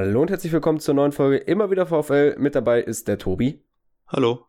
Hallo 0.00 0.22
und 0.22 0.30
herzlich 0.30 0.52
willkommen 0.52 0.78
zur 0.78 0.94
neuen 0.94 1.10
Folge 1.10 1.38
Immer 1.38 1.72
wieder 1.72 1.84
VfL. 1.84 2.36
Mit 2.38 2.54
dabei 2.54 2.80
ist 2.80 3.08
der 3.08 3.18
Tobi. 3.18 3.64
Hallo. 4.06 4.46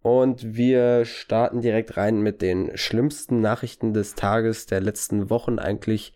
Und 0.00 0.56
wir 0.56 1.04
starten 1.04 1.60
direkt 1.60 1.98
rein 1.98 2.22
mit 2.22 2.40
den 2.40 2.74
schlimmsten 2.74 3.42
Nachrichten 3.42 3.92
des 3.92 4.14
Tages, 4.14 4.64
der 4.64 4.80
letzten 4.80 5.28
Wochen 5.28 5.58
eigentlich. 5.58 6.14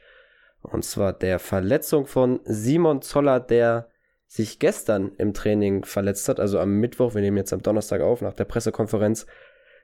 Und 0.62 0.86
zwar 0.86 1.12
der 1.12 1.38
Verletzung 1.38 2.06
von 2.06 2.40
Simon 2.44 3.02
Zoller, 3.02 3.40
der 3.40 3.88
sich 4.26 4.58
gestern 4.58 5.12
im 5.18 5.34
Training 5.34 5.84
verletzt 5.84 6.30
hat, 6.30 6.40
also 6.40 6.58
am 6.58 6.80
Mittwoch, 6.80 7.14
wir 7.14 7.20
nehmen 7.20 7.36
jetzt 7.36 7.52
am 7.52 7.60
Donnerstag 7.60 8.00
auf, 8.00 8.22
nach 8.22 8.32
der 8.32 8.46
Pressekonferenz, 8.46 9.26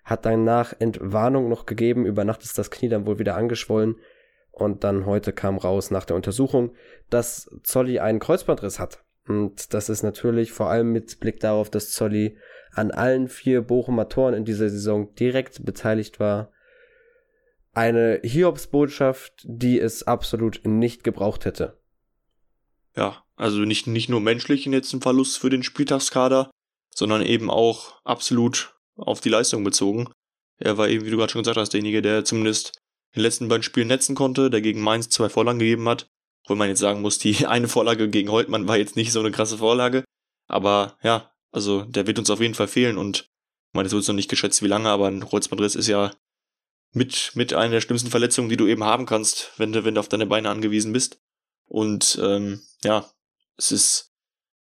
hat 0.03 0.25
danach 0.25 0.73
Entwarnung 0.79 1.51
noch 1.51 1.67
gegeben, 1.67 2.07
über 2.07 2.25
Nacht 2.25 2.43
ist 2.43 2.57
das 2.57 2.71
Knie 2.71 2.89
dann 2.89 3.07
wohl 3.07 3.19
wieder 3.19 3.37
angeschwollen 3.37 3.97
und 4.61 4.85
dann 4.85 5.07
heute 5.07 5.33
kam 5.33 5.59
raus 5.59 5.91
nach 5.91 6.05
der 6.05 6.17
Untersuchung, 6.17 6.75
dass 7.11 7.51
Zolli 7.63 7.99
einen 7.99 8.19
Kreuzbandriss 8.19 8.79
hat. 8.79 9.05
Und 9.27 9.75
das 9.75 9.89
ist 9.89 10.03
natürlich 10.03 10.53
vor 10.53 10.71
allem 10.71 10.93
mit 10.93 11.21
Blick 11.21 11.41
darauf, 11.41 11.71
dass 11.71 11.93
Zolli 11.93 12.37
an 12.73 12.91
allen 12.91 13.29
vier 13.29 13.63
Bochumer 13.63 14.09
Toren 14.09 14.35
in 14.35 14.45
dieser 14.45 14.71
Saison 14.71 15.15
direkt 15.15 15.65
beteiligt 15.65 16.21
war. 16.21 16.51
Eine 17.73 18.21
Hiobsbotschaft, 18.23 19.45
die 19.45 19.79
es 19.79 20.03
absolut 20.05 20.63
nicht 20.65 21.05
gebraucht 21.05 21.45
hätte. 21.45 21.79
Ja, 22.97 23.23
also 23.37 23.61
nicht, 23.61 23.87
nicht 23.87 24.09
nur 24.09 24.21
menschlich 24.21 24.65
jetzt 24.67 24.93
ein 24.93 25.01
Verlust 25.01 25.39
für 25.39 25.51
den 25.51 25.63
Spieltagskader, 25.63 26.51
sondern 26.95 27.23
eben 27.23 27.51
auch 27.51 28.01
absolut 28.05 28.75
auf 28.97 29.21
die 29.21 29.29
Leistung 29.29 29.63
bezogen. 29.63 30.09
Er 30.59 30.77
war 30.77 30.89
eben, 30.89 31.05
wie 31.05 31.11
du 31.11 31.17
gerade 31.17 31.31
schon 31.31 31.43
gesagt 31.43 31.57
hast, 31.57 31.73
derjenige, 31.73 32.03
der 32.03 32.25
zumindest 32.25 32.81
den 33.15 33.23
letzten 33.23 33.49
beiden 33.49 33.63
Spielen 33.63 33.89
netzen 33.89 34.15
konnte, 34.15 34.51
der 34.51 34.61
gegen 34.61 34.81
Mainz 34.81 35.09
zwei 35.09 35.29
Vorlagen 35.29 35.59
gegeben 35.59 35.89
hat. 35.89 36.11
Obwohl 36.45 36.57
man 36.57 36.69
jetzt 36.69 36.81
sagen 36.81 37.03
muss, 37.03 37.19
die 37.19 37.47
eine 37.47 37.69
Vorlage 37.69 38.09
gegen 38.09 38.31
Holtmann 38.31 38.69
war 38.69 38.77
jetzt 38.77 38.97
nicht 38.97 39.13
so 39.13 39.21
eine 39.21 39.31
krasse 39.31 39.59
Vorlage. 39.59 40.05
Aber 40.47 40.97
ja, 41.03 41.33
also 41.51 41.83
der 41.83 42.07
wird 42.07 42.19
uns 42.19 42.31
auf 42.31 42.41
jeden 42.41 42.55
Fall 42.55 42.69
fehlen 42.69 42.99
und 42.99 43.21
ich 43.21 43.75
meine, 43.75 43.87
es 43.87 43.93
wird 43.93 44.07
noch 44.09 44.15
nicht 44.15 44.31
geschätzt, 44.31 44.63
wie 44.63 44.69
lange, 44.69 44.89
aber 44.89 45.09
ein 45.09 45.27
Kreuzbandriss 45.27 45.75
ist 45.75 45.89
ja 45.89 46.11
mit, 46.93 47.33
mit 47.35 47.53
einer 47.53 47.73
der 47.73 47.81
schlimmsten 47.83 48.11
Verletzungen, 48.11 48.49
die 48.49 48.57
du 48.57 48.67
eben 48.67 48.85
haben 48.85 49.05
kannst, 49.05 49.53
wenn 49.59 49.73
du, 49.73 49.85
wenn 49.85 49.95
du 49.95 50.01
auf 50.01 50.09
deine 50.09 50.27
Beine 50.27 50.49
angewiesen 50.49 50.93
bist. 50.93 51.21
Und 51.67 52.19
ähm, 52.23 52.63
ja, 52.83 53.11
es 53.59 53.73
ist 53.73 54.15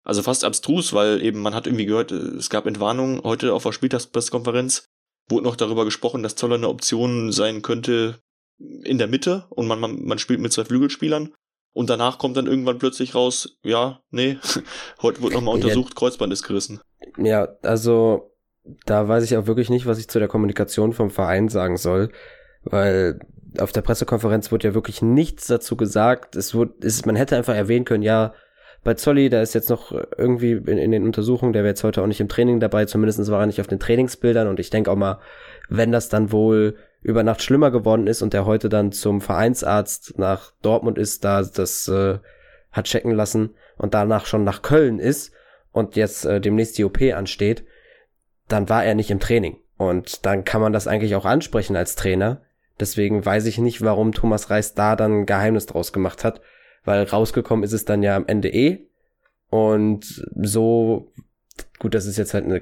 also 0.03 0.23
fast 0.23 0.43
abstrus, 0.43 0.93
weil 0.93 1.21
eben 1.21 1.41
man 1.41 1.53
hat 1.53 1.67
irgendwie 1.67 1.85
gehört, 1.85 2.11
es 2.11 2.49
gab 2.49 2.65
Entwarnungen 2.65 3.21
heute 3.23 3.53
auf 3.53 3.63
der 3.63 3.71
Spieltagspressekonferenz, 3.71 4.89
wurde 5.29 5.43
noch 5.43 5.55
darüber 5.55 5.85
gesprochen, 5.85 6.23
dass 6.23 6.35
Zoller 6.35 6.55
eine 6.55 6.69
Option 6.69 7.31
sein 7.31 7.61
könnte, 7.61 8.19
in 8.57 8.97
der 8.97 9.07
Mitte 9.07 9.45
und 9.49 9.67
man, 9.67 9.79
man, 9.79 10.03
man 10.03 10.19
spielt 10.19 10.39
mit 10.39 10.53
zwei 10.53 10.65
Flügelspielern. 10.65 11.33
Und 11.73 11.89
danach 11.89 12.19
kommt 12.19 12.37
dann 12.37 12.47
irgendwann 12.47 12.77
plötzlich 12.79 13.15
raus, 13.15 13.57
ja, 13.61 13.99
nee, 14.09 14.37
heute 15.01 15.21
wird 15.21 15.33
nochmal 15.33 15.55
untersucht, 15.55 15.89
ja, 15.89 15.95
Kreuzband 15.95 16.31
ist 16.31 16.43
gerissen. 16.43 16.79
Ja, 17.17 17.49
also 17.63 18.31
da 18.85 19.09
weiß 19.09 19.25
ich 19.25 19.35
auch 19.35 19.45
wirklich 19.45 19.69
nicht, 19.69 19.85
was 19.85 19.99
ich 19.99 20.07
zu 20.07 20.19
der 20.19 20.29
Kommunikation 20.29 20.93
vom 20.93 21.09
Verein 21.09 21.49
sagen 21.49 21.75
soll, 21.75 22.11
weil 22.63 23.19
auf 23.59 23.73
der 23.73 23.81
Pressekonferenz 23.81 24.53
wurde 24.53 24.69
ja 24.69 24.73
wirklich 24.73 25.01
nichts 25.01 25.47
dazu 25.47 25.75
gesagt. 25.75 26.37
Es 26.37 26.55
wurde, 26.55 26.73
es, 26.81 27.05
man 27.05 27.17
hätte 27.17 27.35
einfach 27.35 27.55
erwähnen 27.55 27.85
können, 27.85 28.03
ja, 28.03 28.33
bei 28.85 28.93
Zolli, 28.93 29.29
da 29.29 29.41
ist 29.41 29.55
jetzt 29.55 29.69
noch 29.69 29.91
irgendwie 30.17 30.51
in, 30.51 30.77
in 30.77 30.91
den 30.91 31.03
Untersuchungen, 31.03 31.53
der 31.53 31.63
wäre 31.63 31.71
jetzt 31.71 31.83
heute 31.83 32.03
auch 32.03 32.07
nicht 32.07 32.21
im 32.21 32.29
Training 32.29 32.59
dabei, 32.59 32.85
zumindest 32.85 33.29
war 33.31 33.41
er 33.41 33.47
nicht 33.47 33.59
auf 33.59 33.67
den 33.67 33.79
Trainingsbildern 33.79 34.47
und 34.47 34.59
ich 34.59 34.69
denke 34.69 34.91
auch 34.91 34.95
mal, 34.95 35.19
wenn 35.67 35.91
das 35.91 36.07
dann 36.07 36.31
wohl 36.31 36.77
über 37.05 37.21
Nacht 37.21 37.43
schlimmer 37.43 37.69
geworden 37.69 38.07
ist 38.07 38.23
und 38.23 38.33
der 38.33 38.47
heute 38.47 38.67
dann 38.67 38.91
zum 38.91 39.21
Vereinsarzt 39.21 40.17
nach 40.17 40.53
Dortmund 40.63 40.97
ist, 40.97 41.23
da 41.23 41.43
das 41.43 41.87
äh, 41.87 42.17
hat 42.71 42.85
checken 42.85 43.11
lassen 43.11 43.51
und 43.77 43.93
danach 43.93 44.25
schon 44.25 44.43
nach 44.43 44.63
Köln 44.63 44.97
ist 44.97 45.31
und 45.71 45.95
jetzt 45.95 46.25
äh, 46.25 46.41
demnächst 46.41 46.79
die 46.79 46.83
OP 46.83 46.99
ansteht, 47.13 47.63
dann 48.47 48.69
war 48.69 48.83
er 48.83 48.95
nicht 48.95 49.11
im 49.11 49.19
Training. 49.19 49.57
Und 49.77 50.25
dann 50.25 50.45
kann 50.45 50.61
man 50.61 50.73
das 50.73 50.87
eigentlich 50.87 51.15
auch 51.15 51.25
ansprechen 51.25 51.75
als 51.75 51.93
Trainer. 51.93 52.41
Deswegen 52.79 53.23
weiß 53.23 53.45
ich 53.45 53.59
nicht, 53.59 53.83
warum 53.83 54.11
Thomas 54.11 54.49
Reis 54.49 54.73
da 54.73 54.95
dann 54.95 55.21
ein 55.21 55.25
Geheimnis 55.27 55.67
draus 55.67 55.93
gemacht 55.93 56.23
hat, 56.23 56.41
weil 56.85 57.03
rausgekommen 57.03 57.63
ist 57.63 57.73
es 57.73 57.85
dann 57.85 58.01
ja 58.01 58.15
am 58.15 58.25
Ende 58.25 58.49
eh. 58.49 58.87
Und 59.51 60.25
so 60.41 61.11
gut, 61.79 61.93
das 61.93 62.05
ist 62.05 62.17
jetzt 62.17 62.33
halt 62.33 62.45
eine, 62.45 62.57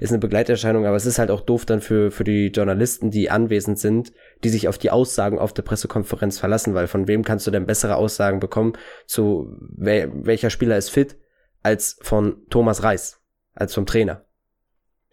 ist 0.00 0.10
eine 0.10 0.18
Begleiterscheinung, 0.18 0.86
aber 0.86 0.96
es 0.96 1.06
ist 1.06 1.18
halt 1.18 1.30
auch 1.30 1.40
doof 1.40 1.64
dann 1.66 1.80
für, 1.80 2.10
für 2.10 2.24
die 2.24 2.48
Journalisten, 2.48 3.10
die 3.10 3.30
anwesend 3.30 3.78
sind, 3.78 4.12
die 4.42 4.48
sich 4.48 4.68
auf 4.68 4.78
die 4.78 4.90
Aussagen 4.90 5.38
auf 5.38 5.52
der 5.52 5.62
Pressekonferenz 5.62 6.38
verlassen, 6.38 6.74
weil 6.74 6.88
von 6.88 7.06
wem 7.08 7.24
kannst 7.24 7.46
du 7.46 7.50
denn 7.50 7.66
bessere 7.66 7.96
Aussagen 7.96 8.40
bekommen 8.40 8.74
zu 9.06 9.56
wer, 9.76 10.08
welcher 10.26 10.50
Spieler 10.50 10.76
ist 10.76 10.90
fit 10.90 11.16
als 11.62 11.96
von 12.02 12.42
Thomas 12.50 12.82
Reis, 12.82 13.20
als 13.54 13.74
vom 13.74 13.86
Trainer. 13.86 14.24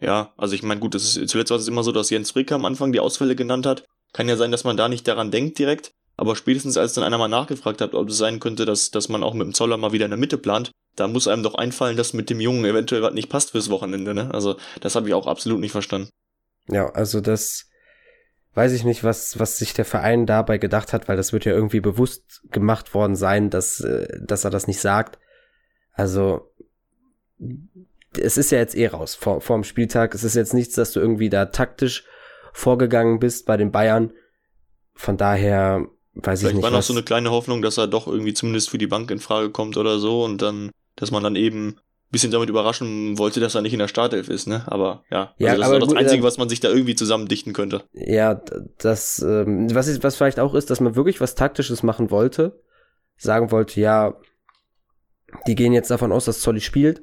Ja, 0.00 0.32
also 0.36 0.54
ich 0.54 0.62
meine, 0.62 0.80
gut, 0.80 0.94
das 0.94 1.16
ist, 1.16 1.30
zuletzt 1.30 1.50
war 1.50 1.58
es 1.58 1.68
immer 1.68 1.84
so, 1.84 1.92
dass 1.92 2.10
Jens 2.10 2.32
Frick 2.32 2.50
am 2.50 2.64
Anfang 2.64 2.92
die 2.92 3.00
Ausfälle 3.00 3.36
genannt 3.36 3.66
hat. 3.66 3.86
Kann 4.12 4.28
ja 4.28 4.36
sein, 4.36 4.50
dass 4.50 4.64
man 4.64 4.76
da 4.76 4.88
nicht 4.88 5.06
daran 5.06 5.30
denkt 5.30 5.58
direkt. 5.58 5.94
Aber 6.22 6.36
spätestens 6.36 6.76
als 6.76 6.92
dann 6.92 7.02
einer 7.02 7.18
mal 7.18 7.26
nachgefragt 7.26 7.80
hat, 7.80 7.94
ob 7.96 8.08
es 8.08 8.16
sein 8.16 8.38
könnte, 8.38 8.64
dass, 8.64 8.92
dass 8.92 9.08
man 9.08 9.24
auch 9.24 9.34
mit 9.34 9.44
dem 9.44 9.54
Zoller 9.54 9.76
mal 9.76 9.90
wieder 9.90 10.04
in 10.04 10.12
der 10.12 10.20
Mitte 10.20 10.38
plant, 10.38 10.70
da 10.94 11.08
muss 11.08 11.26
einem 11.26 11.42
doch 11.42 11.56
einfallen, 11.56 11.96
dass 11.96 12.12
mit 12.12 12.30
dem 12.30 12.38
Jungen 12.38 12.64
eventuell 12.64 13.00
gerade 13.00 13.16
nicht 13.16 13.28
passt 13.28 13.50
fürs 13.50 13.70
Wochenende, 13.70 14.14
ne? 14.14 14.32
Also, 14.32 14.56
das 14.80 14.94
habe 14.94 15.08
ich 15.08 15.14
auch 15.14 15.26
absolut 15.26 15.58
nicht 15.58 15.72
verstanden. 15.72 16.10
Ja, 16.68 16.90
also 16.90 17.20
das 17.20 17.68
weiß 18.54 18.70
ich 18.70 18.84
nicht, 18.84 19.02
was, 19.02 19.40
was 19.40 19.58
sich 19.58 19.74
der 19.74 19.84
Verein 19.84 20.24
dabei 20.24 20.58
gedacht 20.58 20.92
hat, 20.92 21.08
weil 21.08 21.16
das 21.16 21.32
wird 21.32 21.44
ja 21.44 21.54
irgendwie 21.54 21.80
bewusst 21.80 22.42
gemacht 22.52 22.94
worden 22.94 23.16
sein, 23.16 23.50
dass, 23.50 23.80
äh, 23.80 24.06
dass 24.24 24.44
er 24.44 24.52
das 24.52 24.68
nicht 24.68 24.78
sagt. 24.78 25.18
Also, 25.92 26.52
es 28.16 28.38
ist 28.38 28.52
ja 28.52 28.58
jetzt 28.58 28.76
eh 28.76 28.86
raus 28.86 29.16
vor, 29.16 29.40
vor 29.40 29.56
dem 29.56 29.64
Spieltag. 29.64 30.14
Es 30.14 30.22
ist 30.22 30.36
jetzt 30.36 30.54
nichts, 30.54 30.76
dass 30.76 30.92
du 30.92 31.00
irgendwie 31.00 31.30
da 31.30 31.46
taktisch 31.46 32.04
vorgegangen 32.52 33.18
bist 33.18 33.44
bei 33.44 33.56
den 33.56 33.72
Bayern. 33.72 34.12
Von 34.94 35.16
daher 35.16 35.88
weiß 36.14 36.40
Vielleicht 36.40 36.50
ich 36.50 36.56
nicht. 36.56 36.62
War 36.62 36.70
noch 36.70 36.82
so 36.82 36.92
eine 36.92 37.02
kleine 37.02 37.30
Hoffnung, 37.30 37.62
dass 37.62 37.78
er 37.78 37.86
doch 37.86 38.06
irgendwie 38.06 38.34
zumindest 38.34 38.70
für 38.70 38.78
die 38.78 38.86
Bank 38.86 39.10
in 39.10 39.18
Frage 39.18 39.50
kommt 39.50 39.76
oder 39.76 39.98
so 39.98 40.24
und 40.24 40.42
dann 40.42 40.70
dass 40.96 41.10
man 41.10 41.22
dann 41.22 41.36
eben 41.36 41.68
ein 41.68 41.80
bisschen 42.10 42.30
damit 42.30 42.50
überraschen 42.50 43.18
wollte, 43.18 43.40
dass 43.40 43.54
er 43.54 43.62
nicht 43.62 43.72
in 43.72 43.78
der 43.78 43.88
Startelf 43.88 44.28
ist, 44.28 44.46
ne? 44.46 44.62
Aber 44.66 45.04
ja, 45.10 45.34
ja 45.38 45.52
also 45.52 45.60
das 45.60 45.68
aber 45.68 45.78
ist 45.78 45.86
das 45.86 45.98
Einzige, 45.98 46.22
was 46.22 46.38
man 46.38 46.48
sich 46.48 46.60
da 46.60 46.68
irgendwie 46.68 46.94
zusammendichten 46.94 47.52
könnte. 47.52 47.84
Ja, 47.92 48.40
das, 48.78 49.20
ähm, 49.20 49.74
was, 49.74 49.88
ist, 49.88 50.02
was 50.02 50.16
vielleicht 50.16 50.40
auch 50.40 50.54
ist, 50.54 50.70
dass 50.70 50.80
man 50.80 50.94
wirklich 50.94 51.20
was 51.20 51.34
Taktisches 51.34 51.82
machen 51.82 52.10
wollte, 52.10 52.60
sagen 53.16 53.50
wollte, 53.50 53.80
ja, 53.80 54.14
die 55.46 55.54
gehen 55.54 55.72
jetzt 55.72 55.90
davon 55.90 56.12
aus, 56.12 56.26
dass 56.26 56.40
Zolli 56.40 56.60
spielt, 56.60 57.02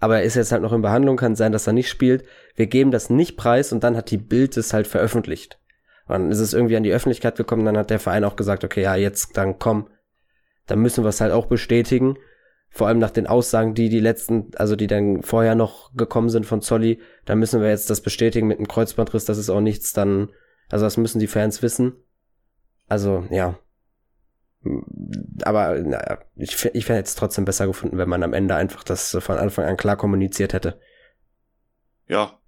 aber 0.00 0.18
er 0.18 0.24
ist 0.24 0.34
jetzt 0.34 0.52
halt 0.52 0.62
noch 0.62 0.72
in 0.72 0.82
Behandlung, 0.82 1.16
kann 1.16 1.36
sein, 1.36 1.52
dass 1.52 1.66
er 1.66 1.72
nicht 1.72 1.88
spielt. 1.88 2.24
Wir 2.54 2.66
geben 2.66 2.90
das 2.90 3.08
nicht 3.08 3.36
preis 3.36 3.72
und 3.72 3.82
dann 3.82 3.96
hat 3.96 4.10
die 4.10 4.18
Bild 4.18 4.56
es 4.56 4.74
halt 4.74 4.86
veröffentlicht. 4.86 5.58
Dann 6.10 6.30
ist 6.30 6.40
es 6.40 6.52
irgendwie 6.52 6.76
an 6.76 6.82
die 6.82 6.92
Öffentlichkeit 6.92 7.36
gekommen, 7.36 7.64
dann 7.64 7.76
hat 7.76 7.90
der 7.90 8.00
Verein 8.00 8.24
auch 8.24 8.36
gesagt, 8.36 8.64
okay, 8.64 8.82
ja, 8.82 8.96
jetzt 8.96 9.36
dann 9.36 9.58
komm, 9.58 9.88
dann 10.66 10.80
müssen 10.80 11.04
wir 11.04 11.08
es 11.08 11.20
halt 11.20 11.32
auch 11.32 11.46
bestätigen 11.46 12.16
vor 12.70 12.86
allem 12.86 13.00
nach 13.00 13.10
den 13.10 13.26
Aussagen, 13.26 13.74
die 13.74 13.88
die 13.88 14.00
letzten, 14.00 14.52
also 14.54 14.76
die 14.76 14.86
dann 14.86 15.22
vorher 15.22 15.56
noch 15.56 15.92
gekommen 15.94 16.30
sind 16.30 16.46
von 16.46 16.62
Zolli, 16.62 17.00
da 17.24 17.34
müssen 17.34 17.60
wir 17.60 17.68
jetzt 17.68 17.90
das 17.90 18.00
bestätigen 18.00 18.46
mit 18.46 18.58
dem 18.58 18.68
Kreuzbandriss, 18.68 19.24
das 19.24 19.38
ist 19.38 19.50
auch 19.50 19.60
nichts 19.60 19.92
dann, 19.92 20.30
also 20.70 20.86
das 20.86 20.96
müssen 20.96 21.18
die 21.18 21.26
Fans 21.26 21.62
wissen. 21.62 21.94
Also, 22.88 23.26
ja. 23.30 23.58
Aber 25.42 25.80
naja, 25.80 26.18
ich, 26.36 26.64
ich 26.72 26.84
fände 26.84 27.02
es 27.02 27.16
trotzdem 27.16 27.44
besser 27.44 27.66
gefunden, 27.66 27.98
wenn 27.98 28.08
man 28.08 28.22
am 28.22 28.34
Ende 28.34 28.54
einfach 28.54 28.84
das 28.84 29.16
von 29.20 29.38
Anfang 29.38 29.64
an 29.64 29.76
klar 29.76 29.96
kommuniziert 29.96 30.52
hätte. 30.52 30.78
Ja. 32.06 32.38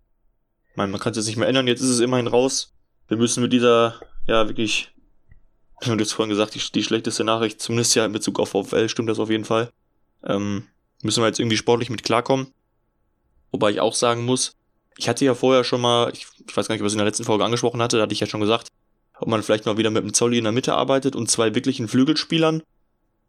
Meine, 0.76 0.92
man 0.92 1.00
kann 1.00 1.10
es 1.10 1.18
jetzt 1.18 1.26
nicht 1.26 1.36
mehr 1.36 1.48
ändern, 1.48 1.66
jetzt 1.66 1.80
ist 1.80 1.90
es 1.90 2.00
immerhin 2.00 2.28
raus. 2.28 2.71
Wir 3.12 3.18
müssen 3.18 3.42
mit 3.42 3.52
dieser, 3.52 4.00
ja, 4.26 4.48
wirklich, 4.48 4.90
du 5.82 5.98
hast 5.98 6.12
vorhin 6.12 6.30
gesagt, 6.30 6.54
die, 6.54 6.72
die 6.74 6.82
schlechteste 6.82 7.24
Nachricht, 7.24 7.60
zumindest 7.60 7.94
ja 7.94 8.06
in 8.06 8.12
Bezug 8.12 8.40
auf 8.40 8.48
VfL, 8.48 8.88
stimmt 8.88 9.10
das 9.10 9.18
auf 9.18 9.28
jeden 9.28 9.44
Fall 9.44 9.70
ähm, 10.24 10.64
müssen 11.02 11.22
wir 11.22 11.26
jetzt 11.26 11.40
irgendwie 11.40 11.56
sportlich 11.56 11.90
mit 11.90 12.02
klarkommen. 12.02 12.48
Wobei 13.50 13.70
ich 13.70 13.80
auch 13.80 13.94
sagen 13.94 14.24
muss, 14.24 14.52
ich 14.96 15.08
hatte 15.08 15.24
ja 15.24 15.34
vorher 15.34 15.64
schon 15.64 15.80
mal, 15.80 16.10
ich, 16.12 16.26
ich 16.48 16.56
weiß 16.56 16.68
gar 16.68 16.74
nicht, 16.74 16.82
was 16.84 16.92
ich 16.92 16.96
in 16.96 16.98
der 16.98 17.06
letzten 17.06 17.24
Folge 17.24 17.44
angesprochen 17.44 17.82
hatte, 17.82 17.96
da 17.96 18.04
hatte 18.04 18.14
ich 18.14 18.20
ja 18.20 18.26
schon 18.26 18.40
gesagt, 18.40 18.68
ob 19.18 19.28
man 19.28 19.42
vielleicht 19.42 19.66
mal 19.66 19.76
wieder 19.76 19.90
mit 19.90 20.02
dem 20.02 20.14
Zolli 20.14 20.38
in 20.38 20.44
der 20.44 20.52
Mitte 20.52 20.74
arbeitet 20.74 21.16
und 21.16 21.30
zwei 21.30 21.54
wirklichen 21.54 21.88
Flügelspielern. 21.88 22.62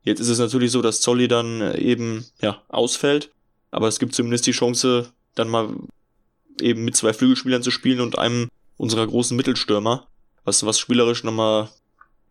Jetzt 0.03 0.19
ist 0.19 0.29
es 0.29 0.39
natürlich 0.39 0.71
so, 0.71 0.81
dass 0.81 1.01
Zolli 1.01 1.27
dann 1.27 1.61
äh, 1.61 1.77
eben 1.77 2.25
ja 2.41 2.61
ausfällt, 2.67 3.31
aber 3.71 3.87
es 3.87 3.99
gibt 3.99 4.15
zumindest 4.15 4.45
die 4.47 4.51
Chance, 4.51 5.11
dann 5.35 5.49
mal 5.49 5.69
eben 6.61 6.85
mit 6.85 6.95
zwei 6.95 7.13
Flügelspielern 7.13 7.63
zu 7.63 7.71
spielen 7.71 8.01
und 8.01 8.17
einem 8.17 8.49
unserer 8.83 9.07
großen 9.07 9.35
Mittelstürmer, 9.35 10.07
was 10.43 10.65
was 10.65 10.77
spielerisch 10.77 11.23
nochmal 11.23 11.69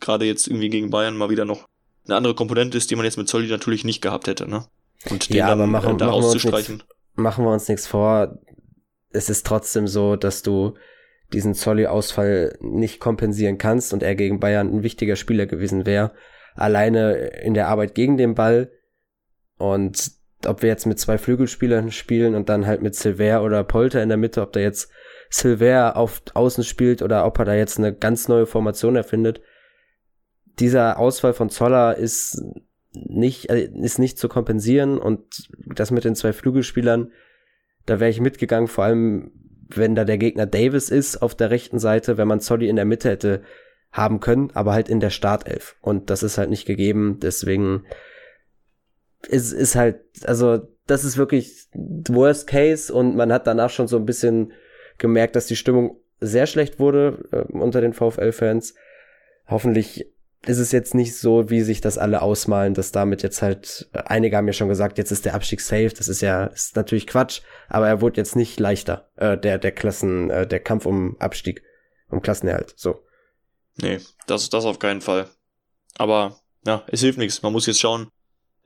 gerade 0.01 0.25
jetzt 0.27 0.47
irgendwie 0.47 0.69
gegen 0.69 0.91
Bayern 0.91 1.17
mal 1.17 1.31
wieder 1.31 1.45
noch 1.45 1.67
eine 2.05 2.17
andere 2.17 2.35
Komponente 2.35 2.77
ist, 2.77 2.91
die 2.91 2.97
man 2.97 3.05
jetzt 3.05 3.17
mit 3.17 3.29
Zolli 3.29 3.49
natürlich 3.49 3.85
nicht 3.85 4.03
gehabt 4.03 4.27
hätte, 4.27 4.49
ne? 4.49 4.67
Und 5.11 5.29
den 5.29 5.37
ja, 5.37 5.49
dann, 5.49 5.61
aber 5.61 5.67
machen, 5.67 5.95
äh, 5.95 5.99
da 5.99 6.07
machen, 6.07 6.23
wir 6.23 6.53
nix, 6.53 6.85
machen 7.15 7.45
wir 7.45 7.53
uns 7.53 7.69
nichts 7.69 7.87
vor. 7.87 8.39
Es 9.11 9.31
ist 9.31 9.47
trotzdem 9.47 9.87
so, 9.87 10.17
dass 10.17 10.43
du 10.43 10.75
diesen 11.33 11.55
Zolli-Ausfall 11.55 12.59
nicht 12.61 13.01
kompensieren 13.01 13.59
kannst 13.59 13.93
und 13.93 14.03
er 14.03 14.15
gegen 14.15 14.41
Bayern 14.41 14.69
ein 14.69 14.83
wichtiger 14.83 15.17
Spieler 15.17 15.47
gewesen 15.47 15.87
wäre. 15.87 16.13
Alleine 16.55 17.15
in 17.43 17.55
der 17.55 17.69
Arbeit 17.69 17.95
gegen 17.95 18.17
den 18.17 18.35
Ball 18.35 18.71
Und 19.59 20.13
ob 20.45 20.63
wir 20.63 20.69
jetzt 20.69 20.87
mit 20.87 20.99
zwei 20.99 21.19
Flügelspielern 21.19 21.93
spielen 21.93 22.35
und 22.35 22.49
dann 22.49 22.67
halt 22.67 22.83
mit 22.83 22.97
Silver 22.97 23.43
oder 23.45 23.63
Polter 23.63 24.03
in 24.03 24.09
der 24.09 24.19
Mitte, 24.19 24.43
ob 24.43 24.53
da 24.53 24.61
jetzt 24.61 24.91
Silver 25.33 25.97
auf 25.97 26.23
Außen 26.35 26.63
spielt 26.63 27.03
oder 27.03 27.25
ob 27.25 27.39
er 27.39 27.47
da 27.47 27.55
jetzt 27.55 27.79
eine 27.79 27.93
ganz 27.95 28.29
neue 28.29 28.47
Formation 28.47 28.97
erfindet. 28.97 29.41
Dieser 30.59 30.99
Ausfall 30.99 31.33
von 31.33 31.49
Zoller 31.49 31.97
ist 31.97 32.43
nicht, 32.93 33.49
äh, 33.49 33.71
ist 33.75 33.99
nicht 33.99 34.19
zu 34.19 34.29
kompensieren 34.29 34.99
und 34.99 35.49
das 35.75 35.91
mit 35.91 36.05
den 36.05 36.15
zwei 36.15 36.35
Flügelspielern, 36.35 37.11
da 37.87 37.99
wäre 37.99 38.11
ich 38.11 38.21
mitgegangen, 38.21 38.69
vor 38.69 38.85
allem 38.85 39.33
wenn 39.69 39.95
da 39.95 40.05
der 40.05 40.19
Gegner 40.19 40.45
Davis 40.45 40.91
ist 40.91 41.23
auf 41.23 41.35
der 41.35 41.51
rechten 41.51 41.79
Seite, 41.79 42.19
wenn 42.19 42.29
man 42.29 42.41
Zolli 42.41 42.69
in 42.69 42.77
der 42.77 42.85
Mitte 42.85 43.09
hätte 43.09 43.43
haben 43.91 44.21
können, 44.21 44.51
aber 44.53 44.73
halt 44.75 44.91
in 44.91 45.01
der 45.01 45.11
Startelf. 45.11 45.77
Und 45.81 46.11
das 46.11 46.23
ist 46.23 46.37
halt 46.37 46.51
nicht 46.51 46.67
gegeben, 46.67 47.19
deswegen 47.23 47.85
ist, 49.29 49.53
ist 49.53 49.77
halt, 49.77 50.01
also 50.25 50.61
das 50.87 51.05
ist 51.05 51.17
wirklich 51.17 51.69
Worst 51.73 52.47
Case 52.47 52.93
und 52.93 53.17
man 53.17 53.33
hat 53.33 53.47
danach 53.47 53.71
schon 53.71 53.89
so 53.89 53.97
ein 53.97 54.05
bisschen 54.05 54.53
gemerkt, 55.03 55.37
dass 55.37 55.47
die 55.47 55.57
Stimmung 55.57 56.01
sehr 56.21 56.47
schlecht 56.47 56.79
wurde 56.79 57.29
äh, 57.33 57.53
unter 57.53 57.83
den 57.83 57.93
VfL-Fans. 57.93 58.75
Hoffentlich 59.49 60.07
ist 60.47 60.59
es 60.59 60.73
jetzt 60.73 60.95
nicht 60.95 61.17
so, 61.17 61.51
wie 61.51 61.61
sich 61.61 61.81
das 61.81 61.99
alle 61.99 62.23
ausmalen, 62.23 62.75
dass 62.75 62.91
damit 62.91 63.23
jetzt 63.23 63.43
halt, 63.43 63.89
einige 63.93 64.37
haben 64.37 64.47
ja 64.47 64.53
schon 64.53 64.69
gesagt, 64.69 64.99
jetzt 64.99 65.13
ist 65.13 65.25
der 65.25 65.35
Abstieg 65.35 65.61
safe, 65.61 65.91
das 65.91 66.09
ist 66.09 66.21
ja, 66.21 66.47
ist 66.47 66.75
natürlich 66.75 67.07
Quatsch, 67.07 67.43
aber 67.69 67.87
er 67.87 68.01
wurde 68.01 68.21
jetzt 68.21 68.35
nicht 68.35 68.59
leichter, 68.59 69.11
äh, 69.17 69.39
der, 69.39 69.59
der 69.59 69.73
Klassen, 69.73 70.31
äh, 70.31 70.47
der 70.47 70.61
Kampf 70.61 70.87
um 70.87 71.17
Abstieg, 71.21 71.63
um 72.09 72.23
Klassenerhalt, 72.23 72.75
so. 72.77 73.05
Nee, 73.77 74.01
das, 74.27 74.51
das 74.51 74.65
auf 74.65 74.81
keinen 74.81 75.01
Fall. 75.01 75.29
Aber, 75.97 76.41
ja, 76.67 76.85
es 76.89 77.01
hilft 77.01 77.19
nichts, 77.19 77.43
man 77.43 77.53
muss 77.53 77.67
jetzt 77.67 77.81
schauen, 77.81 78.09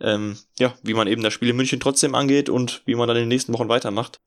ähm, 0.00 0.38
ja, 0.58 0.74
wie 0.82 0.94
man 0.94 1.08
eben 1.08 1.22
das 1.22 1.34
Spiel 1.34 1.50
in 1.50 1.56
München 1.56 1.80
trotzdem 1.80 2.14
angeht 2.14 2.48
und 2.48 2.82
wie 2.86 2.94
man 2.94 3.06
dann 3.08 3.16
in 3.16 3.24
den 3.24 3.28
nächsten 3.28 3.52
Wochen 3.52 3.68
weitermacht. 3.68 4.20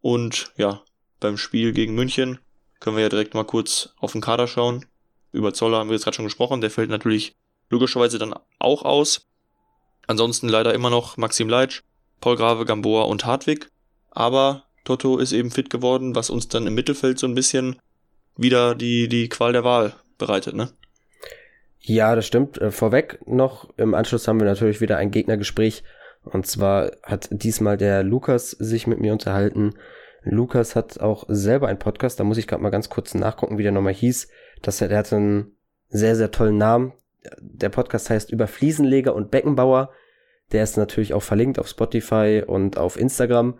Und, 0.00 0.52
ja, 0.56 0.82
beim 1.24 1.36
Spiel 1.36 1.72
gegen 1.72 1.94
München 1.94 2.38
können 2.78 2.96
wir 2.96 3.02
ja 3.02 3.08
direkt 3.08 3.34
mal 3.34 3.44
kurz 3.44 3.94
auf 3.98 4.12
den 4.12 4.20
Kader 4.20 4.46
schauen 4.46 4.86
über 5.34 5.52
Zoller 5.52 5.78
haben 5.78 5.88
wir 5.88 5.94
jetzt 5.94 6.04
gerade 6.04 6.14
schon 6.14 6.26
gesprochen, 6.26 6.60
der 6.60 6.70
fällt 6.70 6.90
natürlich 6.90 7.34
logischerweise 7.68 8.18
dann 8.18 8.34
auch 8.60 8.84
aus. 8.84 9.26
Ansonsten 10.06 10.48
leider 10.48 10.72
immer 10.72 10.90
noch 10.90 11.16
Maxim 11.16 11.48
Leitsch, 11.48 11.82
Paul 12.20 12.36
Grave, 12.36 12.64
Gamboa 12.64 13.02
und 13.02 13.26
Hartwig. 13.26 13.68
Aber 14.12 14.62
Toto 14.84 15.18
ist 15.18 15.32
eben 15.32 15.50
fit 15.50 15.70
geworden, 15.70 16.14
was 16.14 16.30
uns 16.30 16.46
dann 16.46 16.68
im 16.68 16.74
Mittelfeld 16.74 17.18
so 17.18 17.26
ein 17.26 17.34
bisschen 17.34 17.80
wieder 18.36 18.76
die, 18.76 19.08
die 19.08 19.28
Qual 19.28 19.52
der 19.52 19.64
Wahl 19.64 19.94
bereitet, 20.18 20.54
ne? 20.54 20.70
Ja, 21.80 22.14
das 22.14 22.26
stimmt. 22.26 22.58
Äh, 22.58 22.70
vorweg 22.70 23.18
noch, 23.26 23.68
im 23.76 23.94
Anschluss 23.94 24.28
haben 24.28 24.38
wir 24.38 24.46
natürlich 24.46 24.80
wieder 24.80 24.98
ein 24.98 25.10
Gegnergespräch. 25.10 25.82
Und 26.22 26.46
zwar 26.46 26.92
hat 27.02 27.28
diesmal 27.30 27.76
der 27.76 28.04
Lukas 28.04 28.52
sich 28.52 28.86
mit 28.86 29.00
mir 29.00 29.12
unterhalten. 29.12 29.74
Lukas 30.24 30.74
hat 30.74 31.00
auch 31.00 31.24
selber 31.28 31.68
einen 31.68 31.78
Podcast, 31.78 32.18
da 32.18 32.24
muss 32.24 32.38
ich 32.38 32.46
gerade 32.46 32.62
mal 32.62 32.70
ganz 32.70 32.88
kurz 32.88 33.14
nachgucken, 33.14 33.58
wie 33.58 33.62
der 33.62 33.72
nochmal 33.72 33.94
hieß. 33.94 34.28
Das, 34.62 34.78
der 34.78 34.96
hat 34.96 35.12
einen 35.12 35.56
sehr, 35.88 36.16
sehr 36.16 36.30
tollen 36.30 36.58
Namen. 36.58 36.92
Der 37.40 37.68
Podcast 37.68 38.10
heißt 38.10 38.32
über 38.32 38.46
Fliesenleger 38.46 39.14
und 39.14 39.30
Beckenbauer. 39.30 39.90
Der 40.52 40.62
ist 40.62 40.76
natürlich 40.76 41.14
auch 41.14 41.22
verlinkt 41.22 41.58
auf 41.58 41.68
Spotify 41.68 42.42
und 42.46 42.78
auf 42.78 42.98
Instagram. 42.98 43.58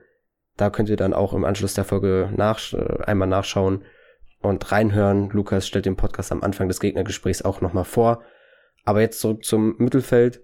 Da 0.56 0.70
könnt 0.70 0.88
ihr 0.88 0.96
dann 0.96 1.14
auch 1.14 1.32
im 1.32 1.44
Anschluss 1.44 1.74
der 1.74 1.84
Folge 1.84 2.30
nach, 2.36 2.72
äh, 2.72 3.02
einmal 3.04 3.28
nachschauen 3.28 3.84
und 4.40 4.70
reinhören. 4.70 5.30
Lukas 5.30 5.66
stellt 5.66 5.86
den 5.86 5.96
Podcast 5.96 6.30
am 6.30 6.42
Anfang 6.42 6.68
des 6.68 6.80
Gegnergesprächs 6.80 7.42
auch 7.42 7.60
nochmal 7.60 7.84
vor. 7.84 8.22
Aber 8.84 9.00
jetzt 9.00 9.20
zurück 9.20 9.44
zum 9.44 9.76
Mittelfeld. 9.78 10.43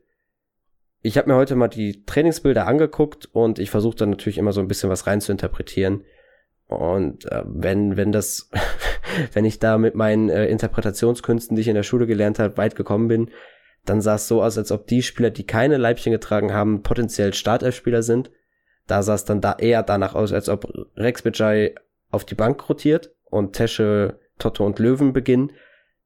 Ich 1.03 1.17
habe 1.17 1.29
mir 1.29 1.37
heute 1.37 1.57
mal 1.57 1.69
die 1.69 2.05
Trainingsbilder 2.05 2.67
angeguckt 2.67 3.29
und 3.33 3.59
ich 3.59 3.71
versuche 3.71 3.97
dann 3.97 4.11
natürlich 4.11 4.39
immer 4.39 4.53
so 4.53 4.61
ein 4.61 4.69
bisschen 4.69 4.91
was 4.91 5.07
rein 5.07 5.21
zu 5.21 5.33
interpretieren. 5.33 6.05
Und 6.67 7.25
äh, 7.33 7.43
wenn, 7.47 7.97
wenn 7.97 8.13
das, 8.13 8.51
wenn 9.33 9.45
ich 9.45 9.59
da 9.59 9.79
mit 9.79 9.95
meinen 9.95 10.29
äh, 10.29 10.47
Interpretationskünsten, 10.47 11.57
die 11.57 11.63
ich 11.63 11.69
in 11.69 11.75
der 11.75 11.83
Schule 11.83 12.07
gelernt 12.07 12.39
habe, 12.39 12.59
weit 12.59 12.77
gekommen 12.77 13.09
bin, 13.09 13.31
dann 13.87 14.01
sah 14.03 14.17
es 14.17 14.29
so 14.29 14.43
aus, 14.43 14.59
als 14.59 14.71
ob 14.73 14.87
die 14.87 15.03
Spieler, 15.03 15.31
die 15.31 15.47
keine 15.47 15.79
Leibchen 15.79 16.13
getragen 16.13 16.53
haben, 16.53 16.83
potenziell 16.83 17.33
Startelfspieler 17.33 18.03
sind. 18.03 18.31
Da 18.87 19.03
sah 19.03 19.15
es 19.15 19.25
dann 19.25 19.41
da 19.41 19.55
eher 19.59 19.83
danach 19.83 20.15
aus, 20.15 20.33
als 20.33 20.49
ob 20.49 20.71
Rex 20.97 21.23
Bajai 21.23 21.75
auf 22.11 22.25
die 22.25 22.35
Bank 22.35 22.69
rotiert 22.69 23.15
und 23.25 23.55
Tesche, 23.55 24.19
Toto 24.39 24.67
und 24.67 24.79
Löwen 24.79 25.13
beginnen. 25.13 25.53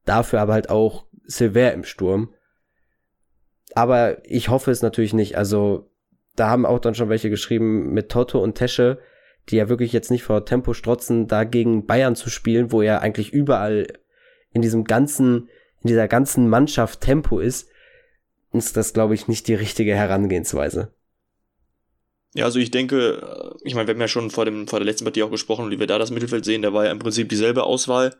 Dafür 0.04 0.40
aber 0.40 0.52
halt 0.52 0.70
auch 0.70 1.06
Silver 1.24 1.72
im 1.72 1.84
Sturm. 1.84 2.34
Aber 3.74 4.24
ich 4.24 4.48
hoffe 4.48 4.70
es 4.70 4.82
natürlich 4.82 5.14
nicht. 5.14 5.36
Also 5.36 5.90
da 6.36 6.48
haben 6.48 6.66
auch 6.66 6.78
dann 6.78 6.94
schon 6.94 7.08
welche 7.08 7.30
geschrieben 7.30 7.92
mit 7.92 8.10
Toto 8.10 8.40
und 8.40 8.54
Tesche 8.54 8.98
die 9.50 9.56
ja 9.56 9.68
wirklich 9.68 9.92
jetzt 9.92 10.10
nicht 10.10 10.22
vor 10.22 10.44
Tempo 10.44 10.72
strotzen, 10.72 11.28
da 11.28 11.44
gegen 11.44 11.86
Bayern 11.86 12.16
zu 12.16 12.30
spielen, 12.30 12.72
wo 12.72 12.82
ja 12.82 12.98
eigentlich 12.98 13.32
überall 13.32 13.86
in 14.52 14.62
diesem 14.62 14.84
ganzen, 14.84 15.48
in 15.82 15.88
dieser 15.88 16.08
ganzen 16.08 16.48
Mannschaft 16.48 17.00
Tempo 17.00 17.40
ist, 17.40 17.68
ist 18.52 18.76
das, 18.76 18.92
glaube 18.92 19.14
ich, 19.14 19.28
nicht 19.28 19.48
die 19.48 19.54
richtige 19.54 19.94
Herangehensweise. 19.94 20.94
Ja, 22.34 22.46
also 22.46 22.58
ich 22.58 22.70
denke, 22.70 23.20
äh, 23.20 23.58
ich 23.64 23.74
meine, 23.74 23.86
wir 23.86 23.94
haben 23.94 24.00
ja 24.00 24.08
schon 24.08 24.30
vor, 24.30 24.44
dem, 24.44 24.66
vor 24.66 24.78
der 24.78 24.86
letzten 24.86 25.04
Partie 25.04 25.22
auch 25.22 25.30
gesprochen, 25.30 25.70
wie 25.70 25.78
wir 25.78 25.86
da 25.86 25.98
das 25.98 26.10
Mittelfeld 26.10 26.44
sehen, 26.44 26.62
da 26.62 26.72
war 26.72 26.84
ja 26.84 26.90
im 26.90 26.98
Prinzip 26.98 27.28
dieselbe 27.28 27.64
Auswahl. 27.64 28.16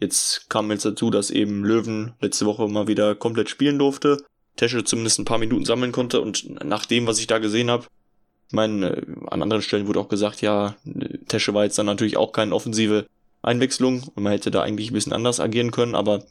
Jetzt 0.00 0.50
kam 0.50 0.70
jetzt 0.70 0.84
dazu, 0.84 1.10
dass 1.10 1.30
eben 1.30 1.64
Löwen 1.64 2.14
letzte 2.20 2.44
Woche 2.44 2.68
mal 2.68 2.88
wieder 2.88 3.14
komplett 3.14 3.48
spielen 3.48 3.78
durfte, 3.78 4.18
Tesche 4.56 4.84
zumindest 4.84 5.18
ein 5.18 5.24
paar 5.24 5.38
Minuten 5.38 5.64
sammeln 5.64 5.92
konnte 5.92 6.20
und 6.20 6.64
nach 6.64 6.86
dem, 6.86 7.06
was 7.06 7.18
ich 7.18 7.26
da 7.26 7.38
gesehen 7.38 7.70
habe, 7.70 7.86
ich 8.48 8.54
meine, 8.54 8.96
äh, 8.96 9.02
an 9.28 9.42
anderen 9.42 9.62
Stellen 9.62 9.86
wurde 9.86 10.00
auch 10.00 10.08
gesagt, 10.08 10.42
ja, 10.42 10.76
Tesche 11.28 11.54
war 11.54 11.64
jetzt 11.64 11.78
dann 11.78 11.86
natürlich 11.86 12.16
auch 12.16 12.32
keine 12.32 12.54
offensive 12.54 13.06
Einwechslung 13.40 14.02
und 14.14 14.22
man 14.22 14.32
hätte 14.32 14.50
da 14.50 14.62
eigentlich 14.62 14.90
ein 14.90 14.94
bisschen 14.94 15.12
anders 15.12 15.40
agieren 15.40 15.70
können, 15.70 15.94
aber 15.94 16.24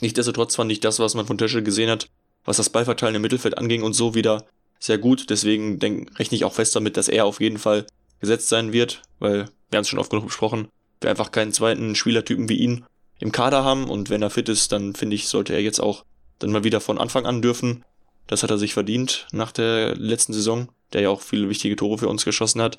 nichtsdestotrotz 0.00 0.56
fand 0.56 0.70
ich 0.72 0.80
das, 0.80 0.98
was 0.98 1.14
man 1.14 1.26
von 1.26 1.38
Tesche 1.38 1.62
gesehen 1.62 1.90
hat, 1.90 2.08
was 2.44 2.56
das 2.58 2.70
Ballverteilen 2.70 3.16
im 3.16 3.22
Mittelfeld 3.22 3.58
anging 3.58 3.82
und 3.82 3.92
so 3.92 4.14
wieder 4.14 4.46
sehr 4.78 4.98
gut. 4.98 5.30
Deswegen 5.30 5.78
denk, 5.78 6.18
rechne 6.18 6.36
ich 6.36 6.44
auch 6.44 6.54
fest 6.54 6.74
damit, 6.76 6.96
dass 6.96 7.08
er 7.08 7.24
auf 7.24 7.40
jeden 7.40 7.58
Fall 7.58 7.86
gesetzt 8.20 8.48
sein 8.48 8.72
wird, 8.72 9.02
weil 9.18 9.48
wir 9.70 9.76
haben 9.76 9.82
es 9.82 9.88
schon 9.88 9.98
oft 9.98 10.10
genug 10.10 10.26
besprochen, 10.26 10.68
wir 11.00 11.10
einfach 11.10 11.30
keinen 11.30 11.52
zweiten 11.52 11.94
Spielertypen 11.94 12.48
wie 12.48 12.58
ihn 12.58 12.84
im 13.20 13.32
Kader 13.32 13.64
haben 13.64 13.88
und 13.88 14.10
wenn 14.10 14.22
er 14.22 14.30
fit 14.30 14.48
ist, 14.48 14.72
dann 14.72 14.94
finde 14.94 15.16
ich, 15.16 15.28
sollte 15.28 15.52
er 15.52 15.60
jetzt 15.60 15.80
auch 15.80 16.04
dann 16.38 16.52
mal 16.52 16.64
wieder 16.64 16.80
von 16.80 16.98
Anfang 16.98 17.26
an 17.26 17.42
dürfen. 17.42 17.84
Das 18.26 18.42
hat 18.42 18.50
er 18.50 18.58
sich 18.58 18.74
verdient 18.74 19.26
nach 19.32 19.52
der 19.52 19.94
letzten 19.96 20.32
Saison 20.32 20.68
der 20.92 21.02
ja 21.02 21.10
auch 21.10 21.20
viele 21.20 21.48
wichtige 21.48 21.76
Tore 21.76 21.98
für 21.98 22.08
uns 22.08 22.24
geschossen 22.24 22.60
hat. 22.60 22.76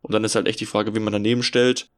Und 0.00 0.12
dann 0.12 0.24
ist 0.24 0.34
halt 0.34 0.46
echt 0.46 0.60
die 0.60 0.66
Frage, 0.66 0.94
wie 0.94 1.00
man 1.00 1.12
daneben 1.12 1.42
stellt. 1.42 1.88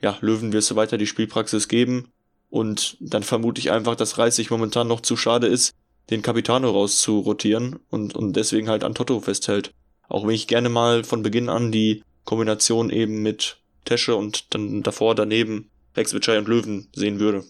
Ja, 0.00 0.16
Löwen 0.20 0.52
wirst 0.52 0.70
du 0.70 0.76
weiter 0.76 0.98
die 0.98 1.06
Spielpraxis 1.06 1.68
geben. 1.68 2.10
Und 2.50 2.96
dann 3.00 3.22
vermute 3.22 3.60
ich 3.60 3.70
einfach, 3.70 3.96
dass 3.96 4.18
Reis 4.18 4.36
sich 4.36 4.50
momentan 4.50 4.88
noch 4.88 5.00
zu 5.00 5.16
schade 5.16 5.46
ist, 5.46 5.74
den 6.10 6.22
Capitano 6.22 6.70
rauszurotieren 6.70 7.80
und, 7.90 8.14
und 8.14 8.34
deswegen 8.34 8.68
halt 8.68 8.84
an 8.84 8.94
Toto 8.94 9.20
festhält. 9.20 9.72
Auch 10.08 10.24
wenn 10.26 10.34
ich 10.34 10.46
gerne 10.46 10.68
mal 10.68 11.02
von 11.02 11.22
Beginn 11.22 11.48
an 11.48 11.72
die 11.72 12.02
Kombination 12.24 12.90
eben 12.90 13.22
mit 13.22 13.58
Tesche 13.84 14.14
und 14.14 14.54
dann 14.54 14.82
davor 14.82 15.14
daneben 15.14 15.70
Rex 15.96 16.14
Witschei 16.14 16.38
und 16.38 16.48
Löwen 16.48 16.88
sehen 16.94 17.18
würde. 17.18 17.44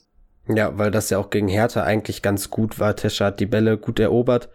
Ja, 0.48 0.78
weil 0.78 0.90
das 0.90 1.10
ja 1.10 1.18
auch 1.18 1.30
gegen 1.30 1.48
Hertha 1.48 1.82
eigentlich 1.82 2.22
ganz 2.22 2.50
gut 2.50 2.78
war. 2.78 2.94
Tesche 2.94 3.24
hat 3.24 3.40
die 3.40 3.46
Bälle 3.46 3.78
gut 3.78 3.98
erobert 3.98 4.48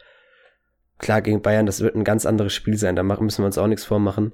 Klar, 1.01 1.23
gegen 1.23 1.41
Bayern, 1.41 1.65
das 1.65 1.81
wird 1.81 1.95
ein 1.95 2.03
ganz 2.03 2.27
anderes 2.27 2.53
Spiel 2.53 2.77
sein, 2.77 2.95
da 2.95 3.01
müssen 3.01 3.41
wir 3.41 3.47
uns 3.47 3.57
auch 3.57 3.65
nichts 3.65 3.85
vormachen. 3.85 4.33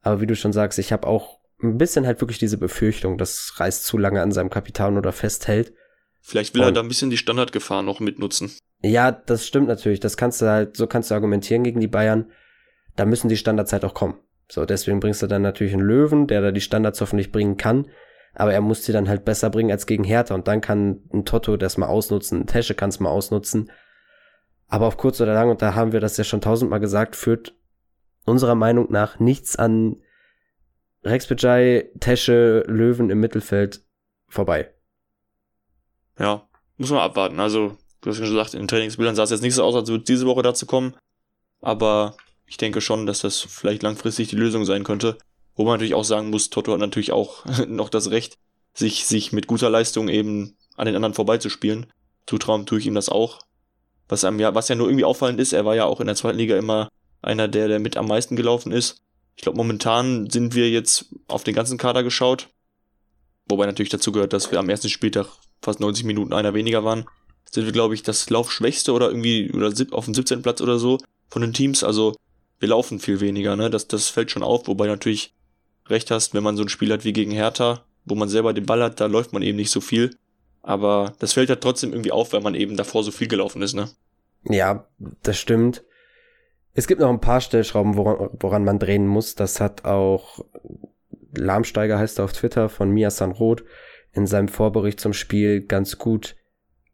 Aber 0.00 0.20
wie 0.22 0.26
du 0.26 0.34
schon 0.34 0.52
sagst, 0.52 0.78
ich 0.78 0.90
habe 0.90 1.06
auch 1.06 1.38
ein 1.62 1.76
bisschen 1.76 2.06
halt 2.06 2.22
wirklich 2.22 2.38
diese 2.38 2.56
Befürchtung, 2.56 3.18
dass 3.18 3.52
Reis 3.56 3.82
zu 3.82 3.98
lange 3.98 4.22
an 4.22 4.32
seinem 4.32 4.48
Kapitan 4.48 4.96
oder 4.96 5.12
festhält. 5.12 5.74
Vielleicht 6.22 6.54
will 6.54 6.62
Und, 6.62 6.68
er 6.68 6.72
da 6.72 6.80
ein 6.80 6.88
bisschen 6.88 7.10
die 7.10 7.18
Standardgefahr 7.18 7.82
noch 7.82 8.00
mitnutzen. 8.00 8.50
Ja, 8.80 9.12
das 9.12 9.46
stimmt 9.46 9.68
natürlich. 9.68 10.00
Das 10.00 10.16
kannst 10.16 10.40
du 10.40 10.46
halt, 10.46 10.76
so 10.76 10.86
kannst 10.86 11.10
du 11.10 11.14
argumentieren 11.14 11.64
gegen 11.64 11.80
die 11.80 11.86
Bayern. 11.86 12.30
Da 12.96 13.04
müssen 13.04 13.28
die 13.28 13.36
Standards 13.36 13.74
halt 13.74 13.84
auch 13.84 13.94
kommen. 13.94 14.14
So, 14.50 14.64
deswegen 14.64 15.00
bringst 15.00 15.22
du 15.22 15.26
dann 15.26 15.42
natürlich 15.42 15.74
einen 15.74 15.82
Löwen, 15.82 16.28
der 16.28 16.40
da 16.40 16.50
die 16.50 16.60
Standards 16.62 17.00
hoffentlich 17.02 17.30
bringen 17.30 17.58
kann. 17.58 17.88
Aber 18.36 18.52
er 18.52 18.60
muss 18.60 18.84
sie 18.84 18.92
dann 18.92 19.08
halt 19.08 19.24
besser 19.24 19.50
bringen 19.50 19.70
als 19.70 19.86
gegen 19.86 20.04
Hertha. 20.04 20.34
Und 20.34 20.46
dann 20.46 20.60
kann 20.60 21.00
ein 21.12 21.24
Toto 21.24 21.56
das 21.56 21.78
mal 21.78 21.86
ausnutzen, 21.86 22.42
ein 22.42 22.46
Tesche 22.46 22.74
kann 22.74 22.90
es 22.90 23.00
mal 23.00 23.10
ausnutzen. 23.10 23.70
Aber 24.68 24.86
auf 24.86 24.96
kurz 24.96 25.20
oder 25.20 25.34
lang, 25.34 25.50
und 25.50 25.62
da 25.62 25.74
haben 25.74 25.92
wir 25.92 26.00
das 26.00 26.16
ja 26.16 26.24
schon 26.24 26.40
tausendmal 26.40 26.80
gesagt, 26.80 27.16
führt 27.16 27.54
unserer 28.26 28.54
Meinung 28.54 28.90
nach 28.90 29.18
nichts 29.18 29.56
an 29.56 29.96
Rex 31.02 31.26
Bajai, 31.28 31.90
Tesche, 32.00 32.64
Löwen 32.66 33.10
im 33.10 33.20
Mittelfeld 33.20 33.84
vorbei. 34.28 34.72
Ja, 36.18 36.48
muss 36.76 36.90
man 36.90 37.00
abwarten. 37.00 37.40
Also, 37.40 37.76
du 38.00 38.10
hast 38.10 38.18
ja 38.18 38.26
schon 38.26 38.34
gesagt, 38.34 38.54
in 38.54 38.62
den 38.62 38.68
Trainingsbildern 38.68 39.14
sah 39.14 39.22
es 39.22 39.30
jetzt 39.30 39.42
nicht 39.42 39.54
so 39.54 39.62
aus, 39.62 39.74
als 39.74 39.88
würde 39.88 40.04
diese 40.04 40.26
Woche 40.26 40.42
dazu 40.42 40.66
kommen. 40.66 40.94
Aber 41.60 42.16
ich 42.46 42.56
denke 42.56 42.80
schon, 42.80 43.06
dass 43.06 43.20
das 43.20 43.40
vielleicht 43.40 43.82
langfristig 43.82 44.28
die 44.28 44.36
Lösung 44.36 44.64
sein 44.64 44.84
könnte. 44.84 45.16
Wo 45.56 45.64
man 45.64 45.74
natürlich 45.74 45.94
auch 45.94 46.04
sagen 46.04 46.30
muss, 46.30 46.50
Toto 46.50 46.72
hat 46.72 46.80
natürlich 46.80 47.12
auch 47.12 47.44
noch 47.66 47.88
das 47.88 48.10
Recht, 48.10 48.38
sich, 48.74 49.06
sich 49.06 49.32
mit 49.32 49.46
guter 49.46 49.70
Leistung 49.70 50.08
eben 50.08 50.56
an 50.76 50.86
den 50.86 50.94
anderen 50.94 51.14
vorbeizuspielen. 51.14 51.86
Zutrauen 52.26 52.66
tue 52.66 52.78
ich 52.78 52.86
ihm 52.86 52.94
das 52.94 53.08
auch. 53.08 53.40
Was 54.08 54.24
einem 54.24 54.38
ja, 54.38 54.54
was 54.54 54.68
ja 54.68 54.74
nur 54.76 54.88
irgendwie 54.88 55.04
auffallend 55.04 55.40
ist, 55.40 55.52
er 55.52 55.64
war 55.64 55.74
ja 55.74 55.86
auch 55.86 56.00
in 56.00 56.06
der 56.06 56.16
zweiten 56.16 56.38
Liga 56.38 56.56
immer 56.56 56.88
einer 57.22 57.48
der, 57.48 57.68
der 57.68 57.80
mit 57.80 57.96
am 57.96 58.06
meisten 58.06 58.36
gelaufen 58.36 58.70
ist. 58.70 59.02
Ich 59.36 59.42
glaube, 59.42 59.56
momentan 59.56 60.30
sind 60.30 60.54
wir 60.54 60.70
jetzt 60.70 61.06
auf 61.28 61.44
den 61.44 61.54
ganzen 61.54 61.78
Kader 61.78 62.02
geschaut. 62.02 62.48
Wobei 63.48 63.66
natürlich 63.66 63.90
dazu 63.90 64.12
gehört, 64.12 64.32
dass 64.32 64.50
wir 64.50 64.58
am 64.58 64.68
ersten 64.68 64.88
Spieltag 64.88 65.26
fast 65.62 65.80
90 65.80 66.04
Minuten 66.04 66.32
einer 66.32 66.54
weniger 66.54 66.84
waren. 66.84 67.06
Sind 67.50 67.64
wir, 67.64 67.72
glaube 67.72 67.94
ich, 67.94 68.02
das 68.02 68.28
Laufschwächste 68.28 68.92
oder 68.92 69.08
irgendwie 69.08 69.52
oder 69.52 69.72
auf 69.92 70.04
dem 70.04 70.14
17. 70.14 70.42
Platz 70.42 70.60
oder 70.60 70.78
so 70.78 70.98
von 71.28 71.42
den 71.42 71.52
Teams. 71.52 71.84
Also 71.84 72.16
wir 72.58 72.68
laufen 72.68 72.98
viel 72.98 73.20
weniger, 73.20 73.56
ne? 73.56 73.70
Das, 73.70 73.88
das 73.88 74.08
fällt 74.08 74.30
schon 74.30 74.42
auf, 74.42 74.66
wobei 74.66 74.86
natürlich 74.86 75.34
recht 75.88 76.10
hast, 76.10 76.34
wenn 76.34 76.42
man 76.42 76.56
so 76.56 76.62
ein 76.62 76.68
Spiel 76.68 76.92
hat 76.92 77.04
wie 77.04 77.12
gegen 77.12 77.30
Hertha, 77.30 77.84
wo 78.04 78.14
man 78.14 78.28
selber 78.28 78.52
den 78.52 78.66
Ball 78.66 78.82
hat, 78.82 79.00
da 79.00 79.06
läuft 79.06 79.32
man 79.32 79.42
eben 79.42 79.56
nicht 79.56 79.70
so 79.70 79.80
viel. 79.80 80.16
Aber 80.62 81.14
das 81.18 81.32
fällt 81.32 81.48
halt 81.48 81.60
trotzdem 81.60 81.92
irgendwie 81.92 82.12
auf, 82.12 82.32
weil 82.32 82.40
man 82.40 82.54
eben 82.54 82.76
davor 82.76 83.04
so 83.04 83.10
viel 83.10 83.28
gelaufen 83.28 83.62
ist, 83.62 83.74
ne? 83.74 83.88
Ja, 84.44 84.86
das 85.22 85.38
stimmt. 85.38 85.84
Es 86.74 86.86
gibt 86.86 87.00
noch 87.00 87.08
ein 87.08 87.20
paar 87.20 87.40
Stellschrauben, 87.40 87.96
woran, 87.96 88.30
woran 88.40 88.64
man 88.64 88.78
drehen 88.78 89.06
muss. 89.06 89.34
Das 89.34 89.60
hat 89.60 89.84
auch 89.84 90.44
Lahmsteiger 91.36 91.98
heißt 91.98 92.18
er 92.18 92.24
auf 92.24 92.32
Twitter 92.32 92.68
von 92.68 92.90
Mia 92.90 93.10
Sanroth 93.10 93.64
in 94.12 94.26
seinem 94.26 94.48
Vorbericht 94.48 95.00
zum 95.00 95.12
Spiel 95.12 95.60
ganz 95.60 95.98
gut 95.98 96.36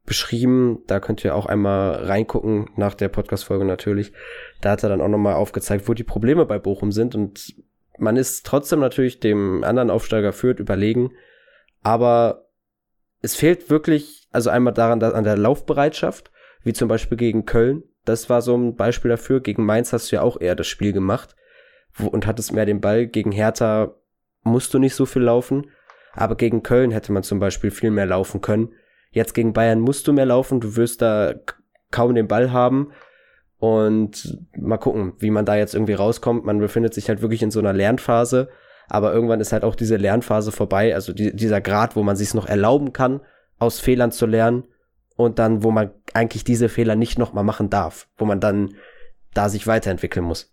beschrieben. 0.04 0.82
Da 0.86 1.00
könnt 1.00 1.24
ihr 1.24 1.34
auch 1.34 1.46
einmal 1.46 2.04
reingucken, 2.04 2.70
nach 2.76 2.94
der 2.94 3.08
Podcast-Folge 3.08 3.64
natürlich. 3.64 4.12
Da 4.60 4.70
hat 4.70 4.82
er 4.82 4.88
dann 4.88 5.00
auch 5.00 5.08
nochmal 5.08 5.34
aufgezeigt, 5.34 5.88
wo 5.88 5.94
die 5.94 6.04
Probleme 6.04 6.44
bei 6.44 6.58
Bochum 6.58 6.92
sind. 6.92 7.14
Und 7.14 7.54
man 8.02 8.16
ist 8.16 8.44
trotzdem 8.44 8.80
natürlich 8.80 9.20
dem 9.20 9.62
anderen 9.64 9.88
Aufsteiger 9.88 10.32
führt 10.32 10.58
überlegen. 10.58 11.12
Aber 11.82 12.48
es 13.20 13.36
fehlt 13.36 13.70
wirklich, 13.70 14.28
also 14.32 14.50
einmal 14.50 14.74
daran, 14.74 15.00
dass 15.00 15.14
an 15.14 15.24
der 15.24 15.38
Laufbereitschaft, 15.38 16.32
wie 16.64 16.72
zum 16.72 16.88
Beispiel 16.88 17.16
gegen 17.16 17.46
Köln. 17.46 17.84
Das 18.04 18.28
war 18.28 18.42
so 18.42 18.56
ein 18.56 18.74
Beispiel 18.74 19.08
dafür. 19.08 19.40
Gegen 19.40 19.64
Mainz 19.64 19.92
hast 19.92 20.10
du 20.10 20.16
ja 20.16 20.22
auch 20.22 20.40
eher 20.40 20.56
das 20.56 20.66
Spiel 20.66 20.92
gemacht 20.92 21.36
und 21.98 22.26
hattest 22.26 22.52
mehr 22.52 22.66
den 22.66 22.80
Ball. 22.80 23.06
Gegen 23.06 23.30
Hertha 23.30 23.94
musst 24.42 24.74
du 24.74 24.80
nicht 24.80 24.96
so 24.96 25.06
viel 25.06 25.22
laufen. 25.22 25.70
Aber 26.12 26.34
gegen 26.34 26.64
Köln 26.64 26.90
hätte 26.90 27.12
man 27.12 27.22
zum 27.22 27.38
Beispiel 27.38 27.70
viel 27.70 27.92
mehr 27.92 28.06
laufen 28.06 28.40
können. 28.40 28.74
Jetzt 29.12 29.34
gegen 29.34 29.52
Bayern 29.52 29.80
musst 29.80 30.08
du 30.08 30.12
mehr 30.12 30.26
laufen, 30.26 30.60
du 30.60 30.74
wirst 30.74 31.02
da 31.02 31.34
kaum 31.92 32.14
den 32.14 32.26
Ball 32.26 32.50
haben. 32.50 32.92
Und 33.62 34.40
mal 34.58 34.76
gucken, 34.76 35.12
wie 35.20 35.30
man 35.30 35.44
da 35.44 35.54
jetzt 35.54 35.74
irgendwie 35.74 35.94
rauskommt. 35.94 36.44
Man 36.44 36.58
befindet 36.58 36.94
sich 36.94 37.08
halt 37.08 37.22
wirklich 37.22 37.44
in 37.44 37.52
so 37.52 37.60
einer 37.60 37.72
Lernphase. 37.72 38.48
Aber 38.88 39.14
irgendwann 39.14 39.40
ist 39.40 39.52
halt 39.52 39.62
auch 39.62 39.76
diese 39.76 39.94
Lernphase 39.94 40.50
vorbei. 40.50 40.96
Also 40.96 41.12
die, 41.12 41.32
dieser 41.32 41.60
Grad, 41.60 41.94
wo 41.94 42.02
man 42.02 42.16
sich 42.16 42.34
noch 42.34 42.48
erlauben 42.48 42.92
kann, 42.92 43.20
aus 43.60 43.78
Fehlern 43.78 44.10
zu 44.10 44.26
lernen. 44.26 44.64
Und 45.14 45.38
dann, 45.38 45.62
wo 45.62 45.70
man 45.70 45.92
eigentlich 46.12 46.42
diese 46.42 46.68
Fehler 46.68 46.96
nicht 46.96 47.20
nochmal 47.20 47.44
machen 47.44 47.70
darf. 47.70 48.08
Wo 48.16 48.24
man 48.24 48.40
dann 48.40 48.74
da 49.32 49.48
sich 49.48 49.68
weiterentwickeln 49.68 50.26
muss. 50.26 50.52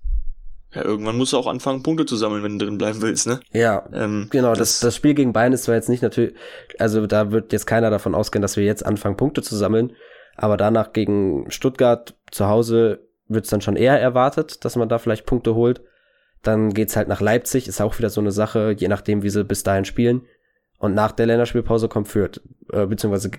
Ja, 0.75 0.85
irgendwann 0.85 1.17
musst 1.17 1.33
du 1.33 1.37
auch 1.37 1.47
anfangen, 1.47 1.81
Punkte 1.81 2.05
zu 2.05 2.15
sammeln, 2.15 2.43
wenn 2.43 2.59
du 2.59 2.65
drin 2.67 2.77
bleiben 2.77 3.01
willst, 3.01 3.25
ne? 3.25 3.39
Ja, 3.51 3.89
ähm, 3.91 4.27
genau. 4.29 4.49
Das, 4.49 4.57
das, 4.59 4.79
das 4.81 4.95
Spiel 4.95 5.15
gegen 5.15 5.33
Bayern 5.33 5.51
ist 5.51 5.63
zwar 5.63 5.73
jetzt 5.73 5.89
nicht 5.89 6.03
natürlich, 6.03 6.35
also 6.77 7.07
da 7.07 7.31
wird 7.31 7.53
jetzt 7.53 7.65
keiner 7.65 7.89
davon 7.89 8.13
ausgehen, 8.13 8.43
dass 8.43 8.55
wir 8.55 8.65
jetzt 8.65 8.85
anfangen, 8.85 9.17
Punkte 9.17 9.41
zu 9.41 9.55
sammeln, 9.55 9.93
aber 10.41 10.57
danach 10.57 10.93
gegen 10.93 11.49
Stuttgart 11.51 12.15
zu 12.31 12.47
Hause 12.47 13.07
wird 13.27 13.45
es 13.45 13.51
dann 13.51 13.61
schon 13.61 13.75
eher 13.75 13.99
erwartet, 13.99 14.63
dass 14.63 14.75
man 14.75 14.89
da 14.89 14.97
vielleicht 14.97 15.25
Punkte 15.25 15.53
holt. 15.53 15.81
Dann 16.41 16.73
geht's 16.73 16.95
halt 16.95 17.09
nach 17.09 17.19
Leipzig, 17.19 17.67
ist 17.67 17.81
auch 17.81 17.97
wieder 17.97 18.09
so 18.09 18.21
eine 18.21 18.31
Sache, 18.31 18.73
je 18.77 18.87
nachdem, 18.87 19.21
wie 19.21 19.29
sie 19.29 19.43
bis 19.43 19.63
dahin 19.63 19.85
spielen. 19.85 20.21
Und 20.77 20.93
nach 20.93 21.11
der 21.11 21.25
Länderspielpause 21.25 21.89
kommt 21.89 22.07
Fürth, 22.07 22.41
äh, 22.71 22.85
beziehungsweise 22.85 23.31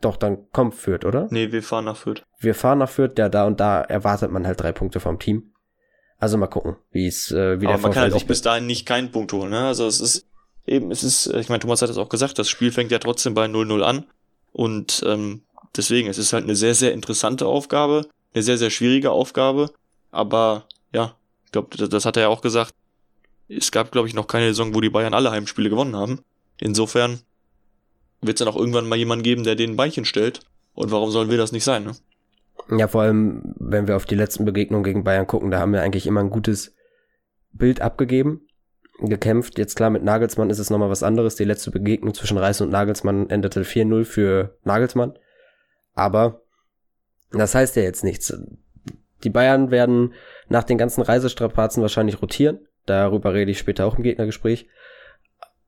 doch, 0.00 0.16
dann 0.16 0.50
kommt 0.50 0.74
Fürth, 0.74 1.04
oder? 1.04 1.28
Nee, 1.30 1.52
wir 1.52 1.62
fahren 1.62 1.84
nach 1.84 1.96
Fürth. 1.96 2.24
Wir 2.40 2.56
fahren 2.56 2.78
nach 2.78 2.90
Fürth, 2.90 3.16
ja, 3.16 3.28
da 3.28 3.46
und 3.46 3.60
da 3.60 3.82
erwartet 3.82 4.32
man 4.32 4.44
halt 4.44 4.60
drei 4.60 4.72
Punkte 4.72 4.98
vom 4.98 5.20
Team. 5.20 5.52
Also 6.18 6.36
mal 6.36 6.48
gucken, 6.48 6.76
wie 6.90 7.06
es 7.06 7.30
äh, 7.30 7.60
wie 7.60 7.66
Aber 7.68 7.78
man 7.78 7.92
kann 7.92 8.02
halt 8.02 8.14
auch 8.14 8.24
bis 8.24 8.42
dahin 8.42 8.66
nicht 8.66 8.86
keinen 8.86 9.12
Punkt 9.12 9.32
holen. 9.32 9.50
Ne? 9.50 9.66
Also 9.66 9.86
es 9.86 10.00
ist 10.00 10.26
eben, 10.66 10.90
es 10.90 11.04
ist, 11.04 11.28
ich 11.28 11.48
meine, 11.48 11.60
Thomas 11.60 11.82
hat 11.82 11.90
es 11.90 11.98
auch 11.98 12.08
gesagt, 12.08 12.38
das 12.40 12.48
Spiel 12.48 12.72
fängt 12.72 12.90
ja 12.90 12.98
trotzdem 12.98 13.34
bei 13.34 13.46
0-0 13.46 13.80
an. 13.82 14.06
Und 14.52 15.02
ähm, 15.06 15.42
deswegen, 15.76 16.08
es 16.08 16.18
ist 16.18 16.32
halt 16.32 16.44
eine 16.44 16.56
sehr, 16.56 16.74
sehr 16.74 16.92
interessante 16.92 17.46
Aufgabe, 17.46 18.06
eine 18.34 18.42
sehr, 18.42 18.58
sehr 18.58 18.70
schwierige 18.70 19.10
Aufgabe. 19.10 19.70
Aber 20.10 20.66
ja, 20.92 21.16
ich 21.46 21.52
glaube, 21.52 21.76
das, 21.76 22.04
hat 22.04 22.16
er 22.16 22.24
ja 22.24 22.28
auch 22.28 22.42
gesagt. 22.42 22.74
Es 23.48 23.72
gab, 23.72 23.92
glaube 23.92 24.08
ich, 24.08 24.14
noch 24.14 24.26
keine 24.26 24.46
Saison, 24.46 24.74
wo 24.74 24.80
die 24.80 24.90
Bayern 24.90 25.14
alle 25.14 25.30
Heimspiele 25.30 25.70
gewonnen 25.70 25.96
haben. 25.96 26.20
Insofern 26.58 27.20
wird 28.20 28.36
es 28.36 28.44
dann 28.44 28.52
auch 28.52 28.58
irgendwann 28.58 28.88
mal 28.88 28.96
jemanden 28.96 29.24
geben, 29.24 29.44
der 29.44 29.56
den 29.56 29.76
Beinchen 29.76 30.04
stellt. 30.04 30.40
Und 30.74 30.90
warum 30.90 31.10
sollen 31.10 31.30
wir 31.30 31.36
das 31.36 31.52
nicht 31.52 31.64
sein, 31.64 31.84
ne? 31.84 31.92
Ja, 32.70 32.88
vor 32.88 33.02
allem, 33.02 33.54
wenn 33.58 33.88
wir 33.88 33.96
auf 33.96 34.06
die 34.06 34.14
letzten 34.14 34.44
Begegnungen 34.44 34.84
gegen 34.84 35.04
Bayern 35.04 35.26
gucken, 35.26 35.50
da 35.50 35.58
haben 35.58 35.72
wir 35.72 35.82
eigentlich 35.82 36.06
immer 36.06 36.20
ein 36.20 36.30
gutes 36.30 36.74
Bild 37.52 37.80
abgegeben, 37.80 38.46
gekämpft. 39.00 39.58
Jetzt 39.58 39.74
klar, 39.74 39.90
mit 39.90 40.04
Nagelsmann 40.04 40.50
ist 40.50 40.58
es 40.58 40.70
nochmal 40.70 40.90
was 40.90 41.02
anderes. 41.02 41.36
Die 41.36 41.44
letzte 41.44 41.70
Begegnung 41.70 42.14
zwischen 42.14 42.38
Reis 42.38 42.60
und 42.60 42.70
Nagelsmann 42.70 43.28
endete 43.28 43.62
4-0 43.62 44.04
für 44.04 44.56
Nagelsmann. 44.64 45.18
Aber 45.94 46.42
das 47.30 47.54
heißt 47.54 47.76
ja 47.76 47.82
jetzt 47.82 48.04
nichts. 48.04 48.32
Die 49.24 49.30
Bayern 49.30 49.70
werden 49.70 50.14
nach 50.48 50.64
den 50.64 50.78
ganzen 50.78 51.02
Reisestrapazen 51.02 51.82
wahrscheinlich 51.82 52.20
rotieren. 52.20 52.60
Darüber 52.86 53.32
rede 53.34 53.50
ich 53.50 53.58
später 53.58 53.86
auch 53.86 53.96
im 53.96 54.02
Gegnergespräch. 54.02 54.68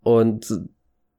Und 0.02 0.52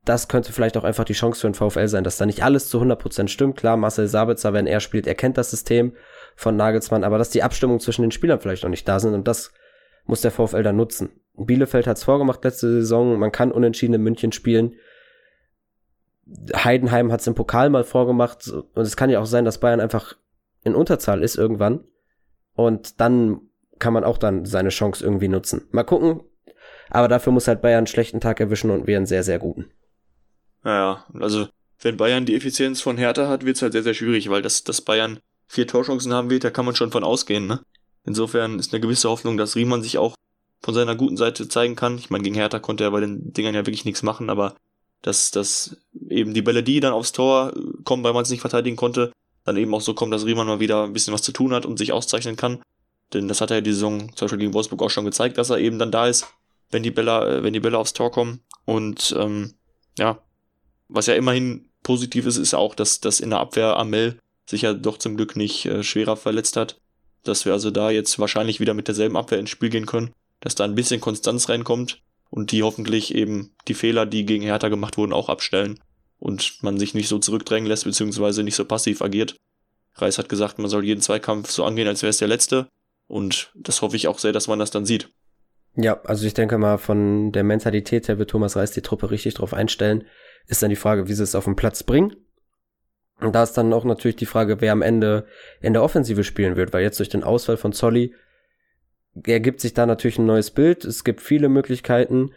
das 0.04 0.28
könnte 0.28 0.54
vielleicht 0.54 0.78
auch 0.78 0.84
einfach 0.84 1.04
die 1.04 1.14
Chance 1.14 1.42
für 1.42 1.48
den 1.48 1.56
VfL 1.56 1.88
sein, 1.88 2.04
dass 2.04 2.18
da 2.18 2.26
nicht 2.26 2.44
alles 2.44 2.70
zu 2.70 2.80
100% 2.80 3.28
stimmt. 3.28 3.58
Klar, 3.58 3.76
Marcel 3.76 4.08
Sabitzer, 4.08 4.54
wenn 4.54 4.68
er 4.68 4.80
spielt, 4.80 5.08
er 5.08 5.16
kennt 5.16 5.38
das 5.38 5.50
System 5.50 5.96
von 6.36 6.56
Nagelsmann, 6.56 7.04
aber 7.04 7.18
dass 7.18 7.32
die 7.32 7.42
Abstimmung 7.42 7.80
zwischen 7.80 8.04
den 8.04 8.12
Spielern 8.12 8.40
vielleicht 8.40 8.64
noch 8.64 8.70
nicht 8.70 8.88
da 8.88 9.00
sind 9.00 9.16
und 9.16 9.28
das 9.28 9.52
muss 10.06 10.22
der 10.22 10.32
VfL 10.32 10.62
dann 10.62 10.76
nutzen. 10.76 11.10
Bielefeld 11.34 11.88
hat 11.88 11.98
es 11.98 12.04
vorgemacht 12.04 12.44
letzte 12.44 12.72
Saison, 12.72 13.18
man 13.18 13.32
kann 13.32 13.52
unentschieden 13.52 13.96
in 13.96 14.04
München 14.04 14.32
spielen. 14.32 14.76
Heidenheim 16.56 17.12
hat 17.12 17.22
es 17.22 17.28
im 17.28 17.36
Pokal 17.36 17.70
mal 17.70 17.84
vorgemacht 17.84 18.48
und 18.50 18.82
es 18.82 18.98
kann 18.98 19.10
ja 19.10 19.20
auch 19.20 19.26
sein, 19.26 19.46
dass 19.46 19.60
Bayern 19.60 19.80
einfach 19.80 20.16
in 20.64 20.76
Unterzahl 20.76 21.24
ist 21.24 21.36
irgendwann 21.36 21.84
und 22.54 23.00
dann 23.00 23.42
kann 23.78 23.94
man 23.94 24.04
auch 24.04 24.18
dann 24.18 24.46
seine 24.46 24.70
Chance 24.70 25.04
irgendwie 25.04 25.28
nutzen. 25.28 25.68
Mal 25.72 25.84
gucken, 25.84 26.24
aber 26.90 27.08
dafür 27.08 27.34
muss 27.34 27.48
halt 27.48 27.62
Bayern 27.62 27.80
einen 27.80 27.88
schlechten 27.88 28.22
Tag 28.22 28.40
erwischen 28.40 28.72
und 28.72 28.88
wir 28.88 28.98
einen 28.98 29.06
sehr, 29.06 29.24
sehr 29.24 29.40
guten. 29.40 29.70
Naja, 30.64 31.06
also 31.14 31.48
wenn 31.80 31.98
Bayern 31.98 32.26
die 32.26 32.36
Effizienz 32.36 32.82
von 32.82 32.98
Hertha 32.98 33.28
hat, 33.28 33.46
wird's 33.46 33.62
halt 33.62 33.74
sehr, 33.74 33.84
sehr 33.84 33.94
schwierig, 33.94 34.30
weil 34.30 34.42
das, 34.42 34.64
dass 34.64 34.82
Bayern 34.82 35.20
vier 35.48 35.68
Torchancen 35.68 36.14
haben 36.14 36.30
wird, 36.30 36.44
da 36.44 36.50
kann 36.50 36.66
man 36.66 36.76
schon 36.76 36.92
von 36.92 37.04
ausgehen, 37.04 37.46
ne? 37.46 37.60
Insofern 38.04 38.60
ist 38.60 38.74
eine 38.74 38.82
gewisse 38.82 39.10
Hoffnung, 39.10 39.38
dass 39.38 39.56
Riemann 39.56 39.82
sich 39.82 39.98
auch 39.98 40.16
von 40.62 40.74
seiner 40.74 40.96
guten 40.96 41.18
Seite 41.18 41.48
zeigen 41.48 41.76
kann. 41.76 41.98
Ich 41.98 42.10
meine, 42.10 42.24
gegen 42.24 42.36
Hertha 42.36 42.60
konnte 42.60 42.84
er 42.84 42.92
bei 42.92 43.00
den 43.00 43.34
Dingern 43.34 43.56
ja 43.56 43.66
wirklich 43.66 43.86
nichts 43.86 44.04
machen, 44.04 44.30
aber 44.30 44.56
dass, 45.06 45.30
dass 45.30 45.78
eben 46.10 46.34
die 46.34 46.42
Bälle, 46.42 46.64
die 46.64 46.80
dann 46.80 46.94
aufs 46.94 47.12
Tor 47.12 47.54
kommen, 47.84 48.04
weil 48.04 48.14
man 48.14 48.24
es 48.24 48.32
nicht 48.32 48.42
verteidigen 48.42 48.76
konnte, 48.76 49.12
dann 49.44 49.56
eben 49.56 49.72
auch 49.76 49.82
so 49.82 49.94
kommt, 49.94 50.12
dass 50.12 50.26
Riemann 50.26 50.48
mal 50.48 50.60
wieder 50.60 50.84
ein 50.84 50.94
bisschen 50.94 51.14
was 51.14 51.22
zu 51.22 51.32
tun 51.32 51.54
hat 51.54 51.68
und 51.68 51.78
sich 51.78 51.92
auszeichnen 51.92 52.36
kann. 52.36 52.64
Denn 53.14 53.28
das 53.28 53.40
hat 53.40 53.52
er 53.52 53.58
ja 53.58 53.62
die 53.62 53.74
Saison 53.74 54.12
zum 54.16 54.26
Beispiel 54.26 54.40
gegen 54.40 54.54
Wolfsburg 54.56 54.82
auch 54.82 54.90
schon 54.90 55.06
gezeigt, 55.06 55.38
dass 55.38 55.52
er 55.52 55.60
eben 55.60 55.78
dann 55.78 55.92
da 55.92 56.08
ist, 56.08 56.26
wenn 56.72 56.82
die 56.82 56.90
Bälle, 56.90 57.44
wenn 57.44 57.54
die 57.54 57.60
Bälle 57.60 57.78
aufs 57.78 57.94
Tor 57.94 58.12
kommen. 58.12 58.40
Und 58.66 59.16
ähm, 59.16 59.54
ja, 60.00 60.18
was 60.88 61.06
ja 61.06 61.14
immerhin 61.14 61.70
positiv 61.84 62.26
ist, 62.26 62.38
ist 62.38 62.56
auch, 62.56 62.74
dass, 62.74 63.00
dass 63.00 63.20
in 63.20 63.30
der 63.30 63.40
Abwehr 63.40 63.78
Amel 63.78 64.18
sich 64.50 64.64
ja 64.64 64.74
doch 64.74 64.98
zum 64.98 65.18
Glück 65.18 65.36
nicht 65.36 65.68
äh, 65.68 65.84
schwerer 65.84 66.18
verletzt 66.18 66.58
hat. 66.58 66.82
Dass 67.22 67.46
wir 67.46 67.54
also 67.54 67.70
da 67.70 67.92
jetzt 67.92 68.18
wahrscheinlich 68.18 68.60
wieder 68.60 68.74
mit 68.74 68.88
derselben 68.88 69.18
Abwehr 69.18 69.38
ins 69.38 69.52
Spiel 69.52 69.70
gehen 69.70 69.86
können, 69.86 70.14
dass 70.40 70.56
da 70.56 70.64
ein 70.64 70.74
bisschen 70.74 71.00
Konstanz 71.00 71.48
reinkommt 71.48 72.02
und 72.36 72.52
die 72.52 72.64
hoffentlich 72.64 73.16
eben 73.16 73.56
die 73.70 73.74
Fehler, 73.74 74.06
die 74.06 74.26
gegen 74.26 74.44
Hertha 74.44 74.68
gemacht 74.68 74.98
wurden, 74.98 75.14
auch 75.14 75.30
abstellen 75.30 75.80
und 76.20 76.62
man 76.62 76.78
sich 76.78 76.94
nicht 76.94 77.08
so 77.08 77.18
zurückdrängen 77.18 77.68
lässt, 77.68 77.86
beziehungsweise 77.86 78.44
nicht 78.44 78.56
so 78.56 78.66
passiv 78.66 79.02
agiert. 79.02 79.38
Reis 79.94 80.18
hat 80.18 80.28
gesagt, 80.28 80.60
man 80.60 80.70
soll 80.70 80.84
jeden 80.84 81.00
Zweikampf 81.00 81.50
so 81.50 81.64
angehen, 81.64 81.88
als 81.88 82.02
wäre 82.02 82.10
es 82.10 82.18
der 82.18 82.28
letzte. 82.28 82.68
Und 83.08 83.54
das 83.56 83.82
hoffe 83.82 83.96
ich 83.96 84.10
auch 84.10 84.20
sehr, 84.20 84.34
dass 84.34 84.50
man 84.50 84.60
das 84.60 84.70
dann 84.70 84.86
sieht. 84.86 85.10
Ja, 85.78 86.02
also 86.02 86.28
ich 86.28 86.34
denke 86.34 86.58
mal, 86.58 86.78
von 86.78 87.32
der 87.32 87.46
Mentalität 87.46 88.10
her 88.10 88.20
wird 88.20 88.32
Thomas 88.32 88.58
Reis 88.58 88.72
die 88.72 88.82
Truppe 88.82 89.12
richtig 89.12 89.36
drauf 89.36 89.54
einstellen. 89.54 90.04
Ist 90.48 90.62
dann 90.62 90.70
die 90.70 90.76
Frage, 90.76 91.08
wie 91.08 91.14
sie 91.14 91.24
es 91.24 91.36
auf 91.36 91.46
den 91.46 91.56
Platz 91.56 91.84
bringen. 91.84 92.18
Und 93.22 93.34
da 93.34 93.44
ist 93.44 93.54
dann 93.54 93.72
auch 93.72 93.86
natürlich 93.86 94.18
die 94.18 94.26
Frage, 94.26 94.60
wer 94.60 94.74
am 94.74 94.82
Ende 94.82 95.26
in 95.62 95.72
der 95.72 95.84
Offensive 95.84 96.26
spielen 96.26 96.58
wird, 96.58 96.74
weil 96.74 96.84
jetzt 96.84 97.00
durch 97.00 97.08
den 97.08 97.24
Ausfall 97.24 97.56
von 97.56 97.72
Zolli 97.72 98.14
ergibt 99.24 99.62
sich 99.62 99.74
da 99.74 99.86
natürlich 99.86 100.20
ein 100.20 100.26
neues 100.26 100.52
Bild. 100.52 100.86
Es 100.86 101.04
gibt 101.04 101.22
viele 101.22 101.50
Möglichkeiten. 101.50 102.32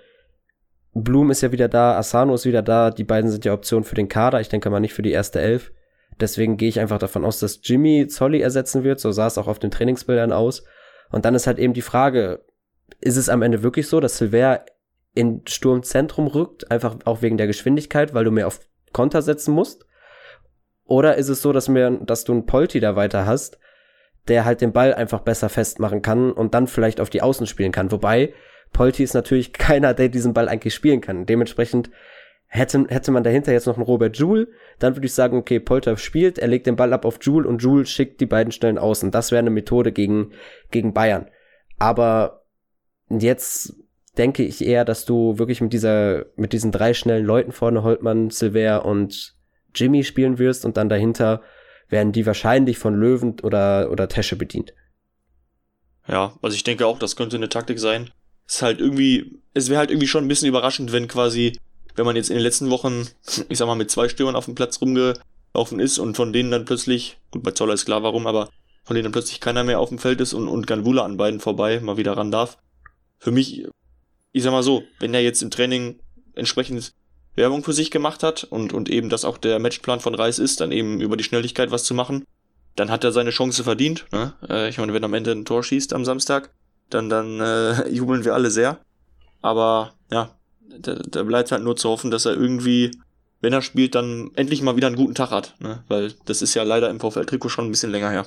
Blum 0.95 1.31
ist 1.31 1.43
ja 1.43 1.53
wieder 1.53 1.69
da, 1.69 1.97
Asano 1.97 2.35
ist 2.35 2.47
wieder 2.47 2.63
da. 2.63 2.91
Die 2.91 3.05
beiden 3.05 3.31
sind 3.31 3.45
ja 3.45 3.53
Optionen 3.53 3.85
für 3.85 3.95
den 3.95 4.09
Kader. 4.09 4.41
Ich 4.41 4.49
denke 4.49 4.71
mal 4.71 4.81
nicht 4.81 4.95
für 4.95 5.03
die 5.03 5.13
erste 5.13 5.41
Elf. 5.41 5.73
Deswegen 6.21 6.57
gehe 6.57 6.69
ich 6.69 6.81
einfach 6.81 6.99
davon 6.99 7.25
aus, 7.25 7.39
dass 7.39 7.61
Jimmy 7.63 8.09
Zolli 8.09 8.41
ersetzen 8.41 8.85
wird. 8.85 9.01
So 9.01 9.13
sah 9.13 9.27
es 9.27 9.39
auch 9.39 9.47
auf 9.47 9.59
den 9.59 9.71
Trainingsbildern 9.71 10.33
aus. 10.33 10.65
Und 11.11 11.25
dann 11.25 11.35
ist 11.35 11.47
halt 11.47 11.59
eben 11.59 11.75
die 11.75 11.83
Frage, 11.83 12.45
ist 13.01 13.17
es 13.17 13.29
am 13.29 13.43
Ende 13.43 13.63
wirklich 13.63 13.89
so, 13.89 14.01
dass 14.01 14.19
Silver 14.19 14.65
in 15.15 15.43
Sturmzentrum 15.47 16.27
rückt, 16.27 16.71
einfach 16.71 16.97
auch 17.05 17.23
wegen 17.23 17.39
der 17.39 17.47
Geschwindigkeit, 17.47 18.15
weil 18.15 18.25
du 18.25 18.31
mehr 18.31 18.47
auf 18.47 18.61
Konter 18.93 19.23
setzen 19.23 19.53
musst? 19.55 19.87
Oder 20.85 21.17
ist 21.17 21.29
es 21.29 21.43
so, 21.43 21.53
dass, 21.53 21.69
mir, 21.69 21.91
dass 21.91 22.25
du 22.25 22.33
einen 22.33 22.47
Polti 22.47 22.81
da 22.81 22.97
weiter 22.97 23.27
hast, 23.27 23.59
der 24.29 24.45
halt 24.45 24.61
den 24.61 24.73
Ball 24.73 24.95
einfach 24.95 25.21
besser 25.21 25.49
festmachen 25.49 26.03
kann 26.03 26.33
und 26.33 26.55
dann 26.55 26.67
vielleicht 26.67 27.01
auf 27.01 27.11
die 27.11 27.23
Außen 27.23 27.47
spielen 27.47 27.73
kann. 27.73 27.91
Wobei, 27.91 28.33
Polti 28.73 29.03
ist 29.03 29.15
natürlich 29.15 29.53
keiner, 29.55 29.95
der 29.95 30.09
diesen 30.09 30.35
Ball 30.35 30.49
eigentlich 30.49 30.75
spielen 30.75 31.01
kann. 31.01 31.27
Dementsprechend 31.27 31.91
hätte, 32.47 32.87
hätte 32.89 33.11
man 33.11 33.25
dahinter 33.25 33.53
jetzt 33.53 33.67
noch 33.67 33.77
einen 33.77 33.85
Robert 33.85 34.17
Joule, 34.17 34.49
dann 34.79 34.97
würde 34.97 35.07
ich 35.07 35.15
sagen, 35.15 35.37
okay, 35.37 35.61
Polter 35.61 35.97
spielt, 35.97 36.39
er 36.39 36.49
legt 36.49 36.67
den 36.67 36.77
Ball 36.77 36.93
ab 36.93 37.05
auf 37.05 37.19
Joule 37.21 37.49
und 37.49 37.63
Joule 37.63 37.87
schickt 37.87 38.21
die 38.21 38.27
beiden 38.27 38.53
Stellen 38.53 38.79
außen. 38.79 39.11
Das 39.11 39.31
wäre 39.31 39.41
eine 39.41 39.51
Methode 39.51 39.93
gegen, 39.93 40.33
gegen 40.71 40.95
Bayern. 40.95 41.27
Aber 41.79 42.45
jetzt 43.09 43.75
denke 44.17 44.43
ich 44.43 44.67
eher, 44.67 44.85
dass 44.85 45.05
du 45.05 45.39
wirklich 45.39 45.61
mit 45.61 45.73
dieser, 45.73 46.27
mit 46.37 46.53
diesen 46.53 46.73
drei 46.73 46.93
schnellen 46.93 47.25
Leuten 47.25 47.53
vorne, 47.53 47.83
Holtmann, 47.83 48.31
Silver 48.31 48.85
und 48.85 49.37
Jimmy 49.75 50.03
spielen 50.03 50.39
wirst 50.39 50.65
und 50.65 50.77
dann 50.77 50.89
dahinter 50.89 51.43
werden 51.89 52.13
die 52.13 52.27
wahrscheinlich 52.27 52.79
von 52.79 52.95
Löwen 52.95 53.41
oder, 53.41 53.91
oder 53.91 54.09
Tesche 54.09 54.37
bedient. 54.37 54.75
Ja, 56.07 56.35
also 56.43 56.55
ich 56.55 56.65
denke 56.65 56.87
auch, 56.87 56.99
das 56.99 57.17
könnte 57.17 57.37
eine 57.37 57.49
Taktik 57.49 57.79
sein. 57.79 58.11
Es 58.47 58.57
ist 58.57 58.63
halt 58.63 58.81
irgendwie, 58.81 59.39
es 59.55 59.69
wäre 59.69 59.79
halt 59.79 59.91
irgendwie 59.91 60.07
schon 60.07 60.25
ein 60.25 60.29
bisschen 60.29 60.49
überraschend, 60.49 60.93
wenn 60.93 61.07
quasi, 61.07 61.59
wenn 61.97 62.07
man 62.07 62.17
jetzt 62.17 62.31
in 62.31 62.37
den 62.37 62.43
letzten 62.43 62.71
Wochen, 62.71 63.09
ich 63.49 63.59
sag 63.59 63.67
mal, 63.67 63.75
mit 63.75 63.91
zwei 63.91 64.09
Stürmern 64.09 64.37
auf 64.37 64.47
dem 64.47 64.55
Platz 64.55 64.81
rumgelaufen 64.81 65.81
ist 65.81 65.99
und 65.99 66.17
von 66.17 66.33
denen 66.33 66.51
dann 66.51 66.65
plötzlich, 66.65 67.19
gut, 67.31 67.43
bei 67.43 67.51
Zoller 67.51 67.75
ist 67.75 67.85
klar 67.85 68.03
warum, 68.03 68.27
aber 68.27 68.49
von 68.85 68.95
denen 68.95 69.05
dann 69.05 69.13
plötzlich 69.13 69.41
keiner 69.41 69.65
mehr 69.65 69.81
auf 69.81 69.91
dem 69.91 69.99
Feld 69.99 70.21
ist 70.21 70.33
und, 70.33 70.49
und 70.49 70.67
Ganvula 70.67 71.05
an 71.05 71.19
beiden 71.19 71.41
vorbei 71.41 71.81
mal 71.81 71.99
wieder 71.99 72.17
ran 72.17 72.31
darf. 72.31 72.57
Für 73.19 73.31
mich, 73.31 73.67
ich 74.33 74.43
sag 74.43 74.53
mal 74.53 74.63
so, 74.63 74.83
wenn 74.99 75.13
er 75.13 75.21
jetzt 75.21 75.43
im 75.43 75.51
Training 75.51 76.01
entsprechend 76.35 76.95
Werbung 77.39 77.65
für 77.65 77.73
sich 77.73 77.91
gemacht 77.91 78.23
hat 78.23 78.45
und, 78.45 78.75
und 78.75 78.91
eben 78.91 79.09
das 79.09 79.25
auch 79.25 79.39
der 79.39 79.59
Matchplan 79.59 80.01
von 80.01 80.15
Reis 80.15 80.39
ist, 80.39 80.61
dann 80.61 80.73
eben 80.73 81.01
über 81.01 81.17
die 81.17 81.25
Schnelligkeit 81.25 81.71
was 81.71 81.85
zu 81.85 81.95
machen, 81.95 82.25
dann 82.77 82.91
hat 82.91 83.05
er 83.05 83.13
seine 83.13 83.31
Chance 83.31 83.65
verdient. 83.65 84.07
Ne? 84.13 84.35
Äh, 84.49 84.69
ich 84.69 84.79
meine, 84.79 84.93
wenn 84.93 85.03
er 85.03 85.07
am 85.07 85.15
Ende 85.15 85.33
ein 85.33 85.47
Tor 85.47 85.63
schießt 85.65 85.95
am 85.95 86.05
Samstag, 86.05 86.51
dann, 86.91 87.09
dann 87.09 87.41
äh, 87.41 87.89
jubeln 87.91 88.25
wir 88.25 88.35
alle 88.35 88.51
sehr. 88.51 88.79
Aber 89.41 89.95
ja, 90.11 90.35
da, 90.81 90.95
da 90.95 91.23
bleibt 91.23 91.51
halt 91.53 91.63
nur 91.63 91.77
zu 91.77 91.89
hoffen, 91.89 92.11
dass 92.11 92.27
er 92.27 92.35
irgendwie, 92.35 92.91
wenn 93.41 93.53
er 93.53 93.63
spielt, 93.63 93.95
dann 93.95 94.31
endlich 94.35 94.61
mal 94.63 94.77
wieder 94.77 94.89
einen 94.89 94.97
guten 94.97 95.15
Tag 95.15 95.31
hat. 95.31 95.55
Ne? 95.61 95.83
Weil 95.89 96.13
das 96.27 96.43
ist 96.43 96.55
ja 96.55 96.65
leider 96.65 96.91
im 96.91 97.01
VfL-Trikot 97.01 97.49
schon 97.49 97.67
ein 97.67 97.71
bisschen 97.71 97.91
länger 97.91 98.11
her. 98.11 98.27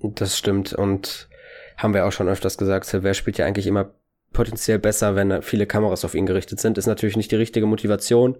Das 0.00 0.36
stimmt 0.36 0.72
und 0.72 1.28
haben 1.76 1.94
wir 1.94 2.06
auch 2.06 2.12
schon 2.12 2.28
öfters 2.28 2.56
gesagt, 2.58 2.86
Silver 2.86 3.14
spielt 3.14 3.38
ja 3.38 3.46
eigentlich 3.46 3.66
immer 3.66 3.90
potenziell 4.36 4.78
besser, 4.78 5.16
wenn 5.16 5.40
viele 5.40 5.66
Kameras 5.66 6.04
auf 6.04 6.14
ihn 6.14 6.26
gerichtet 6.26 6.60
sind. 6.60 6.76
Ist 6.76 6.86
natürlich 6.86 7.16
nicht 7.16 7.32
die 7.32 7.36
richtige 7.36 7.64
Motivation. 7.66 8.36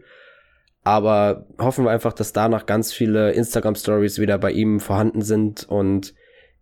Aber 0.85 1.47
hoffen 1.59 1.85
wir 1.85 1.91
einfach, 1.91 2.12
dass 2.12 2.35
danach 2.35 2.67
ganz 2.67 2.93
viele 2.93 3.33
Instagram-Stories 3.33 4.21
wieder 4.21 4.38
bei 4.38 4.53
ihm 4.53 4.79
vorhanden 4.79 5.23
sind 5.23 5.65
und 5.65 6.15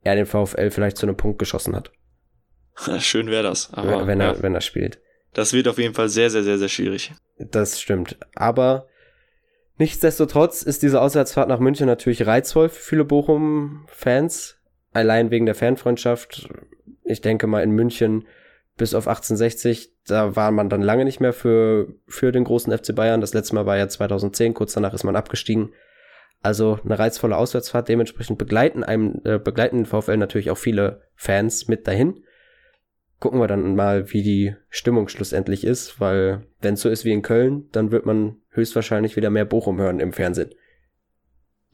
er 0.02 0.14
den 0.14 0.24
VfL 0.24 0.70
vielleicht 0.70 0.96
zu 0.96 1.06
einem 1.06 1.16
Punkt 1.16 1.40
geschossen 1.40 1.74
hat. 1.74 1.90
Schön 3.00 3.26
wäre 3.26 3.42
das. 3.42 3.74
Aber, 3.74 4.06
wenn, 4.06 4.20
er, 4.20 4.34
ja. 4.34 4.42
wenn 4.42 4.54
er 4.54 4.60
spielt. 4.60 5.00
Das 5.32 5.52
wird 5.52 5.66
auf 5.66 5.78
jeden 5.78 5.94
Fall 5.94 6.08
sehr, 6.08 6.30
sehr, 6.30 6.44
sehr, 6.44 6.58
sehr 6.58 6.68
schwierig. 6.68 7.12
Das 7.36 7.80
stimmt. 7.80 8.16
Aber 8.36 8.86
nichtsdestotrotz 9.78 10.62
ist 10.62 10.84
diese 10.84 11.00
Auswärtsfahrt 11.00 11.48
nach 11.48 11.58
München 11.58 11.86
natürlich 11.86 12.24
reizvoll 12.24 12.68
für 12.68 12.80
viele 12.80 13.04
Bochum-Fans. 13.04 14.58
Allein 14.92 15.32
wegen 15.32 15.44
der 15.44 15.56
Fanfreundschaft. 15.56 16.48
Ich 17.02 17.20
denke 17.20 17.48
mal 17.48 17.64
in 17.64 17.72
München 17.72 18.26
bis 18.76 18.94
auf 18.94 19.06
1860, 19.06 19.92
da 20.06 20.36
war 20.36 20.50
man 20.50 20.68
dann 20.68 20.82
lange 20.82 21.04
nicht 21.04 21.20
mehr 21.20 21.32
für, 21.32 21.94
für 22.06 22.32
den 22.32 22.44
großen 22.44 22.76
FC 22.76 22.94
Bayern. 22.94 23.20
Das 23.20 23.34
letzte 23.34 23.54
Mal 23.54 23.66
war 23.66 23.76
ja 23.76 23.88
2010, 23.88 24.54
kurz 24.54 24.74
danach 24.74 24.94
ist 24.94 25.04
man 25.04 25.16
abgestiegen. 25.16 25.72
Also 26.42 26.78
eine 26.84 26.98
reizvolle 26.98 27.36
Auswärtsfahrt, 27.36 27.88
dementsprechend 27.88 28.36
begleiten 28.36 28.84
einem, 28.84 29.20
äh, 29.24 29.38
begleiten 29.38 29.76
den 29.76 29.86
VfL 29.86 30.16
natürlich 30.16 30.50
auch 30.50 30.58
viele 30.58 31.02
Fans 31.14 31.68
mit 31.68 31.86
dahin. 31.86 32.22
Gucken 33.20 33.40
wir 33.40 33.46
dann 33.46 33.76
mal, 33.76 34.12
wie 34.12 34.22
die 34.22 34.54
Stimmung 34.68 35.08
schlussendlich 35.08 35.64
ist, 35.64 36.00
weil 36.00 36.46
wenn 36.60 36.74
es 36.74 36.82
so 36.82 36.90
ist 36.90 37.04
wie 37.04 37.12
in 37.12 37.22
Köln, 37.22 37.68
dann 37.72 37.92
wird 37.92 38.04
man 38.04 38.36
höchstwahrscheinlich 38.50 39.16
wieder 39.16 39.30
mehr 39.30 39.46
Bochum 39.46 39.80
hören 39.80 40.00
im 40.00 40.12
Fernsehen. 40.12 40.50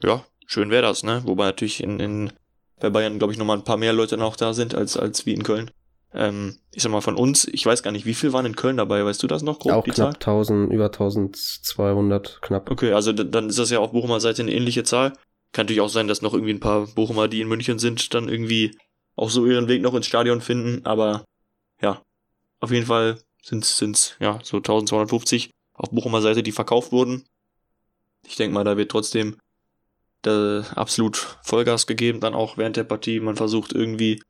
Ja, 0.01 0.25
schön 0.45 0.69
wäre 0.69 0.83
das, 0.83 1.03
ne? 1.03 1.21
Wobei 1.25 1.45
natürlich 1.45 1.83
in, 1.83 1.99
in 1.99 2.33
bei 2.79 2.89
Bayern, 2.89 3.17
glaube 3.17 3.33
ich, 3.33 3.39
nochmal 3.39 3.57
ein 3.57 3.63
paar 3.63 3.77
mehr 3.77 3.93
Leute 3.93 4.17
noch 4.17 4.35
da 4.35 4.53
sind 4.53 4.73
als, 4.73 4.97
als 4.97 5.25
wie 5.25 5.33
in 5.33 5.43
Köln 5.43 5.71
ähm, 6.13 6.57
ich 6.71 6.83
sag 6.83 6.91
mal 6.91 7.01
von 7.01 7.15
uns, 7.15 7.45
ich 7.45 7.65
weiß 7.65 7.83
gar 7.83 7.91
nicht, 7.91 8.05
wie 8.05 8.13
viel 8.13 8.33
waren 8.33 8.45
in 8.45 8.55
Köln 8.55 8.77
dabei, 8.77 9.05
weißt 9.05 9.21
du 9.23 9.27
das 9.27 9.43
noch 9.43 9.59
grob? 9.59 9.73
Auch 9.73 9.83
knapp 9.83 9.95
Zahl? 9.95 10.13
1000, 10.13 10.71
über 10.71 10.85
1200 10.85 12.41
knapp. 12.41 12.69
Okay, 12.69 12.93
also 12.93 13.13
dann 13.13 13.49
ist 13.49 13.59
das 13.59 13.69
ja 13.69 13.79
auf 13.79 13.91
Bochumer 13.91 14.19
Seite 14.19 14.41
eine 14.41 14.53
ähnliche 14.53 14.83
Zahl. 14.83 15.13
Kann 15.53 15.65
natürlich 15.65 15.81
auch 15.81 15.89
sein, 15.89 16.07
dass 16.07 16.21
noch 16.21 16.33
irgendwie 16.33 16.53
ein 16.53 16.59
paar 16.59 16.87
Bochumer, 16.87 17.27
die 17.27 17.41
in 17.41 17.47
München 17.47 17.79
sind, 17.79 18.13
dann 18.13 18.29
irgendwie 18.29 18.77
auch 19.15 19.29
so 19.29 19.45
ihren 19.45 19.67
Weg 19.67 19.81
noch 19.81 19.93
ins 19.93 20.07
Stadion 20.07 20.41
finden, 20.41 20.85
aber 20.85 21.25
ja, 21.81 22.01
auf 22.59 22.71
jeden 22.71 22.85
Fall 22.85 23.19
sind 23.41 23.63
es 23.63 24.15
ja 24.19 24.39
so 24.43 24.57
1250 24.57 25.51
auf 25.73 25.91
Bochumer 25.91 26.21
Seite, 26.21 26.43
die 26.43 26.51
verkauft 26.51 26.91
wurden. 26.91 27.25
Ich 28.25 28.35
denke 28.35 28.53
mal, 28.53 28.63
da 28.63 28.77
wird 28.77 28.91
trotzdem 28.91 29.37
da 30.21 30.61
absolut 30.75 31.39
Vollgas 31.43 31.87
gegeben, 31.87 32.19
dann 32.19 32.35
auch 32.35 32.57
während 32.57 32.77
der 32.77 32.83
Partie. 32.83 33.19
Man 33.19 33.35
versucht 33.35 33.73
irgendwie 33.73 34.21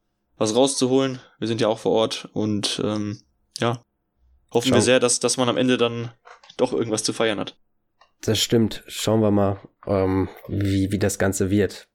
was 0.41 0.56
rauszuholen. 0.56 1.19
Wir 1.38 1.47
sind 1.47 1.62
ja 1.62 1.67
auch 1.67 1.77
vor 1.77 1.91
Ort 1.91 2.27
und 2.34 2.82
ähm, 2.84 3.21
ja, 3.60 3.84
hoffen 4.51 4.69
Schau. 4.69 4.75
wir 4.75 4.82
sehr, 4.82 4.99
dass, 4.99 5.19
dass 5.19 5.38
man 5.38 5.47
am 5.47 5.56
Ende 5.56 5.77
dann 5.77 6.12
doch 6.58 6.73
irgendwas 6.73 7.04
zu 7.04 7.13
feiern 7.13 7.39
hat. 7.39 7.56
Das 8.21 8.39
stimmt. 8.39 8.84
Schauen 8.88 9.21
wir 9.21 9.30
mal, 9.30 9.60
ähm, 9.86 10.30
wie, 10.47 10.91
wie 10.91 10.97
das 10.97 11.19
Ganze 11.19 11.51
wird. 11.51 11.88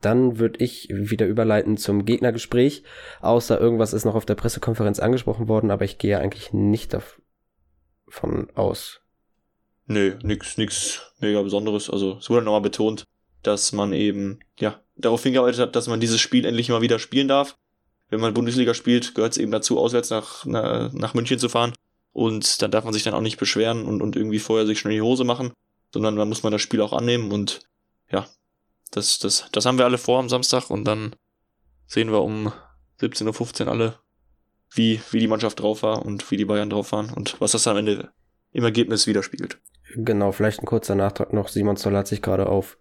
Dann 0.00 0.40
würde 0.40 0.62
ich 0.62 0.88
wieder 0.90 1.26
überleiten 1.26 1.76
zum 1.76 2.04
Gegnergespräch. 2.04 2.82
Außer 3.20 3.60
irgendwas 3.60 3.92
ist 3.92 4.04
noch 4.04 4.16
auf 4.16 4.26
der 4.26 4.34
Pressekonferenz 4.34 4.98
angesprochen 4.98 5.46
worden, 5.46 5.70
aber 5.70 5.84
ich 5.84 5.98
gehe 5.98 6.18
eigentlich 6.18 6.52
nicht 6.52 6.94
davon 6.94 8.48
aus. 8.56 9.02
Nö, 9.86 10.16
nix, 10.22 10.58
nix 10.58 11.12
mega 11.20 11.40
Besonderes. 11.42 11.88
Also 11.88 12.18
es 12.18 12.28
wurde 12.28 12.44
nochmal 12.44 12.60
betont, 12.60 13.04
dass 13.44 13.72
man 13.72 13.92
eben, 13.92 14.40
ja, 14.58 14.80
darauf 14.96 15.22
hingearbeitet 15.22 15.60
hat, 15.60 15.76
dass 15.76 15.86
man 15.86 16.00
dieses 16.00 16.20
Spiel 16.20 16.44
endlich 16.44 16.68
mal 16.70 16.82
wieder 16.82 16.98
spielen 16.98 17.28
darf 17.28 17.56
wenn 18.10 18.20
man 18.20 18.34
Bundesliga 18.34 18.74
spielt, 18.74 19.14
gehört 19.14 19.32
es 19.32 19.38
eben 19.38 19.52
dazu, 19.52 19.78
auswärts 19.78 20.10
nach, 20.10 20.44
nach, 20.44 20.92
nach 20.92 21.14
München 21.14 21.38
zu 21.38 21.48
fahren. 21.48 21.72
Und 22.12 22.62
dann 22.62 22.70
darf 22.70 22.84
man 22.84 22.92
sich 22.92 23.02
dann 23.02 23.14
auch 23.14 23.20
nicht 23.20 23.38
beschweren 23.38 23.84
und, 23.86 24.00
und 24.00 24.14
irgendwie 24.14 24.38
vorher 24.38 24.66
sich 24.66 24.78
schnell 24.78 24.94
die 24.94 25.02
Hose 25.02 25.24
machen, 25.24 25.52
sondern 25.92 26.16
dann 26.16 26.28
muss 26.28 26.42
man 26.42 26.52
das 26.52 26.62
Spiel 26.62 26.80
auch 26.80 26.92
annehmen 26.92 27.32
und 27.32 27.60
ja, 28.10 28.28
das, 28.92 29.18
das, 29.18 29.48
das 29.50 29.66
haben 29.66 29.78
wir 29.78 29.84
alle 29.84 29.98
vor 29.98 30.20
am 30.20 30.28
Samstag 30.28 30.70
und 30.70 30.84
dann 30.84 31.16
sehen 31.86 32.12
wir 32.12 32.22
um 32.22 32.52
17.15 33.00 33.62
Uhr 33.62 33.72
alle, 33.72 33.98
wie, 34.70 35.00
wie 35.10 35.18
die 35.18 35.26
Mannschaft 35.26 35.60
drauf 35.60 35.82
war 35.82 36.04
und 36.04 36.30
wie 36.30 36.36
die 36.36 36.44
Bayern 36.44 36.70
drauf 36.70 36.92
waren 36.92 37.10
und 37.10 37.40
was 37.40 37.52
das 37.52 37.66
am 37.66 37.76
Ende 37.76 38.10
im 38.52 38.64
Ergebnis 38.64 39.06
widerspiegelt. 39.06 39.58
Genau, 39.96 40.32
vielleicht 40.32 40.60
ein 40.60 40.66
kurzer 40.66 40.94
Nachtrag 40.94 41.32
noch. 41.32 41.48
Simon 41.48 41.76
Zoll 41.76 41.96
hat 41.96 42.06
sich 42.06 42.22
gerade 42.22 42.46
auf 42.46 42.78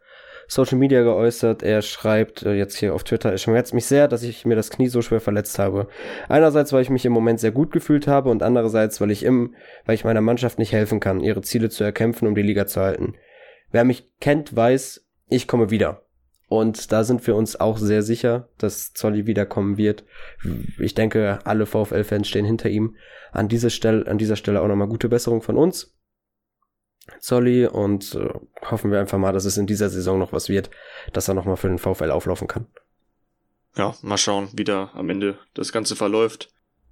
Social 0.47 0.77
Media 0.77 1.03
geäußert. 1.03 1.63
Er 1.63 1.81
schreibt 1.81 2.43
äh, 2.43 2.53
jetzt 2.53 2.75
hier 2.75 2.93
auf 2.93 3.03
Twitter, 3.03 3.33
es 3.33 3.41
schmerzt 3.41 3.73
mich 3.73 3.85
sehr, 3.85 4.07
dass 4.07 4.23
ich 4.23 4.45
mir 4.45 4.55
das 4.55 4.69
Knie 4.69 4.87
so 4.87 5.01
schwer 5.01 5.21
verletzt 5.21 5.59
habe. 5.59 5.87
Einerseits, 6.29 6.73
weil 6.73 6.81
ich 6.81 6.89
mich 6.89 7.05
im 7.05 7.13
Moment 7.13 7.39
sehr 7.39 7.51
gut 7.51 7.71
gefühlt 7.71 8.07
habe 8.07 8.29
und 8.29 8.43
andererseits, 8.43 9.01
weil 9.01 9.11
ich 9.11 9.23
im, 9.23 9.55
weil 9.85 9.95
ich 9.95 10.05
meiner 10.05 10.21
Mannschaft 10.21 10.59
nicht 10.59 10.73
helfen 10.73 10.99
kann, 10.99 11.19
ihre 11.19 11.41
Ziele 11.41 11.69
zu 11.69 11.83
erkämpfen, 11.83 12.27
um 12.27 12.35
die 12.35 12.41
Liga 12.41 12.67
zu 12.67 12.81
halten. 12.81 13.15
Wer 13.71 13.83
mich 13.83 14.11
kennt, 14.19 14.55
weiß, 14.55 15.05
ich 15.27 15.47
komme 15.47 15.69
wieder. 15.71 16.03
Und 16.47 16.91
da 16.91 17.03
sind 17.03 17.25
wir 17.25 17.35
uns 17.35 17.59
auch 17.59 17.77
sehr 17.77 18.03
sicher, 18.03 18.49
dass 18.59 18.93
Zolli 18.93 19.25
wiederkommen 19.25 19.77
wird. 19.77 20.03
Ich 20.79 20.93
denke, 20.93 21.39
alle 21.45 21.65
VfL-Fans 21.65 22.27
stehen 22.27 22.45
hinter 22.45 22.69
ihm. 22.69 22.95
An 23.31 23.47
dieser 23.47 23.71
Stelle, 23.71 24.05
an 24.05 24.19
dieser 24.19 24.35
Stelle 24.35 24.61
auch 24.61 24.67
nochmal 24.67 24.87
gute 24.87 25.09
Besserung 25.09 25.41
von 25.41 25.57
uns. 25.57 25.95
Zolli 27.19 27.65
und 27.65 28.15
äh, 28.15 28.29
hoffen 28.69 28.91
wir 28.91 28.99
einfach 28.99 29.17
mal, 29.17 29.33
dass 29.33 29.45
es 29.45 29.57
in 29.57 29.67
dieser 29.67 29.89
Saison 29.89 30.19
noch 30.19 30.31
was 30.31 30.49
wird, 30.49 30.69
dass 31.11 31.27
er 31.27 31.33
nochmal 31.33 31.57
für 31.57 31.67
den 31.67 31.79
VfL 31.79 32.11
auflaufen 32.11 32.47
kann. 32.47 32.67
Ja, 33.75 33.95
mal 34.01 34.17
schauen, 34.17 34.49
wie 34.53 34.63
da 34.63 34.91
am 34.93 35.09
Ende 35.09 35.37
das 35.53 35.71
Ganze 35.71 35.95
verläuft. 35.95 36.49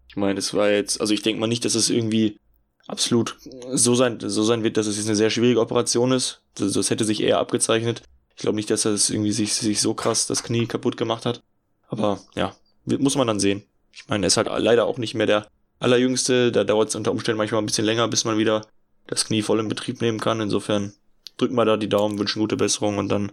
Ich 0.08 0.16
meine, 0.16 0.40
es 0.40 0.54
war 0.54 0.70
jetzt, 0.70 1.00
also 1.00 1.14
ich 1.14 1.22
denke 1.22 1.40
mal 1.40 1.48
nicht, 1.48 1.64
dass 1.64 1.76
es 1.76 1.90
irgendwie 1.90 2.40
absolut 2.88 3.38
so 3.72 3.96
sein, 3.96 4.20
so 4.20 4.44
sein 4.44 4.64
wird, 4.64 4.78
dass 4.78 4.88
es 4.88 4.98
jetzt 4.98 5.08
eine 5.08 5.16
sehr 5.16 5.30
schwierige 5.30 5.62
Operation 5.62 6.12
ist. 6.12 6.42
Das, 6.56 6.74
das 6.74 6.90
hätte 6.90 7.06
sich 7.06 7.22
eher 7.22 7.40
abgezeichnet. 7.40 8.04
Ich 8.36 8.42
glaube 8.42 8.56
nicht, 8.56 8.70
dass 8.70 8.86
er 8.86 8.92
es 8.92 9.10
irgendwie 9.10 9.32
sich, 9.32 9.54
sich 9.54 9.80
so 9.80 9.94
krass 9.94 10.28
das 10.28 10.44
Knie 10.44 10.66
kaputt 10.66 10.98
gemacht 10.98 11.26
hat. 11.26 11.44
Aber 11.88 12.20
ja, 12.36 12.56
muss 12.86 13.16
man 13.16 13.28
dann 13.28 13.40
sehen. 13.40 13.64
Ich 13.94 14.08
meine, 14.08 14.26
er 14.26 14.28
ist 14.28 14.38
halt 14.38 14.50
leider 14.50 14.86
auch 14.86 14.98
nicht 14.98 15.14
mehr 15.14 15.28
der 15.28 15.48
allerjüngste. 15.80 16.52
Da 16.52 16.64
dauert 16.64 16.90
es 16.90 16.96
unter 16.96 17.12
Umständen 17.12 17.38
manchmal 17.38 17.62
ein 17.62 17.66
bisschen 17.66 17.86
länger, 17.86 18.08
bis 18.08 18.26
man 18.26 18.38
wieder 18.38 18.66
das 19.08 19.26
Knie 19.26 19.42
voll 19.42 19.60
in 19.60 19.68
Betrieb 19.68 20.02
nehmen 20.02 20.20
kann. 20.20 20.42
Insofern 20.42 20.94
drücken 21.38 21.56
wir 21.56 21.66
da 21.66 21.78
die 21.78 21.90
Daumen, 21.90 22.20
wünschen 22.20 22.40
gute 22.40 22.58
Besserung 22.58 22.98
und 22.98 23.10
dann, 23.10 23.32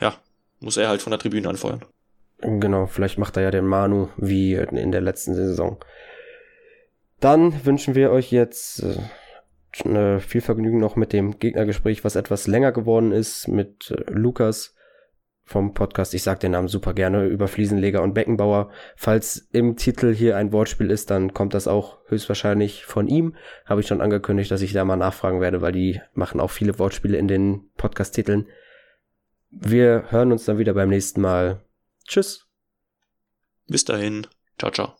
ja, 0.00 0.14
muss 0.60 0.76
er 0.76 0.88
halt 0.88 1.02
von 1.02 1.10
der 1.10 1.18
Tribüne 1.18 1.48
anfeuern. 1.48 1.84
Genau, 2.38 2.86
vielleicht 2.86 3.18
macht 3.18 3.36
er 3.36 3.42
ja 3.42 3.50
den 3.50 3.66
Manu 3.66 4.08
wie 4.16 4.54
in 4.54 4.92
der 4.92 5.00
letzten 5.00 5.34
Saison. 5.34 5.78
Dann 7.20 7.66
wünschen 7.66 7.94
wir 7.94 8.10
euch 8.10 8.32
jetzt 8.32 8.82
äh, 9.84 10.20
viel 10.20 10.40
Vergnügen 10.40 10.78
noch 10.78 10.96
mit 10.96 11.12
dem 11.12 11.38
Gegnergespräch, 11.38 12.02
was 12.02 12.16
etwas 12.16 12.46
länger 12.46 12.72
geworden 12.72 13.12
ist, 13.12 13.46
mit 13.48 13.90
äh, 13.90 14.10
Lukas 14.10 14.74
vom 15.50 15.74
Podcast. 15.74 16.14
Ich 16.14 16.22
sage 16.22 16.38
den 16.38 16.52
Namen 16.52 16.68
super 16.68 16.94
gerne 16.94 17.26
über 17.26 17.48
Fliesenleger 17.48 18.02
und 18.02 18.14
Beckenbauer. 18.14 18.70
Falls 18.94 19.48
im 19.50 19.76
Titel 19.76 20.14
hier 20.14 20.36
ein 20.36 20.52
Wortspiel 20.52 20.92
ist, 20.92 21.10
dann 21.10 21.34
kommt 21.34 21.54
das 21.54 21.66
auch 21.66 21.98
höchstwahrscheinlich 22.06 22.84
von 22.84 23.08
ihm. 23.08 23.34
Habe 23.66 23.80
ich 23.80 23.88
schon 23.88 24.00
angekündigt, 24.00 24.52
dass 24.52 24.62
ich 24.62 24.72
da 24.72 24.84
mal 24.84 24.94
nachfragen 24.94 25.40
werde, 25.40 25.60
weil 25.60 25.72
die 25.72 26.00
machen 26.14 26.38
auch 26.38 26.52
viele 26.52 26.78
Wortspiele 26.78 27.18
in 27.18 27.26
den 27.26 27.68
Podcast-Titeln. 27.76 28.46
Wir 29.50 30.04
hören 30.10 30.30
uns 30.30 30.44
dann 30.44 30.58
wieder 30.58 30.74
beim 30.74 30.88
nächsten 30.88 31.20
Mal. 31.20 31.64
Tschüss. 32.06 32.46
Bis 33.66 33.84
dahin. 33.84 34.28
Ciao, 34.56 34.70
ciao. 34.70 34.99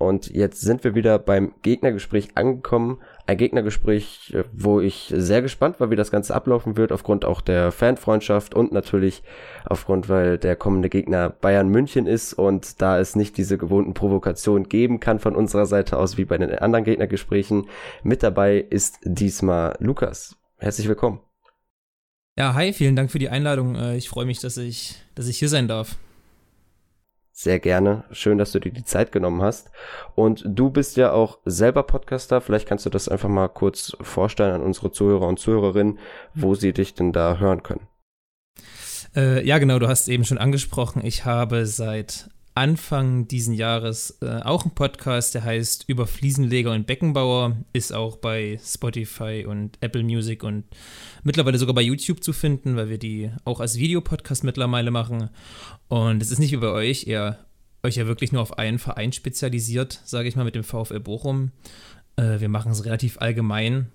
Und 0.00 0.30
jetzt 0.30 0.62
sind 0.62 0.82
wir 0.82 0.94
wieder 0.94 1.18
beim 1.18 1.52
Gegnergespräch 1.60 2.30
angekommen. 2.34 3.02
Ein 3.26 3.36
Gegnergespräch, 3.36 4.32
äh, 4.34 4.44
wo 4.50 4.80
ich 4.80 5.12
sehr 5.14 5.42
gespannt 5.42 5.78
war, 5.78 5.90
wie 5.90 5.96
das 5.96 6.10
Ganze 6.10 6.34
ablaufen 6.34 6.78
wird, 6.78 6.90
aufgrund 6.90 7.26
auch 7.26 7.42
der 7.42 7.70
Fanfreundschaft 7.70 8.54
und 8.54 8.72
natürlich 8.72 9.22
aufgrund, 9.66 10.08
weil 10.08 10.38
der 10.38 10.56
kommende 10.56 10.88
Gegner 10.88 11.28
Bayern 11.28 11.68
München 11.68 12.06
ist 12.06 12.32
und 12.32 12.80
da 12.80 12.98
es 12.98 13.14
nicht 13.14 13.36
diese 13.36 13.58
gewohnten 13.58 13.92
Provokationen 13.92 14.70
geben 14.70 15.00
kann 15.00 15.18
von 15.18 15.36
unserer 15.36 15.66
Seite 15.66 15.98
aus 15.98 16.16
wie 16.16 16.24
bei 16.24 16.38
den 16.38 16.50
anderen 16.50 16.86
Gegnergesprächen. 16.86 17.66
Mit 18.02 18.22
dabei 18.22 18.56
ist 18.56 19.00
diesmal 19.04 19.76
Lukas. 19.80 20.34
Herzlich 20.56 20.88
willkommen. 20.88 21.20
Ja, 22.38 22.54
hi, 22.54 22.72
vielen 22.72 22.96
Dank 22.96 23.10
für 23.10 23.18
die 23.18 23.28
Einladung. 23.28 23.74
Äh, 23.74 23.98
ich 23.98 24.08
freue 24.08 24.24
mich, 24.24 24.40
dass 24.40 24.56
ich, 24.56 24.94
dass 25.14 25.28
ich 25.28 25.38
hier 25.38 25.50
sein 25.50 25.68
darf 25.68 25.98
sehr 27.42 27.58
gerne. 27.58 28.04
Schön, 28.10 28.38
dass 28.38 28.52
du 28.52 28.58
dir 28.58 28.72
die 28.72 28.84
Zeit 28.84 29.12
genommen 29.12 29.42
hast. 29.42 29.70
Und 30.14 30.44
du 30.46 30.70
bist 30.70 30.96
ja 30.96 31.12
auch 31.12 31.38
selber 31.44 31.82
Podcaster. 31.82 32.40
Vielleicht 32.40 32.68
kannst 32.68 32.86
du 32.86 32.90
das 32.90 33.08
einfach 33.08 33.28
mal 33.28 33.48
kurz 33.48 33.96
vorstellen 34.00 34.54
an 34.54 34.62
unsere 34.62 34.92
Zuhörer 34.92 35.26
und 35.26 35.38
Zuhörerinnen, 35.38 35.98
wo 36.34 36.54
sie 36.54 36.72
dich 36.72 36.94
denn 36.94 37.12
da 37.12 37.38
hören 37.38 37.62
können. 37.62 37.88
Äh, 39.16 39.44
ja, 39.44 39.58
genau, 39.58 39.78
du 39.78 39.88
hast 39.88 40.08
eben 40.08 40.24
schon 40.24 40.38
angesprochen. 40.38 41.04
Ich 41.04 41.24
habe 41.24 41.66
seit 41.66 42.28
Anfang 42.54 43.28
diesen 43.28 43.54
Jahres 43.54 44.18
äh, 44.22 44.40
auch 44.42 44.64
einen 44.64 44.74
Podcast, 44.74 45.34
der 45.34 45.44
heißt 45.44 45.84
Über 45.86 46.06
Fliesenleger 46.06 46.72
und 46.72 46.86
Beckenbauer, 46.86 47.56
ist 47.72 47.92
auch 47.92 48.16
bei 48.16 48.58
Spotify 48.62 49.46
und 49.46 49.78
Apple 49.80 50.02
Music 50.02 50.42
und 50.42 50.64
mittlerweile 51.22 51.58
sogar 51.58 51.74
bei 51.74 51.82
YouTube 51.82 52.22
zu 52.24 52.32
finden, 52.32 52.76
weil 52.76 52.88
wir 52.88 52.98
die 52.98 53.30
auch 53.44 53.60
als 53.60 53.78
Videopodcast 53.78 54.44
mittlerweile 54.44 54.90
machen. 54.90 55.30
Und 55.88 56.22
es 56.22 56.30
ist 56.30 56.38
nicht 56.38 56.52
wie 56.52 56.56
bei 56.56 56.70
euch, 56.70 57.06
ihr 57.06 57.38
euch 57.82 57.96
ja 57.96 58.06
wirklich 58.06 58.32
nur 58.32 58.42
auf 58.42 58.58
einen 58.58 58.78
Verein 58.78 59.12
spezialisiert, 59.12 60.00
sage 60.04 60.28
ich 60.28 60.36
mal, 60.36 60.44
mit 60.44 60.54
dem 60.54 60.64
VfL 60.64 61.00
Bochum. 61.00 61.52
Äh, 62.16 62.40
wir 62.40 62.48
machen 62.48 62.72
es 62.72 62.84
relativ 62.84 63.18
allgemein. 63.20 63.92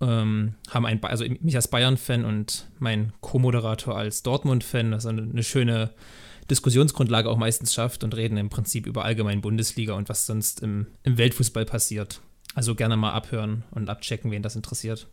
Ähm, 0.00 0.54
haben 0.70 0.86
ein, 0.86 1.02
also 1.04 1.24
mich 1.40 1.56
als 1.56 1.68
Bayern-Fan 1.68 2.24
und 2.24 2.68
mein 2.78 3.12
Co-Moderator 3.22 3.96
als 3.96 4.22
Dortmund-Fan, 4.22 4.90
das 4.90 5.04
ist 5.04 5.10
eine 5.10 5.42
schöne 5.42 5.90
Diskussionsgrundlage 6.50 7.28
auch 7.28 7.36
meistens 7.36 7.74
schafft 7.74 8.04
und 8.04 8.14
reden 8.16 8.36
im 8.36 8.48
Prinzip 8.50 8.86
über 8.86 9.04
allgemein 9.04 9.40
Bundesliga 9.40 9.94
und 9.94 10.08
was 10.08 10.26
sonst 10.26 10.62
im, 10.62 10.86
im 11.02 11.18
Weltfußball 11.18 11.64
passiert. 11.64 12.20
Also 12.54 12.74
gerne 12.74 12.96
mal 12.96 13.12
abhören 13.12 13.64
und 13.70 13.88
abchecken, 13.90 14.30
wen 14.30 14.42
das 14.42 14.56
interessiert. 14.56 15.08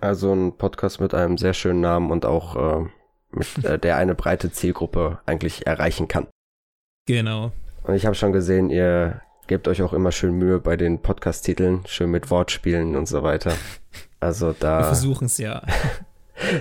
Also 0.00 0.32
ein 0.32 0.56
Podcast 0.56 1.00
mit 1.00 1.14
einem 1.14 1.38
sehr 1.38 1.54
schönen 1.54 1.80
Namen 1.80 2.10
und 2.10 2.26
auch 2.26 2.56
äh, 2.56 2.88
mit 3.30 3.64
äh, 3.64 3.78
der 3.78 3.96
eine 3.96 4.14
breite 4.14 4.52
Zielgruppe 4.52 5.18
eigentlich 5.26 5.66
erreichen 5.66 6.08
kann. 6.08 6.26
Genau. 7.06 7.52
Und 7.82 7.94
ich 7.94 8.06
habe 8.06 8.14
schon 8.14 8.32
gesehen, 8.32 8.70
ihr 8.70 9.20
gebt 9.46 9.68
euch 9.68 9.82
auch 9.82 9.92
immer 9.92 10.12
schön 10.12 10.34
Mühe 10.34 10.58
bei 10.58 10.76
den 10.76 11.00
Podcast-Titeln, 11.00 11.82
schön 11.86 12.10
mit 12.10 12.30
Wortspielen 12.30 12.96
und 12.96 13.06
so 13.06 13.22
weiter. 13.22 13.54
Also 14.20 14.54
da. 14.58 14.80
Wir 14.80 14.84
versuchen 14.84 15.26
es 15.26 15.38
ja. 15.38 15.62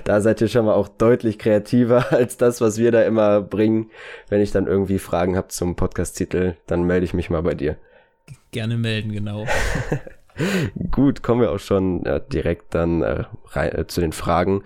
Da 0.04 0.22
seid 0.22 0.42
ihr 0.42 0.48
schon 0.48 0.66
mal 0.66 0.74
auch 0.74 0.88
deutlich 0.88 1.40
kreativer 1.40 2.12
als 2.12 2.38
das, 2.38 2.62
was 2.62 2.78
wir 2.78 2.92
da 2.92 3.04
immer 3.04 3.42
bringen. 3.42 3.90
Wenn 4.30 4.42
ich 4.42 4.52
dann 4.52 4.68
irgendwie 4.68 5.00
Fragen 5.00 5.36
habe 5.38 5.48
zum 5.50 5.76
Podcast-Titel, 5.76 6.56
dann 6.68 6.84
melde 6.84 7.06
ich 7.06 7.14
mich 7.14 7.30
mal 7.30 7.44
bei 7.44 7.54
dir. 7.54 7.78
Gerne 8.52 8.78
melden, 8.78 9.12
genau. 9.12 9.46
Gut, 10.92 11.24
kommen 11.24 11.42
wir 11.42 11.52
auch 11.52 11.60
schon 11.60 12.04
ja, 12.06 12.20
direkt 12.20 12.74
dann 12.74 13.02
äh, 13.02 13.24
rein, 13.52 13.72
äh, 13.74 13.88
zu 13.88 14.02
den 14.02 14.14
Fragen. 14.14 14.64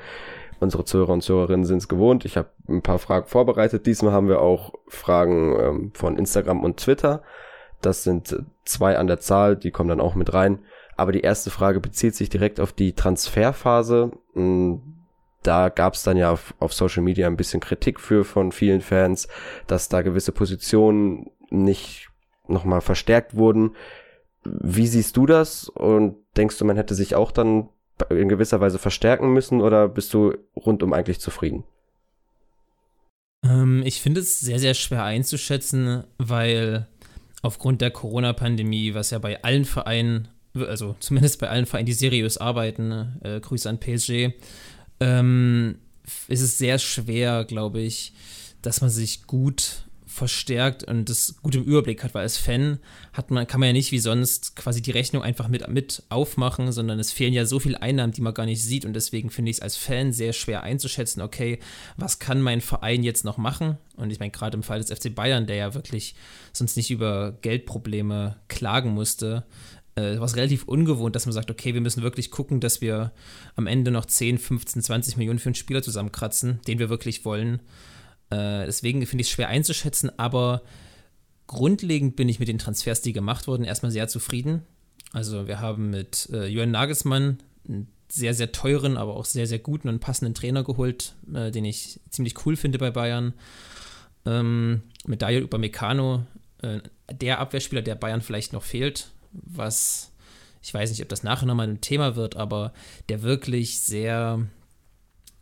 Unsere 0.60 0.86
Zuhörer 0.86 1.14
und 1.14 1.22
Zuhörerinnen 1.22 1.66
sind 1.66 1.78
es 1.78 1.88
gewohnt. 1.88 2.26
Ich 2.26 2.38
habe 2.38 2.50
ein 2.68 2.82
paar 2.82 3.00
Fragen 3.00 3.28
vorbereitet. 3.28 3.86
Diesmal 3.86 4.12
haben 4.12 4.28
wir 4.28 4.42
auch 4.42 4.74
Fragen 4.88 5.56
ähm, 5.60 5.92
von 5.94 6.18
Instagram 6.18 6.64
und 6.64 6.78
Twitter. 6.78 7.22
Das 7.82 8.04
sind 8.04 8.36
zwei 8.66 8.98
an 8.98 9.08
der 9.08 9.20
Zahl, 9.20 9.56
die 9.56 9.72
kommen 9.72 9.90
dann 9.90 10.02
auch 10.02 10.16
mit 10.16 10.34
rein. 10.34 10.60
Aber 10.96 11.12
die 11.12 11.22
erste 11.22 11.52
Frage 11.52 11.80
bezieht 11.80 12.16
sich 12.16 12.30
direkt 12.30 12.60
auf 12.60 12.74
die 12.74 12.94
Transferphase. 12.94 14.12
Da 15.48 15.70
gab 15.70 15.94
es 15.94 16.04
dann 16.04 16.18
ja 16.18 16.30
auf, 16.30 16.54
auf, 16.60 16.74
Social 16.74 17.02
Media 17.02 17.26
ein 17.26 17.38
bisschen 17.38 17.62
Kritik 17.62 18.02
für 18.02 18.26
von 18.26 18.52
vielen 18.52 18.82
Fans, 18.82 19.30
dass 19.66 19.88
da 19.88 20.02
gewisse 20.02 20.34
Positionen 20.34 21.32
nicht 21.50 22.10
nochmal 22.50 22.82
verstärkt 22.82 23.34
wurden. 23.34 23.74
Wie 24.44 24.88
siehst 24.88 25.16
du 25.16 25.26
das 25.26 25.70
und 25.70 26.18
denkst 26.36 26.58
du, 26.58 26.66
man 26.66 26.76
hätte 26.76 26.96
sich 26.96 27.16
auch 27.16 27.32
dann 27.32 27.70
in 28.10 28.28
gewisser 28.28 28.60
Weise 28.60 28.78
verstärken 28.78 29.32
müssen 29.32 29.62
oder 29.62 29.88
bist 29.88 30.14
du 30.14 30.34
rundum 30.54 30.92
eigentlich 30.92 31.22
zufrieden? 31.22 31.64
Ähm, 33.46 33.84
ich 33.86 34.02
finde 34.02 34.20
es 34.20 34.42
sehr, 34.42 34.60
sehr 34.60 34.74
schwer 34.74 35.06
einzuschätzen, 35.06 36.04
weil 36.18 36.88
aufgrund 37.42 37.80
der 37.80 37.92
Corona-Pandemie, 37.92 38.94
was 38.96 39.12
ja 39.12 39.20
bei 39.20 39.42
allen 39.44 39.64
Vereinen, 39.64 40.28
also 40.54 40.98
zumindest 41.00 41.40
bei 41.40 41.50
allen 41.50 41.66
Vereinen, 41.66 41.86
die 41.86 41.94
seriös 41.94 42.38
arbeiten, 42.38 43.18
äh, 43.24 43.40
Grüße 43.40 43.70
an 43.70 43.80
PSG, 43.80 44.34
ähm, 45.00 45.78
ist 46.28 46.42
es 46.42 46.58
sehr 46.58 46.80
schwer, 46.80 47.46
glaube 47.46 47.82
ich, 47.82 48.14
dass 48.62 48.82
man 48.82 48.90
sich 48.90 49.28
gut 49.28 49.88
verstärkt 50.18 50.84
und 50.84 51.10
das 51.10 51.36
gut 51.44 51.54
im 51.54 51.64
Überblick 51.64 52.04
hat, 52.04 52.16
weil 52.16 52.24
als 52.24 52.38
Fan 52.38 52.80
hat 53.14 53.30
man, 53.30 53.46
kann 53.46 53.60
man 53.60 53.68
ja 53.68 53.74
nicht 53.74 53.92
wie 53.92 54.00
sonst 54.00 54.56
quasi 54.56 54.82
die 54.82 54.92
Rechnung 54.92 55.22
einfach 55.22 55.48
mit, 55.48 55.68
mit 55.68 56.02
aufmachen, 56.10 56.72
sondern 56.72 57.00
es 57.00 57.12
fehlen 57.12 57.34
ja 57.34 57.46
so 57.46 57.60
viele 57.60 57.82
Einnahmen, 57.84 58.14
die 58.14 58.22
man 58.22 58.34
gar 58.34 58.48
nicht 58.48 58.64
sieht 58.64 58.84
und 58.84 58.94
deswegen 58.94 59.30
finde 59.30 59.52
ich 59.52 59.58
es 59.58 59.62
als 59.62 59.78
Fan 59.78 60.14
sehr 60.14 60.34
schwer 60.34 60.64
einzuschätzen, 60.64 61.22
okay, 61.22 61.60
was 61.98 62.18
kann 62.18 62.42
mein 62.42 62.62
Verein 62.62 63.04
jetzt 63.04 63.26
noch 63.26 63.38
machen? 63.38 63.78
Und 63.96 64.10
ich 64.10 64.20
meine, 64.20 64.32
gerade 64.32 64.58
im 64.58 64.64
Fall 64.64 64.80
des 64.80 64.92
FC 64.92 65.14
Bayern, 65.14 65.46
der 65.46 65.58
ja 65.58 65.74
wirklich 65.76 66.16
sonst 66.52 66.78
nicht 66.78 66.90
über 66.90 67.38
Geldprobleme 67.42 68.38
klagen 68.48 68.92
musste, 68.92 69.46
äh, 69.98 70.20
was 70.20 70.36
relativ 70.36 70.64
ungewohnt, 70.66 71.16
dass 71.16 71.26
man 71.26 71.34
sagt, 71.34 71.50
okay, 71.50 71.74
wir 71.74 71.82
müssen 71.82 72.04
wirklich 72.04 72.30
gucken, 72.30 72.60
dass 72.60 72.82
wir 72.82 73.12
am 73.56 73.68
Ende 73.68 73.92
noch 73.92 74.06
10, 74.06 74.38
15, 74.38 74.84
20 74.84 75.18
Millionen 75.18 75.40
für 75.40 75.50
einen 75.50 75.56
Spieler 75.56 75.82
zusammenkratzen, 75.82 76.60
den 76.68 76.80
wir 76.80 76.90
wirklich 76.90 77.26
wollen. 77.26 77.62
Äh, 78.30 78.66
deswegen 78.66 79.06
finde 79.06 79.22
ich 79.22 79.28
es 79.28 79.32
schwer 79.32 79.50
einzuschätzen, 79.50 80.12
aber 80.18 80.62
grundlegend 81.48 82.16
bin 82.16 82.30
ich 82.30 82.40
mit 82.40 82.48
den 82.48 82.60
Transfers, 82.60 83.02
die 83.02 83.14
gemacht 83.14 83.48
wurden, 83.48 83.64
erstmal 83.64 83.92
sehr 83.92 84.08
zufrieden. 84.08 84.62
Also 85.14 85.48
wir 85.48 85.60
haben 85.60 85.90
mit 85.90 86.30
äh, 86.32 86.46
Jörn 86.46 86.72
Nagelsmann 86.72 87.40
einen 87.68 87.88
sehr, 88.10 88.34
sehr 88.34 88.52
teuren, 88.52 88.98
aber 88.98 89.16
auch 89.16 89.26
sehr, 89.26 89.48
sehr 89.48 89.60
guten 89.60 89.90
und 89.90 90.00
passenden 90.00 90.36
Trainer 90.36 90.64
geholt, 90.64 91.16
äh, 91.34 91.50
den 91.50 91.66
ich 91.66 92.00
ziemlich 92.10 92.46
cool 92.46 92.56
finde 92.56 92.78
bei 92.78 92.92
Bayern. 92.92 93.34
Ähm, 94.26 94.84
mit 95.06 95.22
Daniel 95.22 95.46
Upamecano, 95.46 96.26
äh, 96.62 96.82
der 97.12 97.40
Abwehrspieler, 97.40 97.82
der 97.82 97.96
Bayern 97.96 98.22
vielleicht 98.22 98.54
noch 98.54 98.64
fehlt, 98.64 99.12
was 99.46 100.12
ich 100.68 100.74
weiß 100.74 100.90
nicht, 100.90 101.02
ob 101.02 101.08
das 101.08 101.24
nachher 101.24 101.46
nochmal 101.46 101.70
ein 101.70 101.80
Thema 101.80 102.18
wird, 102.18 102.36
aber 102.36 102.74
der 103.08 103.22
wirklich 103.22 103.80
sehr 103.80 104.46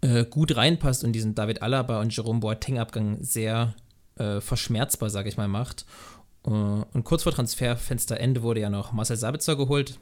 äh, 0.02 0.24
gut 0.24 0.56
reinpasst 0.56 1.04
und 1.04 1.14
diesen 1.14 1.34
David 1.34 1.64
Alaba 1.64 2.00
und 2.00 2.16
Jerome 2.16 2.42
Boateng-Abgang 2.42 3.24
sehr 3.24 3.74
äh, 4.18 4.40
verschmerzbar, 4.40 5.10
sage 5.10 5.30
ich 5.30 5.38
mal, 5.38 5.48
macht. 5.48 5.86
Uh, 6.46 6.84
und 6.94 7.06
kurz 7.06 7.24
vor 7.24 7.32
Transferfensterende 7.32 8.44
wurde 8.44 8.60
ja 8.60 8.70
noch 8.70 8.94
Marcel 8.94 9.18
Sabitzer 9.18 9.56
geholt, 9.56 9.98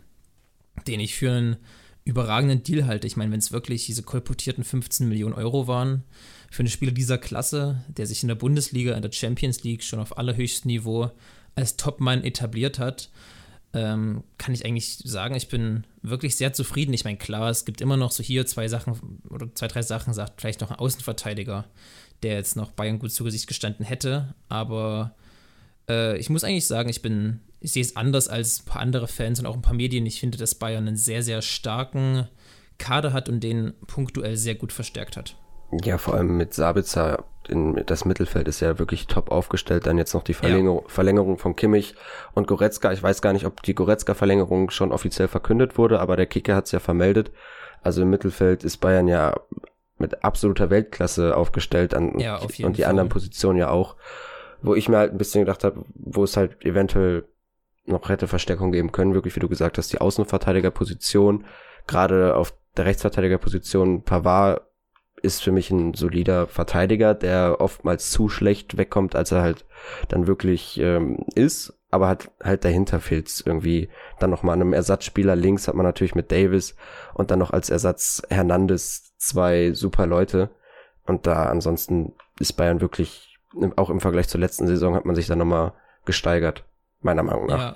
den 0.88 1.00
ich 1.00 1.16
für 1.16 1.32
einen 1.32 1.56
überragenden 2.04 2.64
Deal 2.64 2.86
halte. 2.86 3.08
Ich 3.08 3.16
meine, 3.16 3.32
wenn 3.32 3.40
es 3.40 3.54
wirklich 3.54 3.86
diese 3.86 4.04
kolportierten 4.04 4.66
15 4.66 5.08
Millionen 5.08 5.36
Euro 5.36 5.68
waren 5.68 6.04
für 6.52 6.64
einen 6.64 6.70
Spieler 6.70 6.92
dieser 6.92 7.18
Klasse, 7.18 7.82
der 7.88 8.08
sich 8.08 8.24
in 8.24 8.28
der 8.28 8.36
Bundesliga, 8.36 8.94
in 8.94 9.02
der 9.02 9.12
Champions 9.14 9.64
League 9.64 9.84
schon 9.84 10.00
auf 10.02 10.18
allerhöchstem 10.18 10.68
Niveau 10.68 11.12
als 11.56 11.78
Topmann 11.78 12.26
etabliert 12.26 12.78
hat, 12.78 13.10
ähm, 13.74 14.24
kann 14.38 14.54
ich 14.54 14.66
eigentlich 14.66 14.98
sagen, 14.98 15.36
ich 15.36 15.50
bin 15.50 15.86
wirklich 16.02 16.36
sehr 16.36 16.54
zufrieden. 16.54 16.94
Ich 16.94 17.06
meine, 17.06 17.18
klar, 17.18 17.50
es 17.50 17.66
gibt 17.66 17.82
immer 17.82 17.98
noch 17.98 18.12
so 18.12 18.24
hier 18.24 18.46
zwei 18.46 18.68
Sachen 18.68 19.20
oder 19.30 19.54
zwei, 19.56 19.68
drei 19.68 19.82
Sachen, 19.82 20.14
sagt 20.14 20.42
vielleicht 20.42 20.62
noch 20.62 20.70
ein 20.70 20.80
Außenverteidiger, 20.80 21.66
der 22.22 22.36
jetzt 22.36 22.56
noch 22.56 22.72
Bayern 22.72 23.00
gut 23.00 23.12
zu 23.12 23.24
Gesicht 23.24 23.48
gestanden 23.48 23.86
hätte. 23.86 24.36
Aber 24.48 25.16
äh, 25.90 26.18
ich 26.18 26.30
muss 26.30 26.44
eigentlich 26.44 26.68
sagen, 26.68 26.90
ich 26.90 27.02
bin, 27.02 27.40
ich 27.60 27.72
sehe 27.72 27.82
es 27.82 27.96
anders 27.96 28.28
als 28.28 28.62
ein 28.62 28.66
paar 28.66 28.82
andere 28.82 29.08
Fans 29.08 29.40
und 29.40 29.48
auch 29.48 29.56
ein 29.56 29.64
paar 29.64 29.74
Medien. 29.74 30.06
Ich 30.06 30.20
finde, 30.20 30.38
dass 30.38 30.56
Bayern 30.56 30.88
einen 30.88 30.98
sehr, 30.98 31.24
sehr 31.24 31.42
starken 31.42 32.28
Kader 32.78 33.12
hat 33.12 33.28
und 33.28 33.40
den 33.40 33.74
punktuell 33.88 34.38
sehr 34.38 34.56
gut 34.56 34.72
verstärkt 34.72 35.18
hat. 35.18 35.36
Ja, 35.84 35.98
vor 35.98 36.16
allem 36.16 36.38
mit 36.38 36.54
Sabitzer, 36.54 37.24
in, 37.48 37.84
das 37.86 38.06
Mittelfeld 38.06 38.48
ist 38.48 38.60
ja 38.60 38.80
wirklich 38.80 39.08
top 39.08 39.32
aufgestellt. 39.32 39.86
Dann 39.86 39.98
jetzt 39.98 40.14
noch 40.14 40.24
die 40.24 40.34
Verlängerung, 40.34 40.84
ja. 40.84 40.90
Verlängerung 40.90 41.38
von 41.38 41.56
Kimmich 41.56 41.96
und 42.34 42.48
Goretzka. 42.48 42.92
Ich 42.92 43.04
weiß 43.04 43.22
gar 43.22 43.34
nicht, 43.34 43.46
ob 43.46 43.62
die 43.64 43.76
Goretzka-Verlängerung 43.76 44.70
schon 44.70 44.92
offiziell 44.92 45.28
verkündet 45.28 45.78
wurde, 45.78 46.00
aber 46.00 46.16
der 46.16 46.26
Kicker 46.26 46.56
hat 46.56 46.66
es 46.66 46.72
ja 46.72 46.80
vermeldet. 46.80 47.32
Also 47.82 48.02
im 48.02 48.10
Mittelfeld 48.10 48.64
ist 48.64 48.78
Bayern 48.78 49.08
ja 49.08 49.36
mit 49.98 50.24
absoluter 50.24 50.70
Weltklasse 50.70 51.36
aufgestellt 51.36 51.94
an, 51.94 52.20
ja, 52.20 52.38
auf 52.38 52.44
und 52.60 52.78
die 52.78 52.82
Fall. 52.82 52.90
anderen 52.90 53.10
Positionen 53.10 53.60
ja 53.60 53.70
auch, 53.70 53.96
wo 54.62 54.76
ich 54.76 54.90
mir 54.90 54.98
halt 54.98 55.12
ein 55.12 55.18
bisschen 55.18 55.42
gedacht 55.42 55.64
habe, 55.64 55.84
wo 55.94 56.24
es 56.24 56.38
halt 56.38 56.66
eventuell 56.66 57.26
noch 57.86 58.08
hätte 58.10 58.28
Verstärkung 58.28 58.72
geben 58.72 58.92
können, 58.92 59.14
wirklich 59.14 59.36
wie 59.36 59.42
du 59.42 59.50
gesagt 59.50 59.78
hast, 59.78 59.92
die 59.92 60.00
Außenverteidigerposition, 60.00 61.46
gerade 61.86 62.36
auf 62.36 62.54
der 62.78 62.86
Rechtsverteidigerposition 62.86 64.04
Pavard 64.04 64.62
ist 65.24 65.42
für 65.42 65.54
mich 65.54 65.72
ein 65.72 65.94
solider 65.94 66.48
Verteidiger, 66.48 67.16
der 67.16 67.58
oftmals 67.60 68.12
zu 68.12 68.28
schlecht 68.28 68.78
wegkommt, 68.78 69.16
als 69.16 69.32
er 69.32 69.42
halt 69.42 69.66
dann 70.10 70.28
wirklich 70.28 70.78
ähm, 70.80 71.26
ist, 71.34 71.74
aber 71.90 72.10
hat 72.10 72.30
halt 72.44 72.66
dahinter 72.66 73.00
fehlt 73.00 73.42
irgendwie. 73.46 73.90
Dann 74.20 74.30
noch 74.30 74.44
mal 74.44 74.54
einem 74.54 74.74
Ersatzspieler 74.74 75.36
links 75.36 75.68
hat 75.68 75.76
man 75.76 75.86
natürlich 75.86 76.14
mit 76.14 76.32
Davis 76.32 76.76
und 77.14 77.32
dann 77.32 77.40
noch 77.40 77.52
als 77.52 77.70
Ersatz 77.70 78.22
Hernandez 78.30 79.14
zwei 79.18 79.72
super 79.74 80.06
Leute. 80.08 80.50
Und 81.06 81.26
da 81.26 81.46
ansonsten 81.46 82.14
ist 82.40 82.54
Bayern 82.54 82.82
wirklich 82.82 83.40
auch 83.78 83.90
im 83.90 84.02
Vergleich 84.02 84.28
zur 84.28 84.42
letzten 84.42 84.68
Saison 84.68 84.94
hat 84.94 85.06
man 85.06 85.16
sich 85.16 85.28
dann 85.28 85.38
noch 85.38 85.46
mal 85.46 85.74
gesteigert 86.06 86.66
meiner 87.00 87.24
Meinung 87.24 87.46
nach. 87.46 87.60
Ja, 87.60 87.76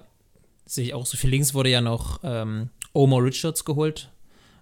sehe 0.65 0.83
ich 0.83 0.93
auch. 0.93 1.05
So 1.05 1.17
viel. 1.17 1.29
Links 1.29 1.53
wurde 1.53 1.69
ja 1.69 1.79
noch 1.79 2.19
ähm, 2.23 2.71
Omar 2.93 3.23
Richards 3.23 3.63
geholt 3.63 4.11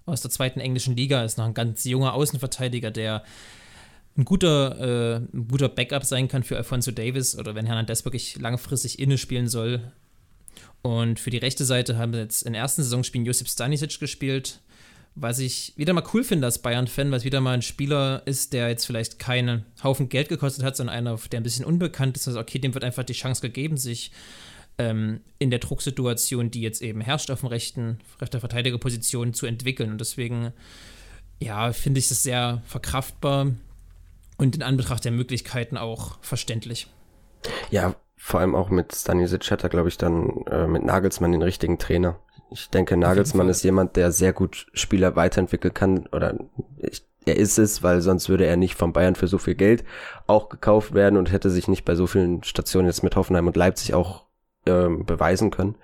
aus 0.06 0.22
der 0.22 0.30
zweiten 0.30 0.60
englischen 0.60 0.96
Liga. 0.96 1.24
Ist 1.24 1.38
noch 1.38 1.44
ein 1.44 1.54
ganz 1.54 1.84
junger 1.84 2.14
Außenverteidiger, 2.14 2.90
der 2.90 3.24
ein 4.16 4.24
guter, 4.24 4.78
äh, 4.80 5.16
ein 5.16 5.48
guter 5.48 5.68
Backup 5.68 6.04
sein 6.04 6.28
kann 6.28 6.42
für 6.42 6.56
Alfonso 6.56 6.90
Davis 6.90 7.36
oder 7.36 7.54
wenn 7.54 7.66
Hernandez 7.66 8.04
wirklich 8.04 8.36
langfristig 8.38 8.98
inne 8.98 9.18
spielen 9.18 9.48
soll. 9.48 9.92
Und 10.82 11.18
für 11.20 11.30
die 11.30 11.38
rechte 11.38 11.64
Seite 11.64 11.98
haben 11.98 12.12
wir 12.12 12.20
jetzt 12.20 12.42
in 12.42 12.52
den 12.52 12.60
ersten 12.60 12.82
Saisonspielen 12.82 13.26
Josip 13.26 13.48
Stanisic 13.48 13.98
gespielt, 13.98 14.60
was 15.14 15.38
ich 15.38 15.72
wieder 15.76 15.92
mal 15.92 16.04
cool 16.14 16.22
finde 16.22 16.46
als 16.46 16.60
Bayern-Fan, 16.60 17.10
weil 17.10 17.18
es 17.18 17.24
wieder 17.24 17.40
mal 17.40 17.54
ein 17.54 17.62
Spieler 17.62 18.22
ist, 18.26 18.52
der 18.52 18.68
jetzt 18.68 18.84
vielleicht 18.84 19.18
keinen 19.18 19.64
Haufen 19.82 20.08
Geld 20.08 20.28
gekostet 20.28 20.64
hat, 20.64 20.76
sondern 20.76 20.94
einer, 20.94 21.18
der 21.32 21.40
ein 21.40 21.42
bisschen 21.42 21.64
unbekannt 21.64 22.16
ist. 22.16 22.28
Also 22.28 22.38
okay, 22.38 22.58
dem 22.58 22.74
wird 22.74 22.84
einfach 22.84 23.04
die 23.04 23.14
Chance 23.14 23.42
gegeben, 23.42 23.76
sich 23.76 24.12
ähm, 24.78 25.20
in 25.38 25.50
der 25.50 25.58
Drucksituation, 25.58 26.50
die 26.50 26.60
jetzt 26.60 26.82
eben 26.82 27.00
herrscht 27.00 27.30
auf 27.30 27.40
dem 27.40 27.48
rechten, 27.48 27.98
rechter 28.20 28.40
Verteidigerposition, 28.40 29.34
zu 29.34 29.46
entwickeln. 29.46 29.90
Und 29.90 30.00
deswegen, 30.00 30.52
ja, 31.40 31.72
finde 31.72 31.98
ich 31.98 32.08
das 32.08 32.22
sehr 32.22 32.62
verkraftbar 32.66 33.52
und 34.36 34.54
in 34.54 34.62
Anbetracht 34.62 35.04
der 35.04 35.12
Möglichkeiten 35.12 35.76
auch 35.76 36.18
verständlich. 36.20 36.88
Ja, 37.70 37.94
vor 38.16 38.40
allem 38.40 38.54
auch 38.54 38.70
mit 38.70 38.94
Stanisic 38.94 39.50
hat 39.50 39.62
er, 39.62 39.68
glaube 39.68 39.88
ich, 39.88 39.98
dann 39.98 40.44
äh, 40.50 40.66
mit 40.66 40.84
Nagelsmann 40.84 41.32
den 41.32 41.42
richtigen 41.42 41.78
Trainer. 41.78 42.18
Ich 42.50 42.70
denke, 42.70 42.96
Nagelsmann 42.96 43.48
ist 43.48 43.64
jemand, 43.64 43.96
der 43.96 44.12
sehr 44.12 44.32
gut 44.32 44.66
Spieler 44.72 45.16
weiterentwickeln 45.16 45.74
kann 45.74 46.06
oder 46.08 46.38
ich, 46.78 47.04
er 47.24 47.36
ist 47.36 47.58
es, 47.58 47.82
weil 47.82 48.00
sonst 48.02 48.28
würde 48.28 48.46
er 48.46 48.56
nicht 48.56 48.76
von 48.76 48.92
Bayern 48.92 49.16
für 49.16 49.26
so 49.26 49.38
viel 49.38 49.56
Geld 49.56 49.84
auch 50.28 50.48
gekauft 50.48 50.94
werden 50.94 51.16
und 51.16 51.32
hätte 51.32 51.50
sich 51.50 51.66
nicht 51.66 51.84
bei 51.84 51.96
so 51.96 52.06
vielen 52.06 52.44
Stationen 52.44 52.86
jetzt 52.86 53.02
mit 53.02 53.16
Hoffenheim 53.16 53.48
und 53.48 53.56
Leipzig 53.56 53.94
auch 53.94 54.25
ähm, 54.66 55.04
beweisen 55.04 55.50
können. 55.50 55.76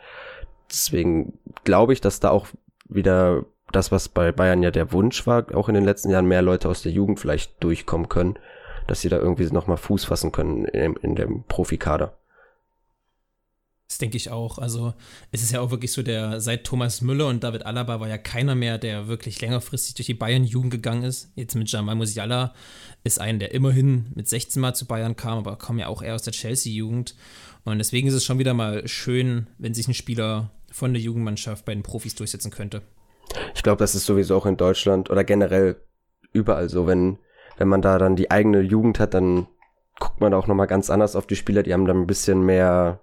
Deswegen 0.71 1.39
glaube 1.65 1.93
ich, 1.93 2.01
dass 2.01 2.21
da 2.21 2.31
auch 2.31 2.47
wieder 2.89 3.45
das, 3.73 3.91
was 3.91 4.09
bei 4.09 4.33
Bayern 4.33 4.63
ja 4.63 4.71
der 4.71 4.93
Wunsch 4.93 5.27
war, 5.27 5.55
auch 5.55 5.69
in 5.69 5.75
den 5.75 5.85
letzten 5.85 6.11
Jahren 6.11 6.27
mehr 6.27 6.43
Leute 6.43 6.69
aus 6.69 6.83
der 6.83 6.93
Jugend 6.93 7.21
vielleicht 7.21 7.63
durchkommen 7.63 8.09
können, 8.09 8.39
dass 8.87 9.01
sie 9.01 9.09
da 9.09 9.17
irgendwie 9.17 9.47
nochmal 9.47 9.77
Fuß 9.77 10.05
fassen 10.05 10.33
können 10.33 10.65
in, 10.67 10.97
in 10.97 11.15
dem 11.15 11.45
Profikader. 11.45 12.15
Das 13.93 13.99
denke 13.99 14.17
ich 14.17 14.31
auch. 14.31 14.57
Also 14.57 14.95
es 15.33 15.43
ist 15.43 15.53
ja 15.53 15.61
auch 15.61 15.71
wirklich 15.71 15.93
so, 15.93 16.03
der 16.03 16.41
seit 16.41 16.65
Thomas 16.65 17.03
Müller 17.03 17.27
und 17.27 17.45
David 17.45 17.67
Alaba 17.67 18.01
war 18.01 18.09
ja 18.09 18.17
keiner 18.17 18.55
mehr, 18.55 18.79
der 18.79 19.07
wirklich 19.07 19.39
längerfristig 19.43 19.95
durch 19.97 20.07
die 20.07 20.15
Bayern-Jugend 20.15 20.71
gegangen 20.71 21.03
ist. 21.03 21.31
Jetzt 21.35 21.57
mit 21.57 21.71
Jamal 21.71 21.95
Musiala 21.95 22.55
ist 23.05 23.21
ein, 23.21 23.39
der 23.39 23.53
immerhin 23.53 24.07
mit 24.15 24.27
16 24.27 24.63
Mal 24.63 24.73
zu 24.73 24.87
Bayern 24.87 25.15
kam, 25.15 25.37
aber 25.37 25.59
kam 25.59 25.79
ja 25.79 25.89
auch 25.89 26.01
eher 26.01 26.15
aus 26.15 26.23
der 26.23 26.33
Chelsea-Jugend. 26.33 27.15
Und 27.67 27.77
deswegen 27.77 28.09
ist 28.09 28.15
es 28.15 28.25
schon 28.25 28.39
wieder 28.39 28.55
mal 28.55 28.89
schön, 28.89 29.47
wenn 29.59 29.75
sich 29.75 29.89
ein 29.89 29.95
Spieler 29.95 30.51
von 30.71 30.95
der 30.95 31.03
Jugendmannschaft 31.03 31.67
bei 31.67 31.75
den 31.75 31.83
Profis 31.83 32.15
durchsetzen 32.15 32.51
könnte. 32.51 32.81
Ich 33.55 33.63
glaube, 33.63 33.81
das 33.81 33.95
ist 33.95 34.07
sowieso 34.07 34.39
auch 34.39 34.47
in 34.47 34.57
Deutschland 34.57 35.11
oder 35.11 35.23
generell 35.23 35.77
überall 36.33 36.71
so, 36.71 36.87
wenn, 36.87 37.19
wenn 37.59 37.69
man 37.69 37.83
da 37.83 37.99
dann 37.99 38.17
die 38.17 38.31
eigene 38.31 38.63
Jugend 38.63 38.99
hat, 38.99 39.13
dann 39.13 39.49
guckt 40.01 40.23
man 40.23 40.33
da 40.33 40.39
auch 40.39 40.47
nochmal 40.47 40.67
ganz 40.67 40.89
anders 40.89 41.15
auf 41.15 41.27
die 41.27 41.37
Spieler, 41.37 41.63
die 41.63 41.75
haben 41.75 41.85
dann 41.85 42.01
ein 42.01 42.07
bisschen 42.07 42.41
mehr 42.41 43.01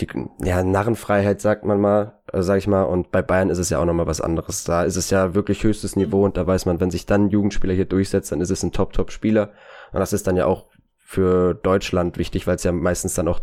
die 0.00 0.08
ja, 0.42 0.62
Narrenfreiheit, 0.62 1.40
sagt 1.40 1.64
man 1.64 1.80
mal, 1.80 2.20
äh, 2.32 2.42
sag 2.42 2.58
ich 2.58 2.66
mal, 2.66 2.82
und 2.84 3.10
bei 3.10 3.22
Bayern 3.22 3.50
ist 3.50 3.58
es 3.58 3.70
ja 3.70 3.78
auch 3.78 3.84
nochmal 3.84 4.06
was 4.06 4.20
anderes. 4.20 4.64
Da 4.64 4.84
ist 4.84 4.96
es 4.96 5.10
ja 5.10 5.34
wirklich 5.34 5.62
höchstes 5.64 5.96
Niveau 5.96 6.24
und 6.24 6.36
da 6.36 6.46
weiß 6.46 6.66
man, 6.66 6.80
wenn 6.80 6.90
sich 6.90 7.06
dann 7.06 7.26
ein 7.26 7.30
Jugendspieler 7.30 7.74
hier 7.74 7.84
durchsetzt, 7.84 8.32
dann 8.32 8.40
ist 8.40 8.50
es 8.50 8.62
ein 8.62 8.72
Top-Top-Spieler. 8.72 9.50
Und 9.92 10.00
das 10.00 10.12
ist 10.12 10.26
dann 10.26 10.36
ja 10.36 10.46
auch 10.46 10.66
für 10.96 11.54
Deutschland 11.54 12.16
wichtig, 12.16 12.46
weil 12.46 12.56
es 12.56 12.64
ja 12.64 12.72
meistens 12.72 13.14
dann 13.14 13.28
auch 13.28 13.40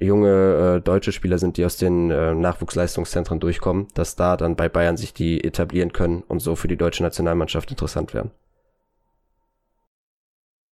junge 0.00 0.76
äh, 0.76 0.80
deutsche 0.80 1.12
Spieler 1.12 1.38
sind, 1.38 1.56
die 1.56 1.64
aus 1.64 1.76
den 1.76 2.10
äh, 2.10 2.34
Nachwuchsleistungszentren 2.34 3.40
durchkommen, 3.40 3.88
dass 3.94 4.16
da 4.16 4.36
dann 4.36 4.56
bei 4.56 4.68
Bayern 4.68 4.96
sich 4.96 5.12
die 5.12 5.42
etablieren 5.42 5.92
können 5.92 6.22
und 6.22 6.40
so 6.40 6.56
für 6.56 6.68
die 6.68 6.76
deutsche 6.76 7.02
Nationalmannschaft 7.02 7.70
interessant 7.70 8.14
werden. 8.14 8.30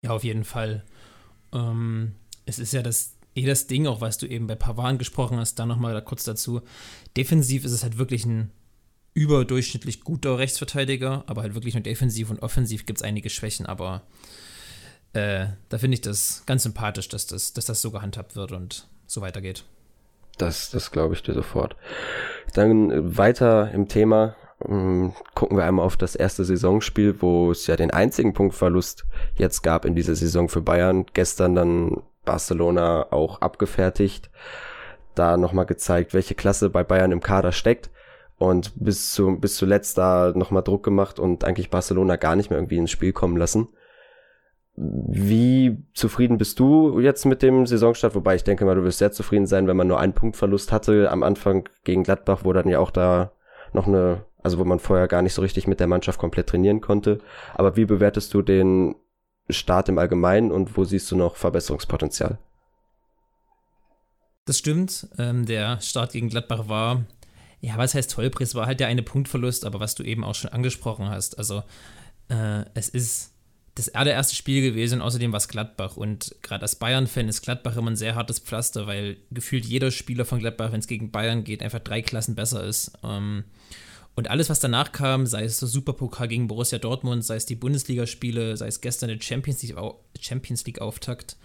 Ja, 0.03 0.11
auf 0.11 0.23
jeden 0.23 0.43
Fall. 0.43 0.83
Ähm, 1.53 2.15
es 2.45 2.59
ist 2.59 2.73
ja 2.73 2.83
das 2.83 3.14
eh 3.35 3.45
das 3.45 3.67
Ding, 3.67 3.85
auch 3.87 4.01
was 4.01 4.17
du 4.17 4.25
eben 4.25 4.47
bei 4.47 4.55
Pavan 4.55 4.97
gesprochen 4.97 5.37
hast, 5.37 5.59
da 5.59 5.65
nochmal 5.65 6.01
kurz 6.03 6.23
dazu. 6.23 6.61
Defensiv 7.15 7.65
ist 7.65 7.73
es 7.73 7.83
halt 7.83 7.97
wirklich 7.97 8.25
ein 8.25 8.51
überdurchschnittlich 9.13 10.01
guter 10.01 10.37
Rechtsverteidiger, 10.37 11.23
aber 11.27 11.41
halt 11.41 11.53
wirklich 11.53 11.73
nur 11.73 11.83
defensiv 11.83 12.29
und 12.29 12.41
offensiv 12.41 12.85
gibt 12.85 12.99
es 12.99 13.03
einige 13.03 13.29
Schwächen, 13.29 13.65
aber 13.65 14.03
äh, 15.13 15.47
da 15.69 15.77
finde 15.77 15.95
ich 15.95 16.01
das 16.01 16.43
ganz 16.45 16.63
sympathisch, 16.63 17.07
dass 17.07 17.25
das, 17.25 17.53
dass 17.53 17.65
das 17.65 17.81
so 17.81 17.91
gehandhabt 17.91 18.35
wird 18.35 18.51
und 18.51 18.87
so 19.07 19.21
weitergeht. 19.21 19.63
Das, 20.37 20.69
das 20.69 20.91
glaube 20.91 21.13
ich 21.13 21.23
dir 21.23 21.33
sofort. 21.33 21.77
Dann 22.53 23.17
weiter 23.17 23.71
im 23.71 23.87
Thema. 23.87 24.35
Ähm, 24.67 25.13
gucken 25.33 25.57
wir 25.57 25.65
einmal 25.65 25.85
auf 25.85 25.95
das 25.95 26.15
erste 26.15 26.43
Saisonspiel, 26.43 27.21
wo 27.21 27.51
es 27.51 27.67
ja 27.67 27.77
den 27.77 27.91
einzigen 27.91 28.33
Punktverlust 28.33 29.05
jetzt 29.35 29.61
gab 29.61 29.85
in 29.85 29.95
dieser 29.95 30.15
Saison 30.15 30.49
für 30.49 30.61
Bayern. 30.61 31.05
Gestern 31.13 31.55
dann 31.55 32.03
Barcelona 32.25 33.11
auch 33.11 33.41
abgefertigt. 33.41 34.29
Da 35.13 35.37
nochmal 35.37 35.65
gezeigt, 35.65 36.13
welche 36.13 36.35
Klasse 36.35 36.69
bei 36.69 36.83
Bayern 36.83 37.11
im 37.11 37.21
Kader 37.21 37.51
steckt. 37.51 37.89
Und 38.37 38.73
bis, 38.75 39.13
zu, 39.13 39.39
bis 39.39 39.55
zuletzt 39.55 39.97
da 39.97 40.33
nochmal 40.35 40.63
Druck 40.63 40.83
gemacht 40.83 41.19
und 41.19 41.45
eigentlich 41.45 41.69
Barcelona 41.69 42.17
gar 42.17 42.35
nicht 42.35 42.49
mehr 42.49 42.59
irgendwie 42.59 42.77
ins 42.77 42.91
Spiel 42.91 43.13
kommen 43.13 43.37
lassen. 43.37 43.69
Wie 44.75 45.77
zufrieden 45.93 46.37
bist 46.37 46.59
du 46.59 46.99
jetzt 46.99 47.25
mit 47.25 47.41
dem 47.41 47.65
Saisonstart? 47.65 48.13
Wobei 48.13 48.35
ich 48.35 48.43
denke 48.43 48.65
mal, 48.65 48.75
du 48.75 48.83
wirst 48.83 48.97
sehr 48.97 49.13
zufrieden 49.13 49.47
sein, 49.47 49.67
wenn 49.67 49.77
man 49.77 49.87
nur 49.87 50.01
einen 50.01 50.11
Punktverlust 50.11 50.73
hatte 50.73 51.09
am 51.11 51.23
Anfang 51.23 51.69
gegen 51.85 52.03
Gladbach, 52.03 52.41
wo 52.43 52.51
dann 52.51 52.67
ja 52.67 52.79
auch 52.79 52.91
da 52.91 53.31
noch 53.71 53.87
eine, 53.87 54.25
also 54.43 54.57
wo 54.59 54.65
man 54.65 54.79
vorher 54.79 55.07
gar 55.07 55.21
nicht 55.21 55.33
so 55.33 55.41
richtig 55.41 55.65
mit 55.67 55.79
der 55.79 55.87
Mannschaft 55.87 56.19
komplett 56.19 56.47
trainieren 56.47 56.81
konnte. 56.81 57.19
Aber 57.53 57.77
wie 57.77 57.85
bewertest 57.85 58.33
du 58.33 58.41
den 58.41 58.95
Start 59.49 59.89
im 59.89 59.97
Allgemeinen 59.97 60.51
und 60.51 60.75
wo 60.77 60.83
siehst 60.85 61.11
du 61.11 61.15
noch 61.15 61.35
Verbesserungspotenzial? 61.35 62.37
Das 64.45 64.57
stimmt. 64.57 65.07
Ähm, 65.17 65.45
der 65.45 65.79
Start 65.81 66.11
gegen 66.11 66.29
Gladbach 66.29 66.67
war, 66.67 67.05
ja, 67.61 67.77
was 67.77 67.95
heißt 67.95 68.11
Tollpreis? 68.11 68.55
War 68.55 68.67
halt 68.67 68.79
der 68.79 68.87
eine 68.87 69.03
Punktverlust, 69.03 69.65
aber 69.65 69.79
was 69.79 69.95
du 69.95 70.03
eben 70.03 70.23
auch 70.23 70.35
schon 70.35 70.51
angesprochen 70.51 71.09
hast. 71.09 71.37
Also, 71.37 71.63
äh, 72.29 72.63
es 72.75 72.89
ist 72.89 73.31
das 73.75 73.93
allererste 73.93 74.35
Spiel 74.35 74.61
gewesen, 74.61 75.01
außerdem 75.01 75.31
war 75.31 75.37
es 75.37 75.47
Gladbach. 75.47 75.97
Und 75.97 76.35
gerade 76.41 76.61
als 76.61 76.75
Bayern-Fan 76.77 77.27
ist 77.27 77.41
Gladbach 77.41 77.75
immer 77.75 77.91
ein 77.91 77.97
sehr 77.97 78.15
hartes 78.15 78.39
Pflaster, 78.39 78.87
weil 78.87 79.17
gefühlt 79.31 79.65
jeder 79.65 79.91
Spieler 79.91 80.25
von 80.25 80.39
Gladbach, 80.39 80.71
wenn 80.71 80.79
es 80.79 80.87
gegen 80.87 81.11
Bayern 81.11 81.43
geht, 81.43 81.61
einfach 81.61 81.79
drei 81.79 82.01
Klassen 82.01 82.35
besser 82.35 82.63
ist. 82.63 82.93
Ähm, 83.03 83.43
und 84.15 84.29
alles, 84.29 84.49
was 84.49 84.59
danach 84.59 84.91
kam, 84.91 85.25
sei 85.25 85.43
es 85.43 85.59
der 85.59 85.67
Superpokal 85.67 86.27
gegen 86.27 86.47
Borussia 86.47 86.79
Dortmund, 86.79 87.25
sei 87.25 87.35
es 87.35 87.45
die 87.45 87.55
Bundesligaspiele, 87.55 88.55
sei 88.55 88.67
es 88.67 88.81
gestern 88.81 89.09
der 89.09 89.19
Champions 89.19 89.61
League, 89.61 89.77
Champions 90.19 90.65
League 90.65 90.79
Auftakt, 90.79 91.35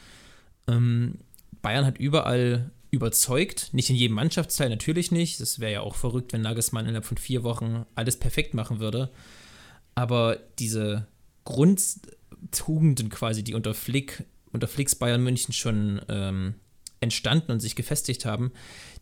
ähm, 0.69 1.19
Bayern 1.63 1.85
hat 1.85 1.99
überall 1.99 2.71
überzeugt. 2.91 3.71
Nicht 3.73 3.91
in 3.91 3.97
jedem 3.97 4.15
Mannschaftsteil, 4.15 4.69
natürlich 4.69 5.11
nicht. 5.11 5.41
Das 5.41 5.61
wäre 5.61 5.73
ja 5.73 5.81
auch 5.81 5.95
verrückt, 5.95 6.33
wenn 6.33 6.43
Nagelsmann 6.43 6.87
innerhalb 6.87 7.05
von 7.05 7.19
vier 7.19 7.43
Wochen 7.43 7.85
alles 7.95 8.17
perfekt 8.17 8.55
machen 8.55 8.81
würde. 8.81 9.11
Aber 9.95 10.39
diese 10.59 11.07
Grundtugenden 11.45 13.09
quasi, 13.11 13.43
die 13.43 13.55
unter 13.55 13.75
Flick, 13.75 14.25
unter 14.53 14.69
Flicks 14.69 14.95
Bayern 14.95 15.23
München 15.23 15.53
schon 15.53 16.01
ähm, 16.09 16.55
entstanden 17.01 17.53
und 17.53 17.61
sich 17.61 17.77
gefestigt 17.77 18.25
haben, 18.25 18.53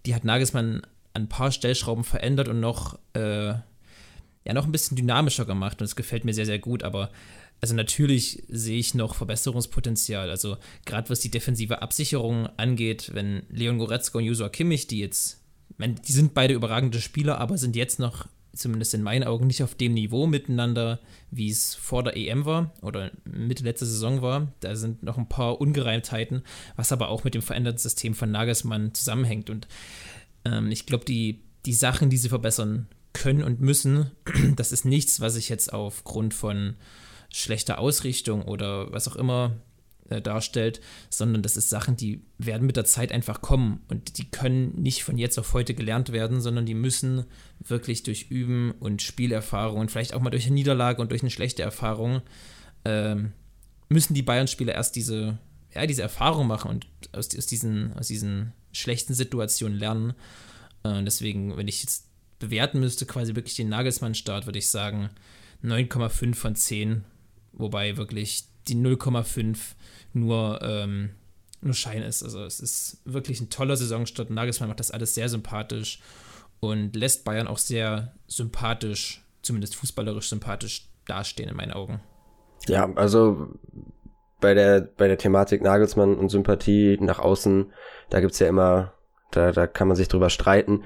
die 0.07 0.15
hat 0.15 0.25
Nagelsmann 0.25 0.83
an 1.15 1.23
ein 1.23 1.29
paar 1.29 1.53
Stellschrauben 1.53 2.05
verändert 2.05 2.49
und 2.49 2.61
noch, 2.61 2.99
äh, 3.15 3.49
ja, 3.49 4.55
noch 4.55 4.65
ein 4.65 4.73
bisschen 4.73 4.97
dynamischer 4.97 5.45
gemacht. 5.45 5.81
Und 5.81 5.87
es 5.87 5.97
gefällt 5.97 6.25
mir 6.25 6.35
sehr, 6.35 6.47
sehr 6.47 6.59
gut. 6.59 6.83
Aber 6.83 7.11
also 7.61 7.75
natürlich 7.75 8.45
sehe 8.49 8.79
ich 8.79 8.95
noch 8.95 9.15
Verbesserungspotenzial. 9.15 10.31
Also 10.31 10.57
gerade 10.85 11.11
was 11.11 11.21
die 11.21 11.31
defensive 11.31 11.83
Absicherung 11.83 12.49
angeht, 12.57 13.11
wenn 13.15 13.43
Leon 13.51 13.79
Goretzka 13.79 14.19
und 14.19 14.25
Joshua 14.25 14.49
Kimmich, 14.49 14.87
die 14.87 15.01
jetzt, 15.01 15.41
die 15.79 16.13
sind 16.13 16.35
beide 16.35 16.55
überragende 16.55 17.01
Spieler, 17.01 17.39
aber 17.39 17.59
sind 17.59 17.77
jetzt 17.77 17.99
noch 17.99 18.27
zumindest 18.59 18.95
in 18.95 19.03
meinen 19.03 19.25
Augen, 19.25 19.47
nicht 19.47 19.63
auf 19.63 19.75
dem 19.75 19.95
Niveau 19.95 20.27
miteinander, 20.27 21.01
wie 21.31 21.51
es 21.51 21.75
vor 21.75 22.03
der 22.03 22.17
EM 22.17 22.45
war 22.45 22.73
oder 22.83 23.11
Mitte 23.25 23.65
letzter 23.65 23.87
Saison 23.87 24.23
war. 24.23 24.53
Da 24.61 24.75
sind 24.75 25.03
noch 25.03 25.19
ein 25.19 25.29
paar 25.29 25.61
Ungereimtheiten, 25.61 26.43
was 26.77 26.93
aber 26.93 27.09
auch 27.09 27.25
mit 27.25 27.35
dem 27.35 27.43
veränderten 27.43 27.79
System 27.79 28.15
von 28.15 28.31
Nagelsmann 28.31 28.95
zusammenhängt. 28.95 29.51
Und 29.51 29.69
ähm, 30.51 30.71
ich 30.71 30.87
glaube, 30.87 31.05
die, 31.05 31.43
die 31.67 31.75
Sachen, 31.75 32.11
die 32.11 32.17
sie 32.17 32.29
verbessern 32.29 32.89
können 33.13 33.43
und 33.43 33.61
müssen, 33.61 34.11
das 34.57 34.73
ist 34.73 34.85
nichts, 34.85 35.21
was 35.21 35.37
ich 35.37 35.49
jetzt 35.49 35.73
aufgrund 35.73 36.35
von 36.35 36.77
schlechter 37.31 37.79
Ausrichtung 37.79 38.43
oder 38.43 38.91
was 38.93 39.09
auch 39.09 39.17
immer 39.17 39.57
äh, 40.09 40.23
darstellt, 40.23 40.81
sondern 41.11 41.43
das 41.43 41.57
ist 41.57 41.69
Sachen, 41.69 41.97
die 41.97 42.23
werden 42.39 42.67
mit 42.67 42.77
der 42.77 42.85
Zeit 42.85 43.13
einfach 43.13 43.43
kommen 43.43 43.81
und 43.89 44.19
die 44.19 44.31
können 44.31 44.75
nicht 44.81 45.05
von 45.05 45.19
jetzt 45.19 45.39
auf 45.39 45.53
heute 45.53 45.75
gelernt 45.75 46.13
werden, 46.13 46.41
sondern 46.41 46.65
die 46.65 46.75
müssen 46.75 47.25
wirklich 47.61 48.03
durch 48.03 48.31
Üben 48.31 48.73
und 48.81 49.03
Spielerfahrung 49.03 49.81
und 49.81 49.91
vielleicht 49.91 50.15
auch 50.15 50.21
mal 50.21 50.31
durch 50.31 50.47
eine 50.47 50.55
Niederlage 50.55 51.03
und 51.03 51.11
durch 51.11 51.23
eine 51.23 51.31
schlechte 51.31 51.63
Erfahrung 51.63 52.23
ähm, 52.85 53.33
müssen 53.89 54.15
die 54.15 54.23
Bayern-Spieler 54.23 54.75
erst 54.75 54.97
diese, 54.97 55.39
ja, 55.75 55.87
diese 55.87 56.03
Erfahrung 56.03 56.47
machen 56.47 56.71
und 56.71 56.87
aus, 57.13 57.29
aus, 57.37 57.47
diesen, 57.47 57.93
aus 57.95 58.07
diesen 58.07 58.53
schlechten 58.73 59.15
Situationen 59.15 59.79
lernen. 59.79 60.15
Äh, 60.85 61.03
deswegen, 61.03 61.57
wenn 61.57 61.69
ich 61.69 61.83
jetzt 61.83 62.07
bewerten 62.39 62.81
müsste, 62.81 63.07
quasi 63.07 63.35
wirklich 63.35 63.57
den 63.57 63.69
Nagelsmann-Start, 63.69 64.47
würde 64.47 64.59
ich 64.59 64.69
sagen 64.69 65.11
9,5 65.65 66.35
von 66.35 66.55
10, 66.55 67.05
wobei 67.53 67.97
wirklich 67.97 68.45
die 68.69 68.77
0,5 68.77 69.57
nur, 70.13 70.61
ähm, 70.63 71.11
nur 71.61 71.75
Schein 71.75 72.03
ist. 72.03 72.23
Also 72.23 72.45
es 72.45 72.61
ist 72.61 73.01
wirklich 73.05 73.41
ein 73.41 73.51
toller 73.51 73.77
Saisonstart. 73.77 74.31
Nagelsmann 74.31 74.69
macht 74.69 74.81
das 74.81 74.91
alles 74.91 75.15
sehr 75.15 75.29
sympathisch 75.29 76.01
und 76.61 76.95
lässt 76.95 77.25
Bayern 77.25 77.49
auch 77.49 77.59
sehr 77.59 78.15
sympathisch, 78.27 79.23
zumindest 79.43 79.77
fußballerisch 79.77 80.29
sympathisch 80.29 80.89
dastehen 81.07 81.49
in 81.49 81.57
meinen 81.57 81.73
Augen. 81.73 82.01
Ja, 82.67 82.93
also 82.95 83.49
bei 84.41 84.55
der, 84.55 84.81
bei 84.81 85.09
der 85.09 85.19
Thematik 85.19 85.63
Nagelsmann 85.63 86.17
und 86.17 86.29
Sympathie 86.29 86.99
nach 87.01 87.19
außen, 87.19 87.73
da 88.11 88.21
gibt's 88.21 88.39
ja 88.39 88.47
immer, 88.49 88.93
da, 89.31 89.53
da 89.53 89.67
kann 89.67 89.89
man 89.89 89.97
sich 89.97 90.09
drüber 90.09 90.31
streiten, 90.31 90.85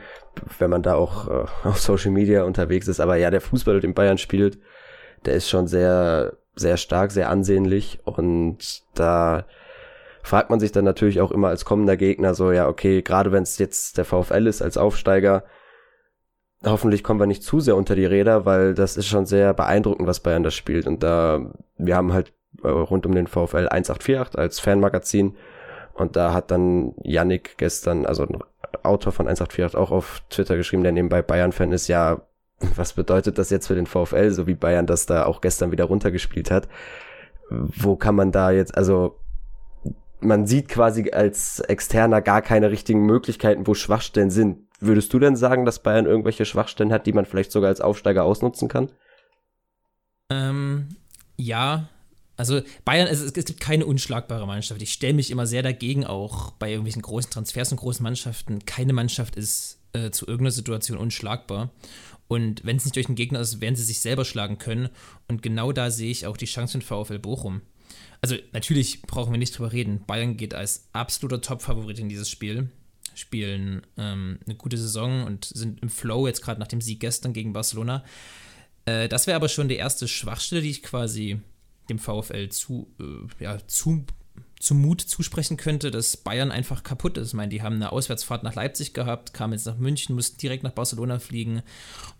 wenn 0.58 0.70
man 0.70 0.82
da 0.82 0.94
auch 0.94 1.28
äh, 1.28 1.44
auf 1.68 1.80
Social 1.80 2.10
Media 2.10 2.44
unterwegs 2.44 2.88
ist. 2.88 3.00
Aber 3.00 3.16
ja, 3.16 3.30
der 3.30 3.40
Fußball, 3.40 3.80
den 3.80 3.94
Bayern 3.94 4.18
spielt, 4.18 4.58
der 5.24 5.34
ist 5.34 5.48
schon 5.48 5.66
sehr 5.66 6.36
sehr 6.54 6.76
stark, 6.76 7.10
sehr 7.10 7.30
ansehnlich 7.30 8.00
und 8.04 8.82
da 8.94 9.46
fragt 10.22 10.50
man 10.50 10.60
sich 10.60 10.70
dann 10.70 10.84
natürlich 10.84 11.20
auch 11.20 11.32
immer 11.32 11.48
als 11.48 11.64
kommender 11.64 11.96
Gegner 11.96 12.34
so, 12.34 12.52
ja, 12.52 12.68
okay, 12.68 13.02
gerade 13.02 13.32
wenn 13.32 13.42
es 13.42 13.58
jetzt 13.58 13.98
der 13.98 14.04
VfL 14.04 14.46
ist 14.46 14.62
als 14.62 14.76
Aufsteiger, 14.76 15.44
hoffentlich 16.64 17.02
kommen 17.02 17.18
wir 17.18 17.26
nicht 17.26 17.42
zu 17.42 17.60
sehr 17.60 17.76
unter 17.76 17.96
die 17.96 18.04
Räder, 18.04 18.44
weil 18.44 18.74
das 18.74 18.96
ist 18.96 19.06
schon 19.06 19.26
sehr 19.26 19.54
beeindruckend, 19.54 20.06
was 20.06 20.20
Bayern 20.20 20.42
da 20.42 20.50
spielt 20.50 20.86
und 20.86 21.02
da, 21.02 21.52
wir 21.78 21.96
haben 21.96 22.12
halt 22.12 22.32
rund 22.62 23.06
um 23.06 23.14
den 23.14 23.26
VfL 23.26 23.68
1848 23.68 24.38
als 24.38 24.60
Fanmagazin 24.60 25.36
und 25.94 26.16
da 26.16 26.32
hat 26.32 26.50
dann 26.50 26.94
Yannick 27.02 27.58
gestern, 27.58 28.06
also 28.06 28.24
ein 28.24 28.38
Autor 28.82 29.12
von 29.12 29.28
1848 29.28 29.76
auch 29.76 29.90
auf 29.90 30.22
Twitter 30.30 30.56
geschrieben, 30.56 30.82
der 30.82 30.92
nebenbei 30.92 31.22
Bayern-Fan 31.22 31.72
ist, 31.72 31.88
ja, 31.88 32.22
was 32.76 32.94
bedeutet 32.94 33.38
das 33.38 33.50
jetzt 33.50 33.66
für 33.66 33.74
den 33.74 33.86
VfL, 33.86 34.30
so 34.30 34.46
wie 34.46 34.54
Bayern 34.54 34.86
das 34.86 35.06
da 35.06 35.26
auch 35.26 35.40
gestern 35.40 35.72
wieder 35.72 35.84
runtergespielt 35.84 36.50
hat? 36.50 36.68
Wo 37.50 37.96
kann 37.96 38.14
man 38.14 38.32
da 38.32 38.50
jetzt, 38.50 38.76
also 38.76 39.18
man 40.20 40.46
sieht 40.46 40.68
quasi 40.68 41.10
als 41.10 41.60
Externer 41.60 42.22
gar 42.22 42.42
keine 42.42 42.70
richtigen 42.70 43.04
Möglichkeiten, 43.04 43.66
wo 43.66 43.74
Schwachstellen 43.74 44.30
sind. 44.30 44.58
Würdest 44.80 45.12
du 45.12 45.18
denn 45.18 45.36
sagen, 45.36 45.64
dass 45.64 45.82
Bayern 45.82 46.06
irgendwelche 46.06 46.44
Schwachstellen 46.44 46.92
hat, 46.92 47.06
die 47.06 47.12
man 47.12 47.24
vielleicht 47.24 47.52
sogar 47.52 47.68
als 47.68 47.80
Aufsteiger 47.80 48.24
ausnutzen 48.24 48.68
kann? 48.68 48.90
Ähm, 50.30 50.88
ja. 51.36 51.88
Also 52.42 52.60
Bayern, 52.84 53.06
es, 53.06 53.20
es 53.20 53.32
gibt 53.32 53.60
keine 53.60 53.86
unschlagbare 53.86 54.48
Mannschaft. 54.48 54.82
Ich 54.82 54.92
stelle 54.92 55.14
mich 55.14 55.30
immer 55.30 55.46
sehr 55.46 55.62
dagegen, 55.62 56.04
auch 56.04 56.50
bei 56.52 56.70
irgendwelchen 56.70 57.02
großen 57.02 57.30
Transfers 57.30 57.70
und 57.70 57.78
großen 57.78 58.02
Mannschaften. 58.02 58.64
Keine 58.66 58.92
Mannschaft 58.92 59.36
ist 59.36 59.78
äh, 59.92 60.10
zu 60.10 60.26
irgendeiner 60.26 60.50
Situation 60.50 60.98
unschlagbar. 60.98 61.70
Und 62.26 62.64
wenn 62.64 62.76
es 62.76 62.84
nicht 62.84 62.96
durch 62.96 63.06
den 63.06 63.14
Gegner 63.14 63.38
ist, 63.38 63.60
werden 63.60 63.76
sie 63.76 63.84
sich 63.84 64.00
selber 64.00 64.24
schlagen 64.24 64.58
können. 64.58 64.88
Und 65.28 65.40
genau 65.40 65.70
da 65.70 65.92
sehe 65.92 66.10
ich 66.10 66.26
auch 66.26 66.36
die 66.36 66.46
Chance 66.46 66.80
von 66.80 67.04
VfL 67.04 67.20
Bochum. 67.20 67.60
Also 68.20 68.34
natürlich 68.52 69.02
brauchen 69.02 69.32
wir 69.32 69.38
nicht 69.38 69.56
drüber 69.56 69.70
reden. 69.70 70.02
Bayern 70.04 70.36
geht 70.36 70.52
als 70.52 70.88
absoluter 70.92 71.42
Top-Favorit 71.42 72.00
in 72.00 72.08
dieses 72.08 72.28
Spiel. 72.28 72.70
Spielen 73.14 73.86
ähm, 73.96 74.40
eine 74.46 74.56
gute 74.56 74.78
Saison 74.78 75.24
und 75.24 75.44
sind 75.44 75.80
im 75.80 75.90
Flow 75.90 76.26
jetzt 76.26 76.42
gerade 76.42 76.58
nach 76.58 76.66
dem 76.66 76.80
Sieg 76.80 76.98
gestern 76.98 77.34
gegen 77.34 77.52
Barcelona. 77.52 78.02
Äh, 78.84 79.08
das 79.08 79.28
wäre 79.28 79.36
aber 79.36 79.48
schon 79.48 79.68
die 79.68 79.76
erste 79.76 80.08
Schwachstelle, 80.08 80.62
die 80.62 80.70
ich 80.70 80.82
quasi 80.82 81.40
dem 81.92 81.98
VfL 81.98 82.48
zu, 82.48 82.92
äh, 83.00 83.44
ja, 83.44 83.58
zu 83.66 84.04
zum 84.62 84.80
Mut 84.80 85.00
zusprechen 85.00 85.56
könnte, 85.56 85.90
dass 85.90 86.16
Bayern 86.16 86.52
einfach 86.52 86.84
kaputt 86.84 87.18
ist. 87.18 87.28
Ich 87.28 87.34
meine, 87.34 87.48
die 87.48 87.62
haben 87.62 87.74
eine 87.74 87.90
Auswärtsfahrt 87.90 88.44
nach 88.44 88.54
Leipzig 88.54 88.94
gehabt, 88.94 89.34
kamen 89.34 89.54
jetzt 89.54 89.66
nach 89.66 89.76
München, 89.76 90.14
mussten 90.14 90.38
direkt 90.38 90.62
nach 90.62 90.70
Barcelona 90.70 91.18
fliegen. 91.18 91.62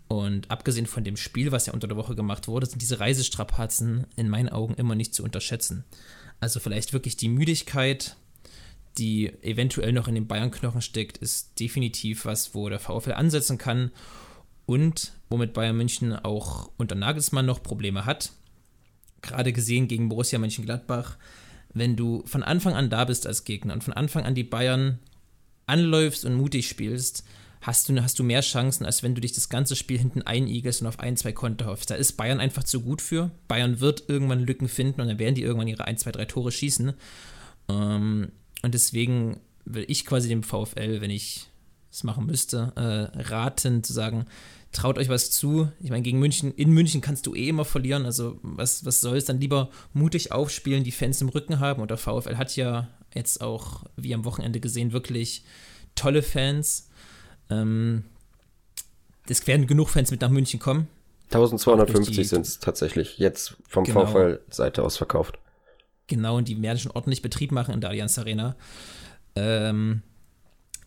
Und 0.09 0.51
abgesehen 0.51 0.87
von 0.87 1.05
dem 1.05 1.17
Spiel, 1.17 1.53
was 1.53 1.67
ja 1.67 1.73
unter 1.73 1.87
der 1.87 1.97
Woche 1.97 2.17
gemacht 2.17 2.49
wurde, 2.49 2.67
sind 2.67 2.83
diese 2.83 2.99
Reisestrapazen 2.99 4.09
in 4.17 4.29
meinen 4.29 4.49
Augen 4.49 4.75
immer 4.75 4.97
nicht 4.97 5.15
zu 5.15 5.23
unterschätzen. 5.23 5.85
Also 6.41 6.59
vielleicht 6.59 6.93
wirklich 6.93 7.17
die 7.17 7.29
Müdigkeit, 7.29 8.17
die 8.99 9.33
eventuell 9.43 9.93
noch 9.93 10.09
in 10.09 10.17
den 10.17 10.27
Bayern-Knochen 10.27 10.83
steckt, 10.83 11.19
ist 11.19 11.61
definitiv 11.61 12.25
was, 12.25 12.57
wo 12.57 12.69
der 12.69 12.81
VfL 12.81 13.13
ansetzen 13.13 13.57
kann 13.57 13.93
und 14.67 15.13
womit 15.31 15.53
Bayern 15.53 15.77
München 15.77 16.13
auch 16.13 16.73
unter 16.77 16.97
Nagelsmann 16.97 17.47
noch 17.47 17.63
Probleme 17.63 18.05
hat. 18.05 18.33
Gerade 19.23 19.53
gesehen 19.53 19.89
gegen 19.89 20.09
Borussia 20.09 20.39
Mönchengladbach 20.39 21.17
wenn 21.75 21.97
du 21.97 22.23
von 22.27 22.43
Anfang 22.43 22.75
an 22.75 22.91
da 22.91 23.05
bist 23.05 23.27
als 23.27 23.45
Gegner 23.45 23.75
und 23.75 23.85
von 23.85 23.95
Anfang 23.95 24.25
an 24.25 24.35
die 24.35 24.45
Bayern 24.45 24.99
anläufst 25.67 26.25
und 26.25 26.35
mutig 26.35 26.69
spielst, 26.69 27.25
hast 27.61 27.89
du, 27.89 28.03
hast 28.03 28.19
du 28.19 28.25
mehr 28.25 28.41
Chancen, 28.41 28.85
als 28.85 29.03
wenn 29.03 29.15
du 29.15 29.21
dich 29.21 29.33
das 29.33 29.49
ganze 29.49 29.77
Spiel 29.77 29.99
hinten 29.99 30.23
einigelst 30.23 30.83
und 30.83 30.89
auf 30.89 30.99
ein, 30.99 31.17
zwei 31.17 31.33
Konter 31.33 31.67
hoffst. 31.67 31.91
Da 31.91 31.95
ist 31.95 32.17
Bayern 32.17 32.41
einfach 32.41 32.65
zu 32.65 32.81
gut 32.81 33.01
für. 33.01 33.31
Bayern 33.49 33.81
wird 33.81 34.05
irgendwann 34.09 34.45
Lücken 34.45 34.69
finden 34.69 35.01
und 35.01 35.09
dann 35.09 35.19
werden 35.19 35.35
die 35.35 35.43
irgendwann 35.43 35.69
ihre 35.69 35.85
ein, 35.85 35.97
zwei, 35.97 36.13
drei 36.13 36.25
Tore 36.25 36.53
schießen. 36.53 36.93
Ähm, 37.69 38.33
und 38.63 38.75
deswegen 38.75 39.41
will 39.65 39.85
ich 39.89 40.05
quasi 40.05 40.29
dem 40.29 40.43
VfL, 40.43 41.01
wenn 41.01 41.11
ich 41.11 41.49
es 41.91 42.05
machen 42.05 42.27
müsste, 42.27 42.73
äh, 42.75 43.19
raten 43.21 43.85
zu 43.85 43.93
sagen, 43.93 44.27
traut 44.73 44.99
euch 44.99 45.09
was 45.09 45.31
zu. 45.31 45.71
Ich 45.81 45.91
meine, 45.91 46.03
gegen 46.03 46.19
München, 46.19 46.53
in 46.55 46.71
München 46.71 47.01
kannst 47.01 47.27
du 47.27 47.35
eh 47.35 47.49
immer 47.49 47.65
verlieren. 47.65 48.07
Also, 48.07 48.39
was, 48.43 48.85
was 48.85 49.01
soll 49.01 49.17
es 49.17 49.27
dann 49.27 49.41
lieber 49.41 49.71
mutig 49.93 50.33
aufspielen, 50.33 50.85
die 50.85 50.93
Fans 50.93 51.21
im 51.21 51.29
Rücken 51.29 51.61
haben? 51.61 51.83
Und 51.83 51.91
der 51.91 51.99
VfL 51.99 52.37
hat 52.37 52.57
ja 52.57 52.89
jetzt 53.15 53.41
auch, 53.41 53.85
wie 53.97 54.15
am 54.15 54.25
Wochenende 54.25 54.61
gesehen, 54.61 54.93
wirklich 54.93 55.45
tolle 55.95 56.23
Fans. 56.23 56.89
Ähm, 57.51 58.05
es 59.29 59.47
werden 59.47 59.67
genug 59.67 59.91
Fans 59.91 60.11
mit 60.11 60.21
nach 60.21 60.31
München 60.31 60.59
kommen. 60.59 60.89
1250 61.27 62.29
sind 62.29 62.47
es 62.47 62.59
tatsächlich 62.59 63.19
jetzt 63.19 63.57
vom 63.69 63.85
genau. 63.85 64.07
VfL-Seite 64.07 64.83
aus 64.83 64.97
verkauft. 64.97 65.39
Genau, 66.07 66.37
und 66.37 66.49
die 66.49 66.61
werden 66.61 66.79
schon 66.79 66.93
ordentlich 66.93 67.23
Betrieb 67.23 67.53
machen 67.53 67.73
in 67.73 67.81
der 67.81 67.91
Allianz 67.91 68.19
Arena. 68.19 68.57
Ähm, 69.35 70.03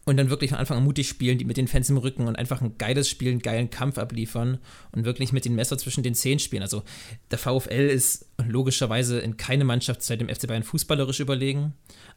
und 0.06 0.18
dann 0.18 0.30
wirklich 0.30 0.52
von 0.52 0.60
Anfang 0.60 0.78
an 0.78 0.84
mutig 0.84 1.10
spielen, 1.10 1.39
die 1.39 1.46
mit 1.46 1.58
den 1.58 1.68
Fans 1.68 1.89
im 1.89 1.98
Rücken 1.98 2.28
und 2.28 2.36
einfach 2.36 2.62
ein 2.62 2.78
geiles 2.78 3.10
Spiel, 3.10 3.32
einen 3.32 3.41
geilen 3.41 3.72
Kampf 3.72 3.98
abliefern 3.98 4.60
und 4.91 5.04
wirklich 5.04 5.34
mit 5.34 5.46
den 5.46 5.56
Messer 5.56 5.78
zwischen 5.80 6.04
den 6.04 6.13
Zehen 6.13 6.38
spielen. 6.38 6.62
Also 6.62 6.84
der 7.32 7.39
VfL 7.39 7.89
ist 7.89 8.28
logischerweise 8.38 9.20
in 9.20 9.38
keine 9.38 9.66
Mannschaft 9.66 10.03
seit 10.03 10.22
dem 10.22 10.30
FC 10.30 10.47
Bayern 10.47 10.64
fußballerisch 10.64 11.20
überlegen. 11.20 11.74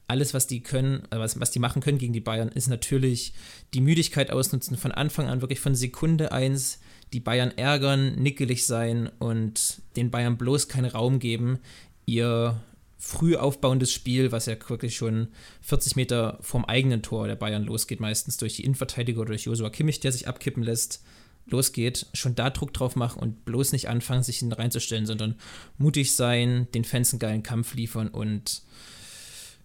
Alles, 0.06 0.34
was 0.34 0.46
die 0.46 0.62
können, 0.62 1.02
äh, 1.10 1.18
was, 1.18 1.40
was 1.40 1.50
die 1.50 1.58
machen 1.58 1.80
können 1.80 1.98
gegen 1.98 2.12
die 2.12 2.20
Bayern, 2.20 2.48
ist 2.48 2.68
natürlich 2.68 3.32
die 3.72 3.80
Müdigkeit 3.80 4.30
ausnutzen, 4.30 4.76
von 4.76 4.92
Anfang 4.92 5.28
an 5.28 5.40
wirklich 5.40 5.60
von 5.60 5.74
Sekunde 5.74 6.30
eins 6.30 6.80
die 7.14 7.20
Bayern 7.20 7.52
ärgern, 7.56 8.16
nickelig 8.16 8.66
sein 8.66 9.10
und 9.18 9.80
den 9.96 10.10
Bayern 10.10 10.36
bloß 10.36 10.68
keinen 10.68 10.90
Raum 10.90 11.20
geben, 11.20 11.58
ihr 12.04 12.60
früh 12.98 13.36
aufbauendes 13.36 13.92
Spiel, 13.92 14.32
was 14.32 14.46
ja 14.46 14.56
wirklich 14.68 14.96
schon 14.96 15.28
40 15.62 15.96
Meter 15.96 16.38
vom 16.40 16.64
eigenen 16.64 17.02
Tor 17.02 17.28
der 17.28 17.36
Bayern 17.36 17.64
losgeht, 17.64 18.00
meistens 18.00 18.36
durch 18.36 18.56
die 18.56 18.64
Innenverteidiger 18.64 19.20
oder 19.20 19.30
durch 19.30 19.44
Josua 19.44 19.70
Kimmich, 19.70 20.00
der 20.00 20.12
sich 20.12 20.26
abkippen 20.26 20.64
lässt, 20.64 21.02
losgeht, 21.46 22.06
schon 22.12 22.34
da 22.34 22.50
Druck 22.50 22.74
drauf 22.74 22.96
machen 22.96 23.20
und 23.20 23.44
bloß 23.44 23.72
nicht 23.72 23.88
anfangen, 23.88 24.24
sich 24.24 24.38
hin 24.38 24.52
reinzustellen, 24.52 25.06
sondern 25.06 25.36
mutig 25.78 26.14
sein, 26.14 26.66
den 26.74 26.84
Fans 26.84 27.12
einen 27.12 27.20
geilen 27.20 27.42
Kampf 27.42 27.74
liefern 27.74 28.08
und 28.08 28.62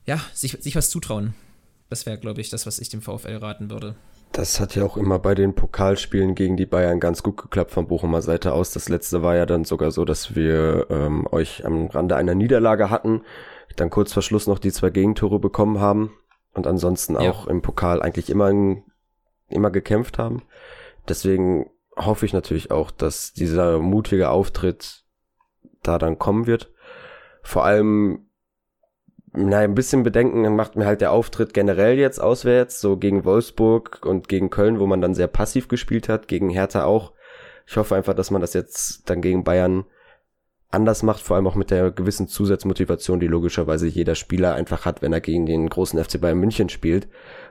ja, 0.05 0.23
sich, 0.33 0.51
sich 0.59 0.75
was 0.75 0.89
zutrauen. 0.89 1.33
Das 1.89 2.05
wäre, 2.05 2.17
glaube 2.17 2.41
ich, 2.41 2.49
das, 2.49 2.65
was 2.65 2.79
ich 2.79 2.89
dem 2.89 3.01
VfL 3.01 3.37
raten 3.37 3.69
würde. 3.69 3.95
Das 4.33 4.59
hat 4.59 4.75
ja 4.75 4.83
auch 4.83 4.97
immer 4.97 5.19
bei 5.19 5.35
den 5.35 5.53
Pokalspielen 5.53 6.33
gegen 6.33 6.57
die 6.57 6.65
Bayern 6.65 6.99
ganz 6.99 7.21
gut 7.21 7.37
geklappt 7.37 7.69
von 7.69 7.87
Bochumer 7.87 8.23
Seite 8.23 8.53
aus. 8.53 8.71
Das 8.71 8.89
letzte 8.89 9.21
war 9.21 9.35
ja 9.35 9.45
dann 9.45 9.63
sogar 9.63 9.91
so, 9.91 10.05
dass 10.05 10.35
wir 10.35 10.87
ähm, 10.89 11.27
euch 11.31 11.63
am 11.65 11.85
Rande 11.85 12.15
einer 12.15 12.33
Niederlage 12.33 12.89
hatten, 12.89 13.21
dann 13.75 13.91
kurz 13.91 14.11
vor 14.11 14.23
Schluss 14.23 14.47
noch 14.47 14.57
die 14.57 14.71
zwei 14.71 14.89
Gegentore 14.89 15.39
bekommen 15.39 15.79
haben 15.79 16.13
und 16.53 16.65
ansonsten 16.65 17.13
ja. 17.13 17.29
auch 17.29 17.45
im 17.45 17.61
Pokal 17.61 18.01
eigentlich 18.01 18.31
immer, 18.31 18.51
immer 19.49 19.69
gekämpft 19.69 20.17
haben. 20.17 20.41
Deswegen 21.07 21.69
hoffe 21.95 22.25
ich 22.25 22.33
natürlich 22.33 22.71
auch, 22.71 22.89
dass 22.89 23.33
dieser 23.33 23.77
mutige 23.77 24.29
Auftritt 24.29 25.03
da 25.83 25.99
dann 25.99 26.17
kommen 26.17 26.47
wird. 26.47 26.71
Vor 27.43 27.65
allem, 27.65 28.29
na, 29.35 29.59
ein 29.59 29.75
bisschen 29.75 30.03
Bedenken 30.03 30.55
macht 30.55 30.75
mir 30.75 30.85
halt 30.85 31.01
der 31.01 31.11
Auftritt 31.11 31.53
generell 31.53 31.97
jetzt 31.97 32.19
auswärts, 32.19 32.79
so 32.79 32.97
gegen 32.97 33.25
Wolfsburg 33.25 34.05
und 34.05 34.29
gegen 34.29 34.51
Köln, 34.51 34.79
wo 34.79 34.85
man 34.85 35.01
dann 35.01 35.15
sehr 35.15 35.27
passiv 35.27 35.67
gespielt 35.67 36.07
hat, 36.07 36.27
gegen 36.27 36.49
Hertha 36.49 36.85
auch. 36.85 37.13
Ich 37.65 37.75
hoffe 37.77 37.95
einfach, 37.95 38.13
dass 38.13 38.29
man 38.29 38.41
das 38.41 38.53
jetzt 38.53 39.09
dann 39.09 39.21
gegen 39.21 39.43
Bayern 39.43 39.85
anders 40.69 41.01
macht, 41.01 41.21
vor 41.21 41.35
allem 41.35 41.47
auch 41.47 41.55
mit 41.55 41.71
der 41.71 41.91
gewissen 41.91 42.27
Zusatzmotivation, 42.27 43.19
die 43.19 43.27
logischerweise 43.27 43.87
jeder 43.87 44.15
Spieler 44.15 44.53
einfach 44.53 44.85
hat, 44.85 45.01
wenn 45.01 45.13
er 45.13 45.21
gegen 45.21 45.45
den 45.45 45.67
großen 45.67 46.03
FC 46.03 46.21
Bayern 46.21 46.39
München 46.39 46.69
spielt, 46.69 47.07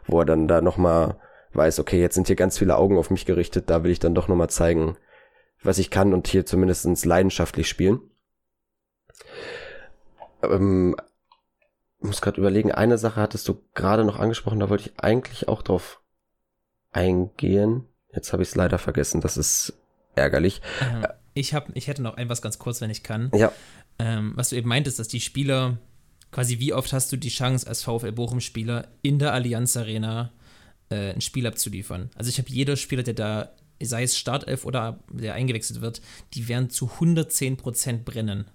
wo 0.07 0.21
er 0.21 0.25
dann 0.25 0.49
da 0.49 0.61
nochmal 0.61 1.17
weiß, 1.53 1.81
okay, 1.81 2.01
jetzt 2.01 2.15
sind 2.15 2.29
hier 2.29 2.37
ganz 2.37 2.59
viele 2.59 2.77
Augen 2.77 2.97
auf 2.97 3.11
mich 3.11 3.27
gerichtet, 3.27 3.71
da 3.71 3.83
will 3.83 3.91
ich 3.91 3.99
dann 3.99 4.15
doch 4.15 4.29
nochmal 4.29 4.51
zeigen, 4.51 4.97
was 5.63 5.79
ich 5.79 5.91
kann 5.91 6.15
und 6.15 6.29
hier 6.29 6.47
zumindestens 6.47 7.05
leidenschaftlich 7.05 7.69
spielen. 7.69 8.01
Ähm, 10.43 10.97
muss 12.03 12.21
gerade 12.21 12.41
überlegen, 12.41 12.73
eine 12.73 12.99
Sache 12.99 13.21
hattest 13.21 13.49
du 13.49 13.63
gerade 13.75 14.05
noch 14.05 14.19
angesprochen, 14.19 14.61
da 14.61 14.69
wollte 14.69 14.91
ich 14.91 15.01
eigentlich 15.01 15.49
auch 15.49 15.63
drauf 15.63 16.01
eingehen. 16.91 17.85
Jetzt 18.13 18.33
habe 18.33 18.43
ich 18.43 18.51
es 18.51 18.55
leider 18.55 18.79
vergessen, 18.79 19.21
das 19.21 19.37
ist 19.37 19.75
ärgerlich. 20.15 20.61
Ähm, 20.81 21.07
ich, 21.35 21.55
hab, 21.55 21.75
ich 21.75 21.87
hätte 21.87 22.03
noch 22.03 22.17
ein 22.17 22.29
was 22.29 22.43
ganz 22.43 22.59
kurz, 22.59 22.81
wenn 22.81 22.91
ich 22.91 23.03
kann. 23.03 23.31
Ja. 23.35 23.53
Ähm, 23.99 24.33
was 24.37 24.51
du 24.51 24.57
eben 24.57 24.69
meintest, 24.69 24.99
dass 24.99 25.09
die 25.09 25.21
Spieler, 25.21 25.79
quasi 26.31 26.59
wie 26.59 26.73
oft 26.73 26.93
hast 26.93 27.13
du 27.13 27.17
die 27.17 27.29
Chance 27.29 27.67
als 27.67 27.83
VfL 27.83 28.13
Bochum-Spieler 28.13 28.89
in 29.03 29.19
der 29.19 29.33
Allianz 29.33 29.77
Arena 29.77 30.33
äh, 30.91 31.13
ein 31.13 31.21
Spiel 31.21 31.47
abzuliefern. 31.47 32.11
Also 32.15 32.29
ich 32.29 32.39
habe 32.39 32.51
jeder 32.51 32.77
Spieler, 32.77 33.03
der 33.03 33.15
da, 33.15 33.53
sei 33.81 34.03
es 34.03 34.19
Startelf 34.19 34.65
oder 34.65 35.01
der 35.11 35.35
eingewechselt 35.35 35.81
wird, 35.81 36.03
die 36.35 36.49
werden 36.49 36.71
zu 36.71 36.87
110% 36.87 38.05
brennen. 38.05 38.47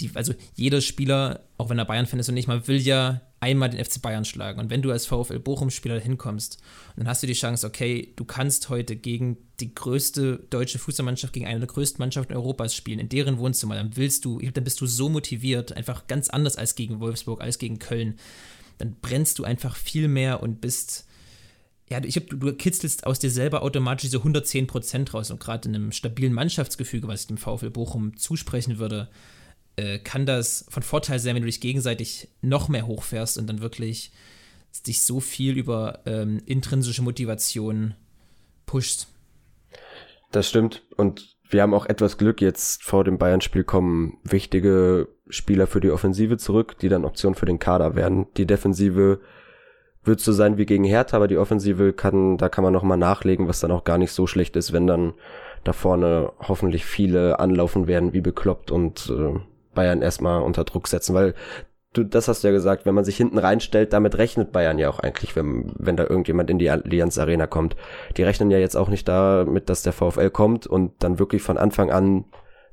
Die, 0.00 0.10
also 0.14 0.32
jeder 0.54 0.80
Spieler, 0.80 1.44
auch 1.56 1.70
wenn 1.70 1.78
er 1.78 1.84
Bayern-Fan 1.84 2.20
ist 2.20 2.28
und 2.28 2.34
nicht 2.34 2.48
mal, 2.48 2.68
will 2.68 2.80
ja 2.80 3.20
einmal 3.40 3.70
den 3.70 3.84
FC 3.84 4.00
Bayern 4.02 4.24
schlagen. 4.24 4.60
Und 4.60 4.70
wenn 4.70 4.82
du 4.82 4.90
als 4.90 5.06
VfL 5.06 5.38
Bochum-Spieler 5.38 6.00
hinkommst, 6.00 6.58
dann 6.96 7.08
hast 7.08 7.22
du 7.22 7.26
die 7.26 7.34
Chance, 7.34 7.66
okay, 7.66 8.12
du 8.16 8.24
kannst 8.24 8.68
heute 8.68 8.96
gegen 8.96 9.38
die 9.60 9.74
größte 9.74 10.46
deutsche 10.50 10.78
Fußballmannschaft, 10.78 11.32
gegen 11.32 11.46
eine 11.46 11.60
der 11.60 11.68
größten 11.68 12.00
Mannschaften 12.00 12.34
Europas 12.34 12.74
spielen, 12.74 12.98
in 12.98 13.08
deren 13.08 13.38
Wohnzimmer. 13.38 13.76
Dann 13.76 13.96
willst 13.96 14.24
du, 14.24 14.40
dann 14.40 14.64
bist 14.64 14.80
du 14.80 14.86
so 14.86 15.08
motiviert, 15.08 15.72
einfach 15.72 16.06
ganz 16.06 16.28
anders 16.30 16.56
als 16.56 16.74
gegen 16.74 17.00
Wolfsburg, 17.00 17.40
als 17.40 17.58
gegen 17.58 17.78
Köln. 17.78 18.18
Dann 18.78 18.96
brennst 19.00 19.38
du 19.38 19.44
einfach 19.44 19.76
viel 19.76 20.08
mehr 20.08 20.42
und 20.42 20.60
bist 20.60 21.04
ja, 21.90 22.02
ich 22.04 22.16
hab, 22.16 22.26
du, 22.28 22.52
kitzelst 22.52 23.06
aus 23.06 23.18
dir 23.18 23.30
selber 23.30 23.62
automatisch 23.62 24.10
diese 24.10 24.18
110% 24.18 25.10
raus. 25.12 25.30
Und 25.30 25.40
gerade 25.40 25.68
in 25.68 25.74
einem 25.74 25.92
stabilen 25.92 26.34
Mannschaftsgefüge, 26.34 27.08
was 27.08 27.22
ich 27.22 27.26
dem 27.28 27.38
VfL 27.38 27.70
Bochum 27.70 28.16
zusprechen 28.16 28.78
würde, 28.78 29.08
äh, 29.78 29.98
kann 29.98 30.26
das 30.26 30.66
von 30.68 30.82
Vorteil 30.82 31.20
sein, 31.20 31.34
wenn 31.34 31.42
du 31.42 31.46
dich 31.46 31.60
gegenseitig 31.60 32.28
noch 32.42 32.68
mehr 32.68 32.86
hochfährst 32.86 33.38
und 33.38 33.46
dann 33.46 33.60
wirklich 33.60 34.10
dich 34.86 35.02
so 35.02 35.20
viel 35.20 35.56
über 35.56 36.00
ähm, 36.04 36.42
intrinsische 36.46 37.02
Motivation 37.02 37.94
pusht. 38.66 39.06
Das 40.32 40.48
stimmt. 40.48 40.82
Und 40.96 41.36
wir 41.48 41.62
haben 41.62 41.74
auch 41.74 41.86
etwas 41.86 42.18
Glück. 42.18 42.40
Jetzt 42.40 42.82
vor 42.82 43.04
dem 43.04 43.18
Bayern-Spiel 43.18 43.64
kommen 43.64 44.18
wichtige 44.24 45.08
Spieler 45.28 45.66
für 45.66 45.80
die 45.80 45.90
Offensive 45.90 46.36
zurück, 46.38 46.78
die 46.80 46.88
dann 46.88 47.04
Option 47.04 47.34
für 47.34 47.46
den 47.46 47.58
Kader 47.58 47.94
werden. 47.94 48.26
Die 48.36 48.46
Defensive 48.46 49.20
wird 50.04 50.20
so 50.20 50.32
sein 50.32 50.58
wie 50.58 50.66
gegen 50.66 50.84
Hertha, 50.84 51.16
aber 51.16 51.28
die 51.28 51.38
Offensive 51.38 51.92
kann, 51.92 52.36
da 52.36 52.48
kann 52.48 52.64
man 52.64 52.72
noch 52.72 52.82
mal 52.82 52.96
nachlegen, 52.96 53.48
was 53.48 53.60
dann 53.60 53.70
auch 53.70 53.84
gar 53.84 53.98
nicht 53.98 54.12
so 54.12 54.26
schlecht 54.26 54.56
ist, 54.56 54.72
wenn 54.72 54.86
dann 54.86 55.14
da 55.64 55.72
vorne 55.72 56.32
hoffentlich 56.40 56.84
viele 56.84 57.38
anlaufen 57.40 57.86
werden 57.86 58.12
wie 58.12 58.20
bekloppt 58.20 58.70
und 58.70 59.10
äh, 59.10 59.38
Bayern 59.78 60.02
erstmal 60.02 60.42
unter 60.42 60.64
Druck 60.64 60.88
setzen, 60.88 61.14
weil 61.14 61.34
du, 61.92 62.02
das 62.02 62.26
hast 62.26 62.42
du 62.42 62.48
ja 62.48 62.52
gesagt, 62.52 62.84
wenn 62.84 62.96
man 62.96 63.04
sich 63.04 63.16
hinten 63.16 63.38
reinstellt, 63.38 63.92
damit 63.92 64.18
rechnet 64.18 64.50
Bayern 64.50 64.76
ja 64.76 64.90
auch 64.90 64.98
eigentlich, 64.98 65.36
wenn, 65.36 65.72
wenn 65.78 65.96
da 65.96 66.02
irgendjemand 66.02 66.50
in 66.50 66.58
die 66.58 66.68
Allianz 66.68 67.16
Arena 67.16 67.46
kommt. 67.46 67.76
Die 68.16 68.24
rechnen 68.24 68.50
ja 68.50 68.58
jetzt 68.58 68.76
auch 68.76 68.88
nicht 68.88 69.06
damit, 69.06 69.68
dass 69.68 69.84
der 69.84 69.92
VfL 69.92 70.30
kommt 70.30 70.66
und 70.66 70.92
dann 70.98 71.20
wirklich 71.20 71.42
von 71.42 71.58
Anfang 71.58 71.92
an 71.92 72.24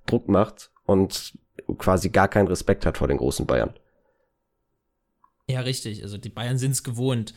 Druck 0.07 0.27
macht 0.29 0.71
und 0.87 1.37
quasi 1.77 2.09
gar 2.09 2.27
keinen 2.27 2.47
Respekt 2.47 2.87
hat 2.87 2.97
vor 2.97 3.07
den 3.07 3.17
großen 3.17 3.45
Bayern. 3.45 3.75
Ja, 5.47 5.59
richtig. 5.59 6.01
Also 6.01 6.17
die 6.17 6.29
Bayern 6.29 6.57
sind 6.57 6.71
es 6.71 6.83
gewohnt, 6.83 7.35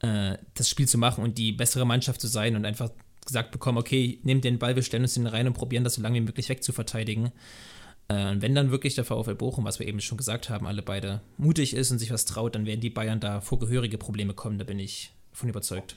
äh, 0.00 0.36
das 0.54 0.68
Spiel 0.68 0.88
zu 0.88 0.98
machen 0.98 1.22
und 1.22 1.38
die 1.38 1.52
bessere 1.52 1.86
Mannschaft 1.86 2.20
zu 2.20 2.26
sein 2.26 2.56
und 2.56 2.64
einfach 2.64 2.90
gesagt 3.24 3.52
bekommen, 3.52 3.78
okay, 3.78 4.18
nehmt 4.24 4.42
den 4.42 4.58
Ball, 4.58 4.74
wir 4.74 4.82
stellen 4.82 5.04
uns 5.04 5.14
den 5.14 5.28
rein 5.28 5.46
und 5.46 5.52
probieren 5.52 5.84
das 5.84 5.94
so 5.94 6.02
lange 6.02 6.16
wie 6.16 6.24
möglich 6.24 6.48
wegzuverteidigen. 6.48 7.30
Äh, 8.08 8.30
und 8.30 8.42
wenn 8.42 8.54
dann 8.54 8.70
wirklich 8.70 8.94
der 8.94 9.04
VfL 9.04 9.34
Bochum, 9.34 9.64
was 9.64 9.78
wir 9.78 9.86
eben 9.86 10.00
schon 10.00 10.18
gesagt 10.18 10.50
haben, 10.50 10.66
alle 10.66 10.82
beide 10.82 11.20
mutig 11.36 11.74
ist 11.74 11.90
und 11.90 11.98
sich 11.98 12.12
was 12.12 12.24
traut, 12.24 12.54
dann 12.54 12.66
werden 12.66 12.80
die 12.80 12.90
Bayern 12.90 13.20
da 13.20 13.40
vor 13.40 13.58
gehörige 13.58 13.98
Probleme 13.98 14.34
kommen, 14.34 14.58
da 14.58 14.64
bin 14.64 14.78
ich 14.78 15.12
von 15.32 15.48
überzeugt. 15.48 15.96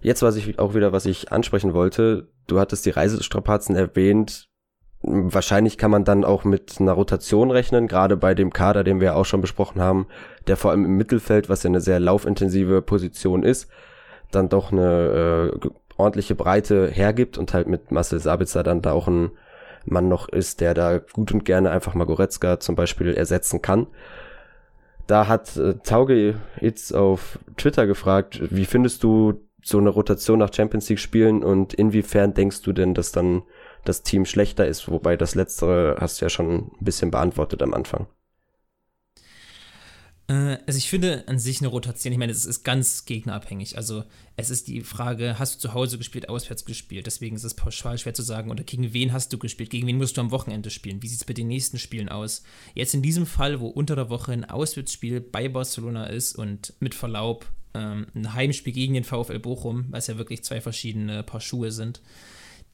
Jetzt 0.00 0.22
weiß 0.22 0.36
ich 0.36 0.58
auch 0.58 0.74
wieder, 0.74 0.92
was 0.92 1.06
ich 1.06 1.32
ansprechen 1.32 1.74
wollte. 1.74 2.28
Du 2.46 2.60
hattest 2.60 2.86
die 2.86 2.90
Reisestrapazen 2.90 3.74
erwähnt. 3.74 4.48
Wahrscheinlich 5.02 5.78
kann 5.78 5.90
man 5.90 6.04
dann 6.04 6.24
auch 6.24 6.44
mit 6.44 6.80
einer 6.80 6.92
Rotation 6.92 7.50
rechnen, 7.50 7.86
gerade 7.86 8.16
bei 8.16 8.34
dem 8.34 8.52
Kader, 8.52 8.82
den 8.84 9.00
wir 9.00 9.16
auch 9.16 9.24
schon 9.24 9.40
besprochen 9.40 9.80
haben, 9.80 10.06
der 10.46 10.56
vor 10.56 10.72
allem 10.72 10.84
im 10.84 10.96
Mittelfeld, 10.96 11.48
was 11.48 11.62
ja 11.62 11.68
eine 11.68 11.80
sehr 11.80 12.00
laufintensive 12.00 12.82
Position 12.82 13.44
ist, 13.44 13.68
dann 14.32 14.48
doch 14.48 14.72
eine 14.72 15.52
äh, 15.54 15.68
ordentliche 15.96 16.34
Breite 16.34 16.88
hergibt 16.88 17.38
und 17.38 17.54
halt 17.54 17.68
mit 17.68 17.92
Marcel 17.92 18.18
Sabitzer 18.18 18.62
dann 18.62 18.82
da 18.82 18.92
auch 18.92 19.06
ein 19.06 19.30
Mann 19.90 20.08
noch 20.08 20.28
ist, 20.28 20.60
der 20.60 20.74
da 20.74 20.98
gut 20.98 21.32
und 21.32 21.44
gerne 21.44 21.70
einfach 21.70 21.94
mal 21.94 22.04
Goretzka 22.04 22.60
zum 22.60 22.76
Beispiel 22.76 23.14
ersetzen 23.14 23.62
kann. 23.62 23.86
Da 25.06 25.26
hat 25.26 25.56
äh, 25.56 25.74
Tauge 25.84 26.36
jetzt 26.60 26.94
auf 26.94 27.38
Twitter 27.56 27.86
gefragt, 27.86 28.40
wie 28.50 28.66
findest 28.66 29.02
du 29.02 29.40
so 29.62 29.78
eine 29.78 29.88
Rotation 29.88 30.38
nach 30.38 30.52
Champions 30.52 30.88
League 30.88 30.98
Spielen 30.98 31.42
und 31.42 31.74
inwiefern 31.74 32.34
denkst 32.34 32.62
du 32.62 32.72
denn, 32.72 32.94
dass 32.94 33.12
dann 33.12 33.42
das 33.84 34.02
Team 34.02 34.24
schlechter 34.24 34.66
ist, 34.66 34.90
wobei 34.90 35.16
das 35.16 35.34
letztere 35.34 35.96
hast 35.98 36.20
du 36.20 36.24
ja 36.24 36.28
schon 36.28 36.50
ein 36.50 36.70
bisschen 36.80 37.10
beantwortet 37.10 37.62
am 37.62 37.74
Anfang. 37.74 38.06
Äh, 40.28 40.58
also 40.66 40.78
ich 40.78 40.88
finde 40.88 41.24
an 41.26 41.38
sich 41.38 41.60
eine 41.60 41.68
Rotation, 41.68 42.12
ich 42.12 42.18
meine, 42.18 42.32
es 42.32 42.44
ist 42.44 42.62
ganz 42.62 43.04
gegnerabhängig. 43.06 43.76
Also 43.76 44.04
es 44.36 44.50
ist 44.50 44.68
die 44.68 44.82
Frage, 44.82 45.38
hast 45.38 45.56
du 45.56 45.68
zu 45.68 45.74
Hause 45.74 45.98
gespielt, 45.98 46.28
auswärts 46.28 46.64
gespielt? 46.64 47.06
Deswegen 47.06 47.34
ist 47.34 47.44
es 47.44 47.54
pauschal 47.54 47.98
schwer 47.98 48.14
zu 48.14 48.22
sagen. 48.22 48.50
Oder 48.50 48.62
gegen 48.62 48.92
wen 48.92 49.12
hast 49.12 49.32
du 49.32 49.38
gespielt? 49.38 49.70
Gegen 49.70 49.86
wen 49.86 49.96
musst 49.96 50.16
du 50.16 50.20
am 50.20 50.30
Wochenende 50.30 50.70
spielen? 50.70 51.02
Wie 51.02 51.08
sieht 51.08 51.20
es 51.20 51.26
bei 51.26 51.34
den 51.34 51.48
nächsten 51.48 51.78
Spielen 51.78 52.08
aus? 52.08 52.42
Jetzt 52.74 52.94
in 52.94 53.02
diesem 53.02 53.26
Fall, 53.26 53.60
wo 53.60 53.68
unter 53.68 53.96
der 53.96 54.10
Woche 54.10 54.32
ein 54.32 54.44
Auswärtsspiel 54.44 55.20
bei 55.20 55.48
Barcelona 55.48 56.06
ist 56.06 56.36
und 56.36 56.74
mit 56.80 56.94
Verlaub 56.94 57.50
ähm, 57.74 58.06
ein 58.14 58.34
Heimspiel 58.34 58.72
gegen 58.72 58.94
den 58.94 59.04
VfL 59.04 59.38
Bochum, 59.38 59.86
was 59.90 60.06
ja 60.06 60.18
wirklich 60.18 60.44
zwei 60.44 60.60
verschiedene 60.60 61.22
Paar 61.22 61.40
Schuhe 61.40 61.72
sind, 61.72 62.00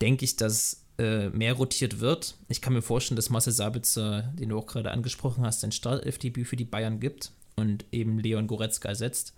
denke 0.00 0.24
ich, 0.24 0.36
dass 0.36 0.84
äh, 0.98 1.28
mehr 1.30 1.54
rotiert 1.54 2.00
wird. 2.00 2.36
Ich 2.48 2.60
kann 2.60 2.72
mir 2.72 2.82
vorstellen, 2.82 3.16
dass 3.16 3.30
Marcel 3.30 3.52
Sabitzer, 3.52 4.32
den 4.38 4.50
du 4.50 4.58
auch 4.58 4.66
gerade 4.66 4.92
angesprochen 4.92 5.44
hast, 5.44 5.64
ein 5.64 5.72
Startelf-Debüt 5.72 6.46
für 6.46 6.56
die 6.56 6.64
Bayern 6.64 7.00
gibt 7.00 7.32
und 7.56 7.84
eben 7.92 8.18
Leon 8.18 8.46
Goretzka 8.46 8.88
ersetzt. 8.88 9.34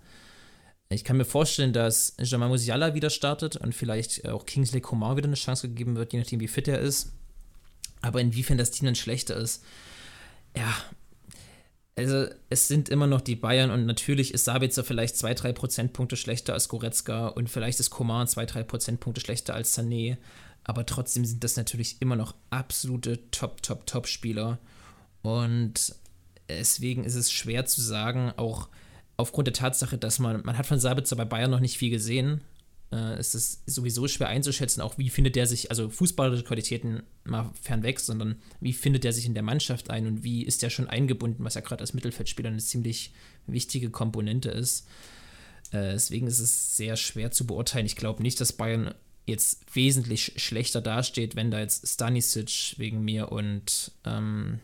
Ich 0.89 1.03
kann 1.03 1.17
mir 1.17 1.25
vorstellen, 1.25 1.73
dass 1.73 2.15
Jamal 2.19 2.49
Musiala 2.49 2.93
wieder 2.93 3.09
startet 3.09 3.57
und 3.57 3.75
vielleicht 3.75 4.27
auch 4.27 4.45
Kingsley 4.45 4.79
Coman 4.79 5.17
wieder 5.17 5.27
eine 5.27 5.35
Chance 5.35 5.67
gegeben 5.67 5.95
wird, 5.95 6.13
je 6.13 6.19
nachdem, 6.19 6.39
wie 6.39 6.47
fit 6.47 6.67
er 6.67 6.79
ist. 6.79 7.11
Aber 8.01 8.21
inwiefern 8.21 8.57
das 8.57 8.71
Team 8.71 8.85
dann 8.85 8.95
schlechter 8.95 9.35
ist, 9.35 9.63
ja, 10.55 10.73
also 11.97 12.27
es 12.49 12.67
sind 12.67 12.89
immer 12.89 13.07
noch 13.07 13.21
die 13.21 13.35
Bayern 13.35 13.71
und 13.71 13.85
natürlich 13.85 14.33
ist 14.33 14.45
Sabitzer 14.45 14.83
vielleicht 14.83 15.17
zwei, 15.17 15.33
drei 15.33 15.51
Prozentpunkte 15.51 16.15
schlechter 16.15 16.53
als 16.53 16.69
Goretzka 16.69 17.27
und 17.27 17.49
vielleicht 17.49 17.79
ist 17.79 17.89
Coman 17.89 18.27
zwei, 18.27 18.45
drei 18.45 18.63
Prozentpunkte 18.63 19.19
schlechter 19.19 19.55
als 19.55 19.77
Sané 19.77 20.17
aber 20.67 20.85
trotzdem 20.85 21.23
sind 21.23 21.43
das 21.43 21.55
natürlich 21.55 22.01
immer 22.01 22.17
noch 22.17 22.35
absolute 22.49 23.31
Top, 23.31 23.63
Top, 23.63 23.87
Top-Spieler. 23.87 24.59
Und 25.21 25.95
deswegen 26.49 27.03
ist 27.03 27.15
es 27.15 27.31
schwer 27.31 27.65
zu 27.65 27.81
sagen, 27.81 28.31
auch 28.37 28.69
aufgrund 29.17 29.47
der 29.47 29.53
Tatsache, 29.53 29.97
dass 29.97 30.19
man, 30.19 30.41
man 30.43 30.57
hat 30.57 30.65
von 30.65 30.79
Sabitzer 30.79 31.15
bei 31.15 31.25
Bayern 31.25 31.51
noch 31.51 31.59
nicht 31.59 31.77
viel 31.77 31.89
gesehen, 31.89 32.41
äh, 32.91 33.19
ist 33.19 33.35
es 33.35 33.63
sowieso 33.65 34.07
schwer 34.07 34.29
einzuschätzen, 34.29 34.81
auch 34.81 34.97
wie 34.97 35.09
findet 35.09 35.35
der 35.35 35.47
sich, 35.47 35.69
also 35.71 35.89
fußballerische 35.89 36.43
Qualitäten 36.43 37.03
mal 37.25 37.51
fernweg, 37.61 37.99
sondern 37.99 38.37
wie 38.61 38.73
findet 38.73 39.03
der 39.03 39.13
sich 39.13 39.25
in 39.25 39.33
der 39.33 39.43
Mannschaft 39.43 39.89
ein 39.89 40.07
und 40.07 40.23
wie 40.23 40.43
ist 40.43 40.61
der 40.61 40.69
schon 40.69 40.87
eingebunden, 40.87 41.43
was 41.43 41.55
ja 41.55 41.61
gerade 41.61 41.81
als 41.81 41.93
Mittelfeldspieler 41.93 42.49
eine 42.49 42.59
ziemlich 42.59 43.13
wichtige 43.45 43.89
Komponente 43.89 44.49
ist. 44.49 44.87
Äh, 45.71 45.91
deswegen 45.93 46.27
ist 46.27 46.39
es 46.39 46.77
sehr 46.77 46.95
schwer 46.95 47.31
zu 47.31 47.45
beurteilen. 47.45 47.85
Ich 47.85 47.97
glaube 47.97 48.21
nicht, 48.21 48.39
dass 48.39 48.53
Bayern 48.53 48.93
jetzt 49.25 49.75
wesentlich 49.75 50.33
schlechter 50.37 50.81
dasteht, 50.81 51.35
wenn 51.35 51.51
da 51.51 51.59
jetzt 51.59 51.85
Stanisic 51.85 52.75
wegen 52.77 53.03
mir 53.03 53.31
und, 53.31 53.91
ähm, 54.05 54.59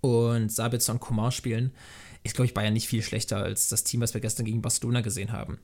und 0.00 0.52
Sabitzer 0.52 0.92
und 0.92 1.00
Kumar 1.00 1.32
spielen. 1.32 1.72
ist, 2.22 2.34
glaube 2.34 2.46
ich, 2.46 2.54
Bayern 2.54 2.72
nicht 2.72 2.88
viel 2.88 3.02
schlechter 3.02 3.38
als 3.38 3.68
das 3.68 3.84
Team, 3.84 4.00
was 4.00 4.14
wir 4.14 4.20
gestern 4.20 4.46
gegen 4.46 4.62
Barcelona 4.62 5.00
gesehen 5.00 5.32
haben. 5.32 5.54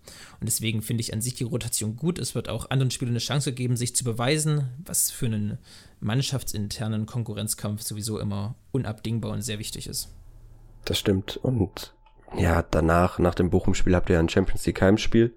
Und 0.40 0.46
deswegen 0.46 0.82
finde 0.82 1.00
ich 1.00 1.12
an 1.12 1.20
sich 1.20 1.34
die 1.34 1.44
Rotation 1.44 1.96
gut. 1.96 2.18
Es 2.18 2.34
wird 2.34 2.48
auch 2.48 2.70
anderen 2.70 2.90
Spielern 2.90 3.12
eine 3.12 3.18
Chance 3.18 3.52
geben, 3.52 3.76
sich 3.76 3.96
zu 3.96 4.04
beweisen, 4.04 4.68
was 4.84 5.10
für 5.10 5.26
einen 5.26 5.58
mannschaftsinternen 6.00 7.06
Konkurrenzkampf 7.06 7.82
sowieso 7.82 8.18
immer 8.18 8.54
unabdingbar 8.70 9.32
und 9.32 9.42
sehr 9.42 9.58
wichtig 9.58 9.86
ist. 9.86 10.08
Das 10.84 10.98
stimmt. 10.98 11.36
Und 11.36 11.94
ja, 12.36 12.62
danach, 12.62 13.18
nach 13.18 13.34
dem 13.34 13.50
Bochum-Spiel 13.50 13.94
habt 13.94 14.10
ihr 14.10 14.18
ein 14.18 14.28
Champions 14.28 14.66
League 14.66 14.80
Heimspiel, 14.80 15.34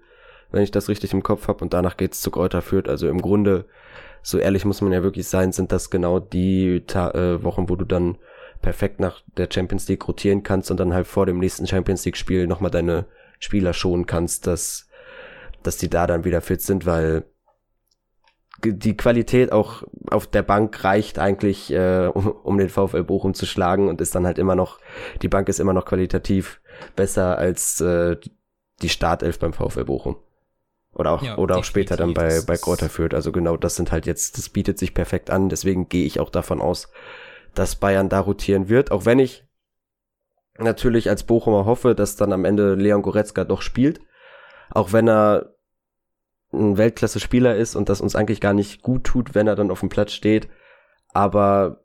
wenn 0.50 0.62
ich 0.62 0.70
das 0.70 0.88
richtig 0.88 1.12
im 1.12 1.22
Kopf 1.22 1.48
habe. 1.48 1.62
Und 1.62 1.72
danach 1.72 1.96
geht's 1.96 2.20
zu 2.20 2.30
Kräuter 2.30 2.62
Fürth. 2.62 2.88
Also 2.88 3.08
im 3.08 3.20
Grunde, 3.20 3.66
so 4.22 4.38
ehrlich 4.38 4.64
muss 4.64 4.80
man 4.80 4.92
ja 4.92 5.02
wirklich 5.02 5.28
sein, 5.28 5.52
sind 5.52 5.72
das 5.72 5.90
genau 5.90 6.20
die 6.20 6.84
Ta 6.86 7.10
äh, 7.10 7.42
Wochen, 7.42 7.68
wo 7.68 7.76
du 7.76 7.84
dann 7.84 8.18
perfekt 8.66 8.98
nach 8.98 9.22
der 9.36 9.46
Champions 9.48 9.86
League 9.86 10.08
rotieren 10.08 10.42
kannst 10.42 10.72
und 10.72 10.80
dann 10.80 10.92
halt 10.92 11.06
vor 11.06 11.24
dem 11.24 11.38
nächsten 11.38 11.68
Champions 11.68 12.04
League 12.04 12.16
Spiel 12.16 12.48
nochmal 12.48 12.72
deine 12.72 13.04
Spieler 13.38 13.72
schonen 13.72 14.06
kannst, 14.06 14.48
dass, 14.48 14.88
dass 15.62 15.76
die 15.76 15.88
da 15.88 16.08
dann 16.08 16.24
wieder 16.24 16.40
fit 16.40 16.60
sind, 16.60 16.84
weil 16.84 17.26
die 18.64 18.96
Qualität 18.96 19.52
auch 19.52 19.84
auf 20.10 20.26
der 20.26 20.42
Bank 20.42 20.82
reicht 20.82 21.20
eigentlich, 21.20 21.72
äh, 21.72 22.10
um, 22.12 22.26
um 22.26 22.58
den 22.58 22.68
VfL 22.68 23.04
Bochum 23.04 23.34
zu 23.34 23.46
schlagen 23.46 23.88
und 23.88 24.00
ist 24.00 24.16
dann 24.16 24.26
halt 24.26 24.36
immer 24.36 24.56
noch, 24.56 24.80
die 25.22 25.28
Bank 25.28 25.48
ist 25.48 25.60
immer 25.60 25.72
noch 25.72 25.84
qualitativ 25.84 26.60
besser 26.96 27.38
als 27.38 27.80
äh, 27.80 28.16
die 28.82 28.88
Startelf 28.88 29.38
beim 29.38 29.52
VfL 29.52 29.84
Bochum. 29.84 30.16
Oder 30.92 31.12
auch, 31.12 31.22
ja, 31.22 31.38
oder 31.38 31.58
auch 31.58 31.64
später 31.64 31.96
dann 31.96 32.14
bei, 32.14 32.40
bei 32.44 32.56
Kräuter 32.56 32.88
Fürth. 32.88 33.14
Also 33.14 33.30
genau 33.30 33.56
das 33.56 33.76
sind 33.76 33.92
halt 33.92 34.06
jetzt, 34.06 34.38
das 34.38 34.48
bietet 34.48 34.76
sich 34.76 34.92
perfekt 34.92 35.30
an. 35.30 35.50
Deswegen 35.50 35.88
gehe 35.88 36.04
ich 36.04 36.18
auch 36.18 36.30
davon 36.30 36.60
aus, 36.60 36.88
dass 37.56 37.76
Bayern 37.76 38.08
da 38.08 38.20
rotieren 38.20 38.68
wird, 38.68 38.90
auch 38.92 39.04
wenn 39.04 39.18
ich 39.18 39.44
natürlich 40.58 41.08
als 41.08 41.24
Bochumer 41.24 41.64
hoffe, 41.64 41.94
dass 41.94 42.16
dann 42.16 42.32
am 42.32 42.44
Ende 42.44 42.74
Leon 42.74 43.02
Goretzka 43.02 43.44
doch 43.44 43.62
spielt, 43.62 44.00
auch 44.70 44.92
wenn 44.92 45.08
er 45.08 45.54
ein 46.52 46.78
Weltklasse-Spieler 46.78 47.56
ist 47.56 47.74
und 47.74 47.88
das 47.88 48.00
uns 48.00 48.14
eigentlich 48.14 48.40
gar 48.40 48.54
nicht 48.54 48.82
gut 48.82 49.04
tut, 49.04 49.34
wenn 49.34 49.46
er 49.46 49.56
dann 49.56 49.70
auf 49.70 49.80
dem 49.80 49.88
Platz 49.88 50.12
steht, 50.12 50.48
aber 51.12 51.84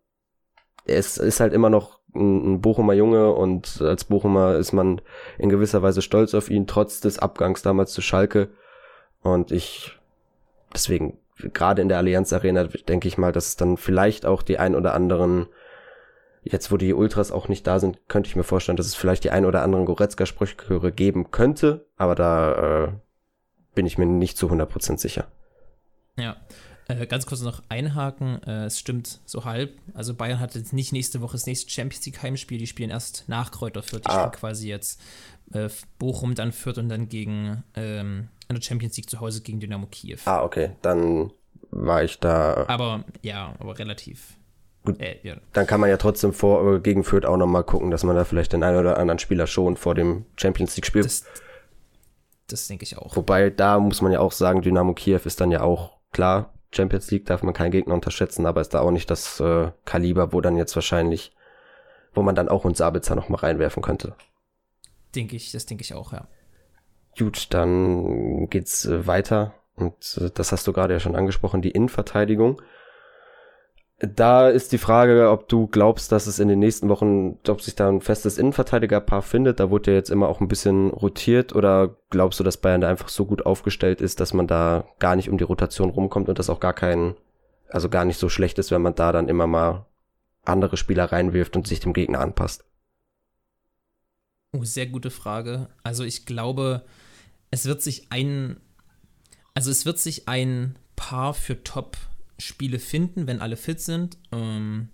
es 0.86 1.17
ist 1.17 1.39
halt 1.39 1.53
immer 1.53 1.69
noch 1.69 1.99
ein, 2.13 2.61
Bochumer 2.61 2.93
Junge 2.93 3.32
und 3.34 3.82
als 3.82 4.03
Bochumer 4.05 4.55
ist 4.55 4.74
man 4.74 5.01
in 5.38 5.49
gewisser 5.49 5.82
Weise 5.82 6.01
stolz 6.01 6.34
auf 6.34 6.49
ihn, 6.49 6.67
trotz 6.67 6.99
des 6.99 7.19
Abgangs 7.19 7.61
damals 7.61 7.93
zu 7.93 8.01
Schalke. 8.01 8.49
Und 9.22 9.51
ich 9.51 9.97
deswegen 10.74 11.19
gerade 11.53 11.82
in 11.82 11.89
der 11.89 11.97
Allianz 11.97 12.34
Arena 12.34 12.65
denke 12.65 13.07
ich 13.07 13.17
mal, 13.17 13.32
dass 13.32 13.47
es 13.47 13.55
dann 13.55 13.78
vielleicht 13.78 14.26
auch 14.26 14.41
die 14.41 14.59
ein 14.59 14.76
oder 14.76 14.93
anderen 14.93 15.47
Jetzt, 16.43 16.71
wo 16.71 16.77
die 16.77 16.93
Ultras 16.93 17.31
auch 17.31 17.49
nicht 17.49 17.67
da 17.67 17.79
sind, 17.79 17.99
könnte 18.07 18.27
ich 18.27 18.35
mir 18.35 18.43
vorstellen, 18.43 18.75
dass 18.75 18.87
es 18.87 18.95
vielleicht 18.95 19.23
die 19.23 19.31
ein 19.31 19.45
oder 19.45 19.61
anderen 19.61 19.85
Goretzka-Sprüchchöre 19.85 20.91
geben 20.91 21.29
könnte, 21.29 21.85
aber 21.97 22.15
da 22.15 22.85
äh, 22.85 22.91
bin 23.75 23.85
ich 23.85 23.97
mir 23.97 24.07
nicht 24.07 24.37
zu 24.37 24.47
100% 24.47 24.97
sicher. 24.97 25.27
Ja, 26.17 26.37
äh, 26.87 27.05
ganz 27.05 27.25
kurz 27.25 27.41
noch 27.41 27.61
einhaken, 27.69 28.41
äh, 28.43 28.65
es 28.65 28.79
stimmt 28.79 29.21
so 29.25 29.45
halb. 29.45 29.77
Also 29.93 30.15
Bayern 30.15 30.39
hat 30.39 30.55
jetzt 30.55 30.73
nicht 30.73 30.91
nächste 30.93 31.21
Woche 31.21 31.33
das 31.33 31.45
nächste 31.45 31.69
Champions 31.69 32.05
League 32.05 32.21
Heimspiel, 32.23 32.57
die 32.57 32.67
spielen 32.67 32.89
erst 32.89 33.25
nach 33.27 33.51
Kräuter 33.51 33.83
Fürth. 33.83 34.03
Die 34.05 34.09
ah. 34.09 34.19
spielen 34.19 34.31
quasi 34.31 34.67
jetzt 34.67 34.99
äh, 35.53 35.69
Bochum, 35.99 36.33
dann 36.33 36.51
Fürth 36.51 36.79
und 36.79 36.89
dann 36.89 37.07
gegen 37.07 37.63
ähm, 37.75 38.29
in 38.47 38.55
der 38.55 38.63
Champions 38.63 38.97
League 38.97 39.09
zu 39.09 39.19
Hause 39.19 39.41
gegen 39.41 39.59
Dynamo 39.59 39.85
Kiew. 39.87 40.17
Ah, 40.25 40.43
okay, 40.43 40.71
dann 40.81 41.31
war 41.69 42.03
ich 42.03 42.19
da. 42.19 42.65
Aber 42.67 43.05
ja, 43.21 43.55
aber 43.59 43.77
relativ 43.77 44.37
Gut, 44.84 44.99
äh, 44.99 45.19
ja. 45.21 45.36
dann 45.53 45.67
kann 45.67 45.79
man 45.79 45.89
ja 45.89 45.97
trotzdem 45.97 46.34
vor, 46.34 46.75
äh, 46.75 46.79
gegen 46.79 47.03
Fürth 47.03 47.25
auch 47.25 47.38
nochmal 47.38 47.63
gucken, 47.63 47.91
dass 47.91 48.03
man 48.03 48.15
da 48.15 48.23
vielleicht 48.23 48.53
den 48.53 48.63
einen 48.63 48.77
oder 48.79 48.97
anderen 48.97 49.19
Spieler 49.19 49.45
schon 49.45 49.77
vor 49.77 49.93
dem 49.93 50.25
Champions 50.38 50.75
League 50.75 50.88
Spiel. 50.88 51.03
Das, 51.03 51.25
das 52.47 52.67
denke 52.67 52.84
ich 52.84 52.97
auch. 52.97 53.15
Wobei, 53.15 53.51
da 53.51 53.79
muss 53.79 54.01
man 54.01 54.11
ja 54.11 54.19
auch 54.19 54.32
sagen, 54.32 54.61
Dynamo 54.61 54.93
Kiew 54.93 55.19
ist 55.23 55.39
dann 55.39 55.51
ja 55.51 55.61
auch 55.61 55.97
klar, 56.11 56.53
Champions 56.71 57.11
League 57.11 57.25
darf 57.25 57.43
man 57.43 57.53
keinen 57.53 57.71
Gegner 57.71 57.93
unterschätzen, 57.93 58.45
aber 58.45 58.61
ist 58.61 58.73
da 58.73 58.79
auch 58.79 58.91
nicht 58.91 59.09
das 59.11 59.39
äh, 59.39 59.71
Kaliber, 59.86 60.34
wo 60.34 60.41
dann 60.41 60.57
jetzt 60.57 60.75
wahrscheinlich, 60.75 61.36
wo 62.13 62.23
man 62.23 62.34
dann 62.34 62.49
auch 62.49 62.65
uns 62.65 62.79
Sabitzer 62.79 63.15
nochmal 63.15 63.41
reinwerfen 63.41 63.84
könnte. 63.84 64.15
Denke 65.13 65.36
ich, 65.36 65.51
das 65.51 65.65
denke 65.65 65.84
ich 65.84 65.93
auch, 65.93 66.13
ja. 66.13 66.27
Gut, 67.17 67.47
dann 67.53 68.49
geht's 68.49 68.86
äh, 68.86 69.05
weiter. 69.05 69.53
Und 69.75 70.17
äh, 70.19 70.32
das 70.34 70.51
hast 70.51 70.65
du 70.65 70.73
gerade 70.73 70.93
ja 70.93 70.99
schon 70.99 71.15
angesprochen, 71.15 71.61
die 71.61 71.71
Innenverteidigung. 71.71 72.61
Da 74.04 74.49
ist 74.49 74.72
die 74.72 74.80
Frage, 74.80 75.30
ob 75.30 75.47
du 75.47 75.68
glaubst, 75.68 76.12
dass 76.12 76.26
es 76.26 76.39
in 76.39 76.47
den 76.47 76.58
nächsten 76.58 76.89
Wochen, 76.89 77.38
ob 77.47 77.62
sich 77.62 77.76
da 77.76 77.88
ein 77.88 78.02
festes 78.02 78.39
Innenverteidigerpaar 78.39 79.22
findet. 79.22 79.60
Da 79.60 79.70
wurde 79.70 79.91
ja 79.91 79.97
jetzt 79.97 80.10
immer 80.10 80.28
auch 80.28 80.41
ein 80.41 80.47
bisschen 80.47 80.89
rotiert. 80.89 81.54
Oder 81.54 81.95
glaubst 82.10 82.39
du, 82.39 82.43
dass 82.43 82.58
Bayern 82.58 82.82
da 82.82 82.89
einfach 82.89 83.10
so 83.10 83.26
gut 83.26 83.45
aufgestellt 83.45 84.02
ist, 84.02 84.20
dass 84.20 84.34
man 84.34 84.47
da 84.47 84.86
gar 84.97 85.16
nicht 85.16 85.30
um 85.30 85.38
die 85.38 85.43
Rotation 85.43 85.91
rumkommt 85.91 86.30
und 86.30 86.39
das 86.39 86.49
auch 86.49 86.60
gar 86.60 86.74
kein, 86.74 87.14
also 87.70 87.89
gar 87.89 88.06
nicht 88.06 88.18
so 88.18 88.28
schlecht 88.28 88.58
ist, 88.58 88.72
wenn 88.72 88.82
man 88.82 88.95
da 88.95 89.12
dann 89.12 89.30
immer 89.30 89.45
mal 89.45 89.86
andere 90.45 90.78
Spieler 90.78 91.12
reinwirft 91.12 91.56
und 91.56 91.68
sich 91.68 91.80
dem 91.80 91.93
Gegner 91.93 92.22
anpasst? 92.22 92.66
Oh, 94.52 94.64
sehr 94.64 94.88
gute 94.88 95.12
Frage. 95.12 95.70
Also 95.84 96.04
ich 96.04 96.26
glaube, 96.26 96.84
es 97.52 97.66
wird 97.66 97.84
sich 97.84 98.12
ein, 98.12 98.58
also 99.54 99.70
es 99.70 99.86
wird 99.86 99.99
sich 99.99 100.28
ein 100.28 100.80
Paar 100.95 101.36
für 101.36 101.64
Top 101.64 101.97
Spiele 102.41 102.79
finden, 102.79 103.27
wenn 103.27 103.41
alle 103.41 103.57
fit 103.57 103.79
sind. 103.79 104.17
Ähm, 104.31 104.89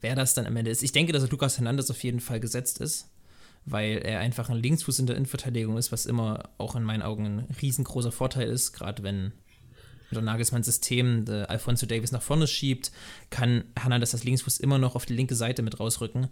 wer 0.00 0.14
das 0.14 0.34
dann 0.34 0.46
am 0.46 0.56
Ende 0.56 0.70
ist. 0.70 0.82
Ich 0.82 0.92
denke, 0.92 1.12
dass 1.12 1.28
Lukas 1.30 1.58
Hernandez 1.58 1.90
auf 1.90 2.02
jeden 2.02 2.20
Fall 2.20 2.40
gesetzt 2.40 2.80
ist, 2.80 3.08
weil 3.64 3.98
er 3.98 4.20
einfach 4.20 4.48
ein 4.50 4.58
Linksfuß 4.58 4.98
in 5.00 5.06
der 5.06 5.16
Innenverteidigung 5.16 5.76
ist, 5.76 5.92
was 5.92 6.06
immer 6.06 6.50
auch 6.58 6.76
in 6.76 6.84
meinen 6.84 7.02
Augen 7.02 7.26
ein 7.26 7.56
riesengroßer 7.60 8.12
Vorteil 8.12 8.48
ist, 8.48 8.72
gerade 8.72 9.02
wenn 9.02 9.32
unter 10.10 10.22
Nagelsmanns 10.22 10.66
System 10.66 11.26
Alfonso 11.48 11.86
Davis 11.86 12.12
nach 12.12 12.22
vorne 12.22 12.46
schiebt, 12.46 12.92
kann 13.28 13.64
Hernandez 13.78 14.12
das 14.12 14.24
Linksfuß 14.24 14.58
immer 14.58 14.78
noch 14.78 14.94
auf 14.94 15.04
die 15.04 15.14
linke 15.14 15.34
Seite 15.34 15.62
mit 15.62 15.78
rausrücken. 15.78 16.28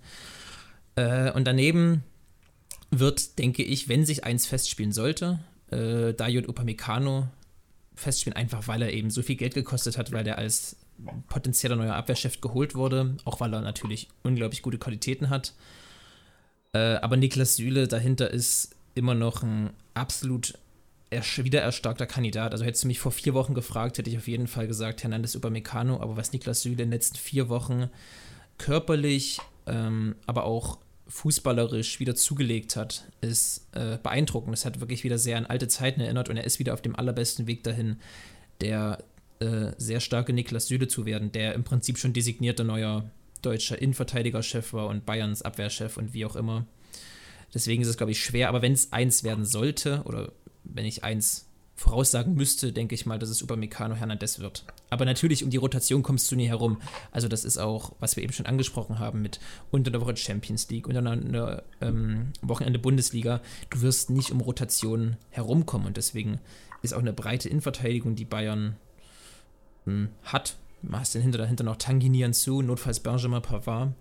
Äh, 0.94 1.30
und 1.32 1.44
daneben 1.44 2.02
wird, 2.90 3.38
denke 3.38 3.62
ich, 3.62 3.88
wenn 3.88 4.06
sich 4.06 4.24
eins 4.24 4.46
festspielen 4.46 4.92
sollte, 4.92 5.40
äh, 5.70 6.14
Dayot 6.14 6.48
Upamecano 6.48 7.28
festspielen, 7.96 8.36
einfach 8.36 8.68
weil 8.68 8.82
er 8.82 8.92
eben 8.92 9.10
so 9.10 9.22
viel 9.22 9.36
Geld 9.36 9.54
gekostet 9.54 9.98
hat, 9.98 10.12
weil 10.12 10.26
er 10.26 10.38
als 10.38 10.76
potenzieller 11.28 11.76
neuer 11.76 11.94
Abwehrchef 11.94 12.40
geholt 12.40 12.74
wurde, 12.74 13.16
auch 13.24 13.40
weil 13.40 13.52
er 13.52 13.62
natürlich 13.62 14.08
unglaublich 14.22 14.62
gute 14.62 14.78
Qualitäten 14.78 15.30
hat. 15.30 15.54
Äh, 16.72 16.96
aber 16.96 17.16
Niklas 17.16 17.56
Süle 17.56 17.88
dahinter 17.88 18.30
ist 18.30 18.74
immer 18.94 19.14
noch 19.14 19.42
ein 19.42 19.70
absolut 19.94 20.58
wieder 21.10 21.62
erstarkter 21.62 22.06
Kandidat. 22.06 22.52
Also 22.52 22.64
hättest 22.64 22.84
du 22.84 22.88
mich 22.88 22.98
vor 22.98 23.12
vier 23.12 23.32
Wochen 23.32 23.54
gefragt, 23.54 23.96
hätte 23.96 24.10
ich 24.10 24.18
auf 24.18 24.28
jeden 24.28 24.48
Fall 24.48 24.66
gesagt 24.66 25.02
Hernandez 25.02 25.34
über 25.34 25.50
Meccano, 25.50 26.00
aber 26.00 26.16
was 26.16 26.32
Niklas 26.32 26.62
Süle 26.62 26.74
in 26.74 26.78
den 26.78 26.90
letzten 26.90 27.16
vier 27.16 27.48
Wochen 27.48 27.88
körperlich, 28.58 29.38
ähm, 29.66 30.16
aber 30.26 30.44
auch 30.44 30.78
fußballerisch 31.08 32.00
wieder 32.00 32.14
zugelegt 32.14 32.76
hat, 32.76 33.04
ist 33.20 33.68
äh, 33.72 33.98
beeindruckend. 34.02 34.54
Es 34.54 34.64
hat 34.64 34.80
wirklich 34.80 35.04
wieder 35.04 35.18
sehr 35.18 35.38
an 35.38 35.46
alte 35.46 35.68
Zeiten 35.68 36.00
erinnert 36.00 36.28
und 36.28 36.36
er 36.36 36.44
ist 36.44 36.58
wieder 36.58 36.74
auf 36.74 36.82
dem 36.82 36.96
allerbesten 36.96 37.46
Weg 37.46 37.62
dahin, 37.62 37.96
der 38.60 39.04
äh, 39.38 39.72
sehr 39.78 40.00
starke 40.00 40.32
Niklas 40.32 40.66
Süle 40.66 40.88
zu 40.88 41.06
werden, 41.06 41.32
der 41.32 41.54
im 41.54 41.64
Prinzip 41.64 41.98
schon 41.98 42.12
designierter 42.12 42.64
neuer 42.64 43.10
deutscher 43.42 43.80
Innenverteidigerchef 43.80 44.72
war 44.72 44.88
und 44.88 45.06
Bayerns 45.06 45.42
Abwehrchef 45.42 45.96
und 45.96 46.12
wie 46.12 46.24
auch 46.24 46.36
immer. 46.36 46.66
Deswegen 47.54 47.82
ist 47.82 47.88
es, 47.88 47.96
glaube 47.96 48.12
ich, 48.12 48.22
schwer. 48.22 48.48
Aber 48.48 48.62
wenn 48.62 48.72
es 48.72 48.92
eins 48.92 49.24
werden 49.24 49.44
sollte, 49.44 50.02
oder 50.04 50.32
wenn 50.64 50.84
ich 50.84 51.04
eins 51.04 51.45
voraussagen 51.76 52.34
müsste, 52.34 52.72
denke 52.72 52.94
ich 52.94 53.04
mal, 53.04 53.18
dass 53.18 53.28
es 53.28 53.42
Upamecano 53.42 53.94
Hernandez 53.94 54.38
wird. 54.38 54.64
Aber 54.88 55.04
natürlich, 55.04 55.44
um 55.44 55.50
die 55.50 55.58
Rotation 55.58 56.02
kommst 56.02 56.30
du 56.30 56.36
nie 56.36 56.48
herum. 56.48 56.80
Also 57.12 57.28
das 57.28 57.44
ist 57.44 57.58
auch, 57.58 57.92
was 58.00 58.16
wir 58.16 58.24
eben 58.24 58.32
schon 58.32 58.46
angesprochen 58.46 58.98
haben 58.98 59.20
mit 59.20 59.38
unter 59.70 59.90
der 59.90 60.00
Woche 60.00 60.16
Champions 60.16 60.68
League, 60.70 60.88
unter 60.88 61.00
einer 61.00 61.62
ähm, 61.82 62.32
Wochenende 62.40 62.78
Bundesliga. 62.78 63.42
Du 63.68 63.82
wirst 63.82 64.08
nicht 64.08 64.30
um 64.30 64.40
Rotation 64.40 65.16
herumkommen 65.28 65.86
und 65.86 65.98
deswegen 65.98 66.40
ist 66.82 66.94
auch 66.94 67.00
eine 67.00 67.12
breite 67.12 67.50
Innenverteidigung, 67.50 68.16
die 68.16 68.24
Bayern 68.24 68.76
hm, 69.84 70.08
hat. 70.24 70.56
Du 70.82 70.92
hast 70.92 71.12
hinter 71.12 71.38
dahinter 71.38 71.64
noch 71.64 71.76
Tanguy 71.76 72.30
zu, 72.32 72.62
notfalls 72.62 73.00
Benjamin 73.00 73.42
Pavard. 73.42 73.92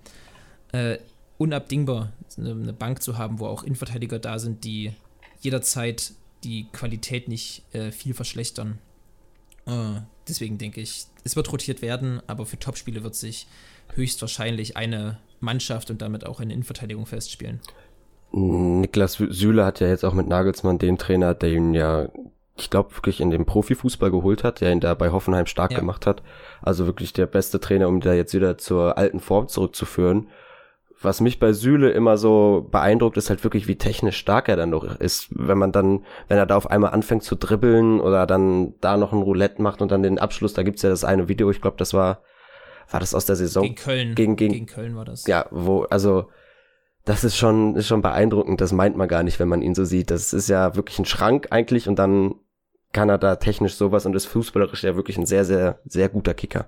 Äh, 0.72 1.00
unabdingbar, 1.38 2.14
eine 2.38 2.72
Bank 2.72 3.02
zu 3.02 3.18
haben, 3.18 3.40
wo 3.40 3.48
auch 3.48 3.64
Innenverteidiger 3.64 4.20
da 4.20 4.40
sind, 4.40 4.64
die 4.64 4.94
jederzeit 5.42 6.14
die 6.46 6.68
Qualität 6.72 7.28
nicht 7.28 7.64
äh, 7.74 7.92
viel 7.92 8.14
verschlechtern. 8.14 8.78
Äh, 9.66 10.02
deswegen 10.28 10.58
denke 10.58 10.80
ich, 10.80 11.08
es 11.24 11.36
wird 11.36 11.52
rotiert 11.52 11.82
werden, 11.82 12.22
aber 12.28 12.46
für 12.46 12.60
Topspiele 12.60 13.04
wird 13.04 13.16
sich 13.16 13.48
höchstwahrscheinlich 13.96 14.78
eine 14.78 15.18
Mannschaft 15.40 15.90
und 15.90 16.02
damit 16.02 16.26
auch 16.26 16.40
eine 16.40 16.54
Innenverteidigung 16.54 17.06
festspielen. 17.06 17.60
Niklas 18.32 19.14
Süle 19.14 19.66
hat 19.66 19.80
ja 19.80 19.88
jetzt 19.88 20.04
auch 20.04 20.14
mit 20.14 20.28
Nagelsmann 20.28 20.78
den 20.78 20.98
Trainer, 20.98 21.34
der 21.34 21.54
ihn 21.54 21.74
ja, 21.74 22.10
ich 22.58 22.70
glaube, 22.70 22.96
wirklich 22.96 23.22
in 23.22 23.32
den 23.32 23.46
Profifußball 23.46 24.12
geholt 24.12 24.44
hat, 24.44 24.62
der 24.62 24.72
ihn 24.72 24.80
da 24.80 24.94
bei 24.94 25.12
Hoffenheim 25.12 25.46
stark 25.46 25.72
ja. 25.72 25.80
gemacht 25.80 26.06
hat. 26.06 26.22
Also 26.62 26.86
wirklich 26.86 27.14
der 27.14 27.28
beste 27.28 27.60
Trainer, 27.60 27.88
um 27.88 28.02
da 28.02 28.14
jetzt 28.14 28.34
wieder 28.34 28.58
zur 28.58 28.98
alten 28.98 29.20
Form 29.20 29.48
zurückzuführen. 29.48 30.28
Was 31.06 31.22
mich 31.22 31.40
bei 31.40 31.54
Süle 31.54 31.92
immer 31.92 32.18
so 32.18 32.68
beeindruckt, 32.72 33.18
ist 33.18 33.30
halt 33.30 33.44
wirklich, 33.44 33.68
wie 33.68 33.78
technisch 33.78 34.18
stark 34.18 34.50
er 34.50 34.56
dann 34.56 34.72
noch 34.72 35.00
ist. 35.00 35.28
Wenn 35.32 35.58
man 35.58 35.72
dann, 35.72 36.04
wenn 36.28 36.38
er 36.38 36.46
da 36.46 36.58
auf 36.58 36.70
einmal 36.70 36.92
anfängt 36.92 37.24
zu 37.24 37.36
dribbeln 37.36 38.00
oder 38.00 38.28
dann 38.28 38.74
da 38.82 38.98
noch 38.98 39.14
ein 39.14 39.22
Roulette 39.22 39.62
macht 39.62 39.82
und 39.82 39.92
dann 39.92 40.04
den 40.04 40.20
Abschluss, 40.20 40.54
da 40.54 40.64
gibt's 40.64 40.82
ja 40.82 40.90
das 40.90 41.04
eine 41.04 41.28
Video, 41.30 41.50
ich 41.50 41.62
glaube, 41.62 41.78
das 41.78 41.94
war, 41.94 42.22
war 42.90 43.00
das 43.00 43.14
aus 43.14 43.26
der 43.26 43.36
Saison? 43.36 43.64
Gegen 43.64 43.76
Köln. 43.76 44.16
Gegen, 44.16 44.36
gegen, 44.36 44.54
gegen 44.54 44.66
Köln 44.66 44.96
war 44.96 45.06
das. 45.06 45.26
Ja, 45.28 45.46
wo, 45.52 45.84
also, 45.84 46.30
das 47.06 47.24
ist 47.24 47.38
schon, 47.38 47.76
ist 47.76 47.88
schon 47.88 48.02
beeindruckend. 48.02 48.60
Das 48.60 48.74
meint 48.74 48.98
man 48.98 49.08
gar 49.08 49.24
nicht, 49.24 49.40
wenn 49.40 49.48
man 49.48 49.62
ihn 49.62 49.76
so 49.76 49.86
sieht. 49.86 50.10
Das 50.12 50.34
ist 50.34 50.50
ja 50.50 50.76
wirklich 50.76 51.00
ein 51.00 51.06
Schrank 51.06 51.48
eigentlich 51.52 51.88
und 51.88 51.98
dann 51.98 52.36
kann 52.94 53.10
er 53.10 53.18
da 53.18 53.36
technisch 53.36 53.76
sowas 53.76 54.06
und 54.06 54.16
ist 54.16 54.26
fußballerisch 54.26 54.84
ja 54.84 54.96
wirklich 54.96 55.18
ein 55.18 55.26
sehr, 55.26 55.46
sehr, 55.46 55.80
sehr 55.86 56.10
guter 56.10 56.34
Kicker. 56.34 56.68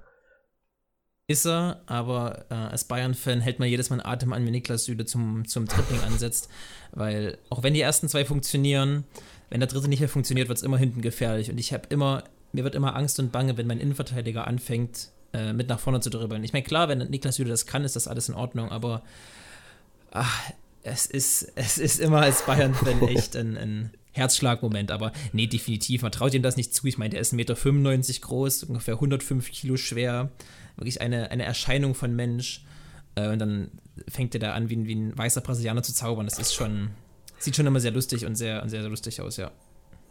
Ist 1.30 1.45
er, 1.45 1.82
aber 1.88 2.45
äh, 2.49 2.53
als 2.53 2.86
Bayern-Fan 2.86 3.41
hält 3.41 3.59
man 3.59 3.67
jedes 3.67 3.89
Mal 3.89 3.99
einen 3.99 4.09
Atem 4.09 4.32
an, 4.32 4.45
wenn 4.45 4.53
Niklas 4.53 4.86
Süle 4.86 5.03
zum, 5.03 5.45
zum 5.45 5.67
Tripling 5.67 5.99
ansetzt. 5.99 6.47
Weil 6.93 7.38
auch 7.49 7.63
wenn 7.63 7.73
die 7.73 7.82
ersten 7.82 8.07
zwei 8.07 8.23
funktionieren, 8.23 9.03
wenn 9.49 9.59
der 9.59 9.67
dritte 9.67 9.89
nicht 9.89 9.99
mehr 9.99 10.07
funktioniert, 10.07 10.47
wird 10.47 10.57
es 10.57 10.63
immer 10.63 10.78
hinten 10.78 11.01
gefährlich. 11.01 11.51
Und 11.51 11.57
ich 11.57 11.73
habe 11.73 11.84
immer, 11.89 12.23
mir 12.53 12.63
wird 12.63 12.75
immer 12.75 12.95
Angst 12.95 13.19
und 13.19 13.34
Bange, 13.34 13.57
wenn 13.57 13.67
mein 13.67 13.82
Innenverteidiger 13.82 14.47
anfängt, 14.47 15.09
äh, 15.34 15.51
mit 15.51 15.67
nach 15.67 15.82
vorne 15.82 15.99
zu 15.99 16.09
dribbeln. 16.09 16.45
Ich 16.45 16.53
meine, 16.53 16.63
klar, 16.63 16.88
wenn 16.88 16.99
Niklas 16.99 17.36
Süle 17.36 17.49
das 17.49 17.65
kann, 17.65 17.84
ist 17.84 17.97
das 17.97 18.07
alles 18.07 18.30
in 18.30 18.36
Ordnung, 18.36 18.71
aber 18.71 19.03
ach, 20.11 20.51
es 20.84 21.07
ist, 21.07 21.51
es 21.55 21.78
ist 21.78 21.99
immer 21.99 22.21
als 22.21 22.45
Bayern-Fan 22.45 23.01
echt 23.09 23.36
ein, 23.36 23.57
ein 23.57 23.91
Herzschlagmoment, 24.13 24.91
aber 24.91 25.11
nee, 25.34 25.47
definitiv, 25.47 26.03
man 26.03 26.13
traut 26.13 26.34
ihm 26.34 26.41
das 26.41 26.55
nicht 26.55 26.73
zu. 26.73 26.88
Ich 26.88 26.97
meine, 26.97 27.09
der 27.09 27.19
ist 27.19 27.34
1,95 27.34 27.36
Meter 27.36 28.21
groß, 28.21 28.63
ungefähr 28.63 28.93
105 28.93 29.51
Kilo 29.51 29.75
schwer 29.75 30.32
wirklich 30.78 31.01
eine, 31.01 31.32
eine 31.32 31.43
Erscheinung 31.43 31.95
von 31.95 32.15
Mensch. 32.15 32.65
Äh, 33.15 33.30
und 33.30 33.39
dann 33.39 33.71
fängt 34.07 34.34
er 34.36 34.39
da 34.39 34.53
an, 34.53 34.69
wie, 34.69 34.86
wie 34.86 34.95
ein 34.95 35.17
weißer 35.17 35.41
Brasilianer 35.41 35.84
zu 35.84 35.93
zaubern. 35.93 36.25
Das 36.25 36.39
ist 36.39 36.53
schon, 36.53 36.89
sieht 37.39 37.55
schon 37.55 37.67
immer 37.67 37.80
sehr 37.80 37.91
lustig 37.91 38.25
und 38.25 38.36
sehr, 38.36 38.67
sehr, 38.69 38.82
sehr 38.82 38.89
lustig 38.89 39.21
aus, 39.21 39.38
ja. 39.38 39.51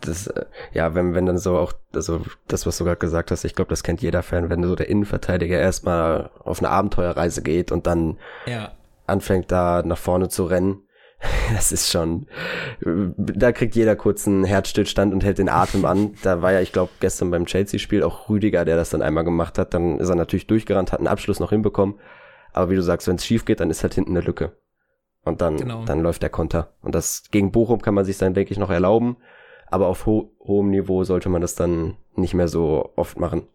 Das, 0.00 0.26
äh, 0.26 0.44
ja, 0.72 0.94
wenn, 0.94 1.14
wenn 1.14 1.26
dann 1.26 1.38
so 1.38 1.56
auch, 1.58 1.72
also 1.94 2.24
das, 2.48 2.66
was 2.66 2.78
du 2.78 2.84
gerade 2.84 2.98
gesagt 2.98 3.30
hast, 3.30 3.44
ich 3.44 3.54
glaube, 3.54 3.70
das 3.70 3.82
kennt 3.82 4.02
jeder 4.02 4.22
Fan, 4.22 4.50
wenn 4.50 4.62
so 4.62 4.74
der 4.74 4.88
Innenverteidiger 4.88 5.58
erstmal 5.58 6.30
auf 6.44 6.58
eine 6.58 6.68
Abenteuerreise 6.68 7.42
geht 7.42 7.72
und 7.72 7.86
dann 7.86 8.18
ja. 8.46 8.72
anfängt 9.06 9.50
da 9.50 9.82
nach 9.82 9.98
vorne 9.98 10.28
zu 10.28 10.44
rennen. 10.44 10.82
Das 11.54 11.72
ist 11.72 11.90
schon, 11.90 12.26
da 12.82 13.52
kriegt 13.52 13.76
jeder 13.76 13.96
kurz 13.96 14.26
einen 14.26 14.44
Herzstillstand 14.44 15.12
und 15.12 15.24
hält 15.24 15.38
den 15.38 15.48
Atem 15.48 15.84
an. 15.84 16.14
Da 16.22 16.42
war 16.42 16.52
ja, 16.52 16.60
ich 16.60 16.72
glaube, 16.72 16.90
gestern 17.00 17.30
beim 17.30 17.46
Chelsea-Spiel 17.46 18.02
auch 18.02 18.28
Rüdiger, 18.28 18.64
der 18.64 18.76
das 18.76 18.90
dann 18.90 19.02
einmal 19.02 19.24
gemacht 19.24 19.58
hat. 19.58 19.72
Dann 19.72 19.98
ist 19.98 20.08
er 20.08 20.16
natürlich 20.16 20.46
durchgerannt, 20.46 20.92
hat 20.92 21.00
einen 21.00 21.08
Abschluss 21.08 21.40
noch 21.40 21.50
hinbekommen. 21.50 21.98
Aber 22.52 22.70
wie 22.70 22.76
du 22.76 22.82
sagst, 22.82 23.06
wenn 23.06 23.16
es 23.16 23.24
schief 23.24 23.44
geht, 23.44 23.60
dann 23.60 23.70
ist 23.70 23.82
halt 23.82 23.94
hinten 23.94 24.10
eine 24.10 24.20
Lücke. 24.20 24.56
Und 25.24 25.40
dann, 25.40 25.56
genau. 25.56 25.84
dann 25.84 26.00
läuft 26.00 26.22
der 26.22 26.30
Konter. 26.30 26.74
Und 26.82 26.94
das 26.94 27.24
gegen 27.30 27.52
Bochum 27.52 27.80
kann 27.80 27.94
man 27.94 28.04
sich 28.04 28.18
dann, 28.18 28.34
denke 28.34 28.52
ich, 28.52 28.58
noch 28.58 28.70
erlauben. 28.70 29.16
Aber 29.68 29.88
auf 29.88 30.06
ho 30.06 30.32
hohem 30.40 30.70
Niveau 30.70 31.04
sollte 31.04 31.28
man 31.28 31.42
das 31.42 31.54
dann 31.54 31.96
nicht 32.14 32.34
mehr 32.34 32.48
so 32.48 32.92
oft 32.96 33.18
machen. 33.18 33.46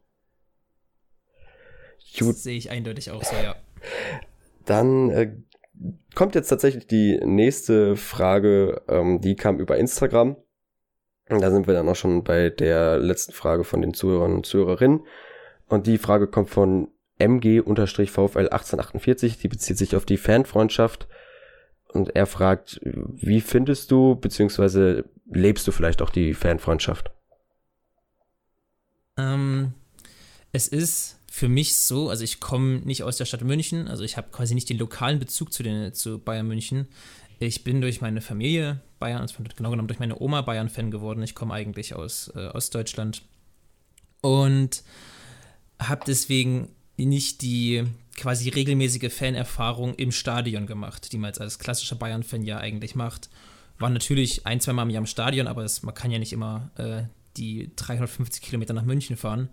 Gut. 2.19 2.29
Das 2.29 2.43
sehe 2.43 2.57
ich 2.57 2.69
eindeutig 2.69 3.11
auch 3.11 3.23
so, 3.23 3.35
ja. 3.35 3.55
Dann 4.65 5.09
äh, 5.11 5.33
kommt 6.15 6.35
jetzt 6.35 6.49
tatsächlich 6.49 6.87
die 6.87 7.19
nächste 7.23 7.95
Frage, 7.95 8.81
ähm, 8.87 9.21
die 9.21 9.35
kam 9.35 9.59
über 9.59 9.77
Instagram. 9.77 10.35
Da 11.27 11.51
sind 11.51 11.67
wir 11.67 11.73
dann 11.73 11.87
auch 11.87 11.95
schon 11.95 12.23
bei 12.23 12.49
der 12.49 12.99
letzten 12.99 13.31
Frage 13.31 13.63
von 13.63 13.81
den 13.81 13.93
Zuhörern 13.93 14.33
und 14.33 14.45
Zuhörerinnen. 14.45 15.05
Und 15.67 15.87
die 15.87 15.97
Frage 15.97 16.27
kommt 16.27 16.49
von 16.49 16.89
MG-VfL1848. 17.19 19.39
Die 19.39 19.47
bezieht 19.47 19.77
sich 19.77 19.95
auf 19.95 20.05
die 20.05 20.17
Fanfreundschaft. 20.17 21.07
Und 21.87 22.13
er 22.15 22.25
fragt, 22.25 22.81
wie 22.83 23.39
findest 23.39 23.91
du, 23.91 24.15
beziehungsweise 24.15 25.05
lebst 25.25 25.65
du 25.67 25.71
vielleicht 25.71 26.01
auch 26.01 26.09
die 26.09 26.33
Fanfreundschaft? 26.33 27.11
Ähm, 29.17 29.73
es 30.51 30.67
ist 30.67 31.20
für 31.33 31.47
mich 31.47 31.77
so, 31.77 32.09
also 32.09 32.25
ich 32.25 32.41
komme 32.41 32.79
nicht 32.79 33.03
aus 33.03 33.15
der 33.15 33.23
Stadt 33.23 33.41
München, 33.41 33.87
also 33.87 34.03
ich 34.03 34.17
habe 34.17 34.27
quasi 34.31 34.53
nicht 34.53 34.67
den 34.67 34.77
lokalen 34.77 35.17
Bezug 35.17 35.53
zu, 35.53 35.63
den, 35.63 35.93
zu 35.93 36.19
Bayern 36.19 36.45
München. 36.45 36.89
Ich 37.39 37.63
bin 37.63 37.79
durch 37.79 38.01
meine 38.01 38.19
Familie 38.19 38.81
Bayern, 38.99 39.21
also 39.21 39.35
genau 39.55 39.71
genommen 39.71 39.87
durch 39.87 40.01
meine 40.01 40.19
Oma 40.19 40.41
Bayern-Fan 40.41 40.91
geworden. 40.91 41.23
Ich 41.23 41.33
komme 41.33 41.53
eigentlich 41.53 41.95
aus 41.95 42.33
äh, 42.35 42.47
Ostdeutschland 42.47 43.21
und 44.19 44.83
habe 45.79 46.01
deswegen 46.05 46.67
nicht 46.97 47.41
die 47.43 47.85
quasi 48.17 48.49
regelmäßige 48.49 49.11
Fanerfahrung 49.11 49.95
im 49.95 50.11
Stadion 50.11 50.67
gemacht, 50.67 51.13
die 51.13 51.17
man 51.17 51.29
jetzt 51.29 51.39
als 51.39 51.59
klassischer 51.59 51.95
Bayern-Fan 51.95 52.43
ja 52.43 52.57
eigentlich 52.57 52.93
macht. 52.93 53.29
War 53.79 53.89
natürlich 53.89 54.45
ein, 54.45 54.59
zwei 54.59 54.73
Mal 54.73 54.83
im 54.83 54.89
Jahr 54.89 55.01
im 55.01 55.07
Stadion, 55.07 55.47
aber 55.47 55.63
es, 55.63 55.81
man 55.81 55.95
kann 55.95 56.11
ja 56.11 56.19
nicht 56.19 56.33
immer 56.33 56.71
äh, 56.75 57.03
die 57.37 57.71
350 57.77 58.41
Kilometer 58.41 58.73
nach 58.73 58.83
München 58.83 59.15
fahren. 59.15 59.47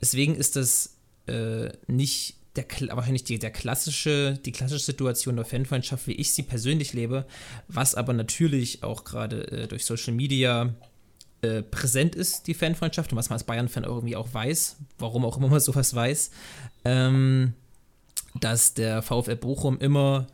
Deswegen 0.00 0.34
ist 0.34 0.56
das 0.56 0.96
äh, 1.26 1.70
nicht 1.86 2.36
der, 2.56 2.66
wahrscheinlich 2.90 3.24
die, 3.24 3.38
der 3.38 3.50
klassische, 3.50 4.38
die 4.44 4.52
klassische 4.52 4.84
Situation 4.84 5.36
der 5.36 5.44
Fanfreundschaft, 5.44 6.06
wie 6.06 6.12
ich 6.12 6.34
sie 6.34 6.42
persönlich 6.42 6.92
lebe, 6.92 7.26
was 7.68 7.94
aber 7.94 8.12
natürlich 8.12 8.82
auch 8.82 9.04
gerade 9.04 9.50
äh, 9.50 9.68
durch 9.68 9.84
Social 9.84 10.12
Media 10.12 10.74
äh, 11.40 11.62
präsent 11.62 12.14
ist, 12.14 12.46
die 12.46 12.54
Fanfreundschaft, 12.54 13.12
und 13.12 13.18
was 13.18 13.30
man 13.30 13.34
als 13.36 13.44
Bayern-Fan 13.44 13.84
irgendwie 13.84 14.16
auch 14.16 14.32
weiß, 14.32 14.76
warum 14.98 15.24
auch 15.24 15.38
immer 15.38 15.48
man 15.48 15.60
sowas 15.60 15.94
weiß, 15.94 16.30
ähm, 16.84 17.54
dass 18.40 18.74
der 18.74 19.02
VfL 19.02 19.36
Bochum 19.36 19.78
immer 19.78 20.26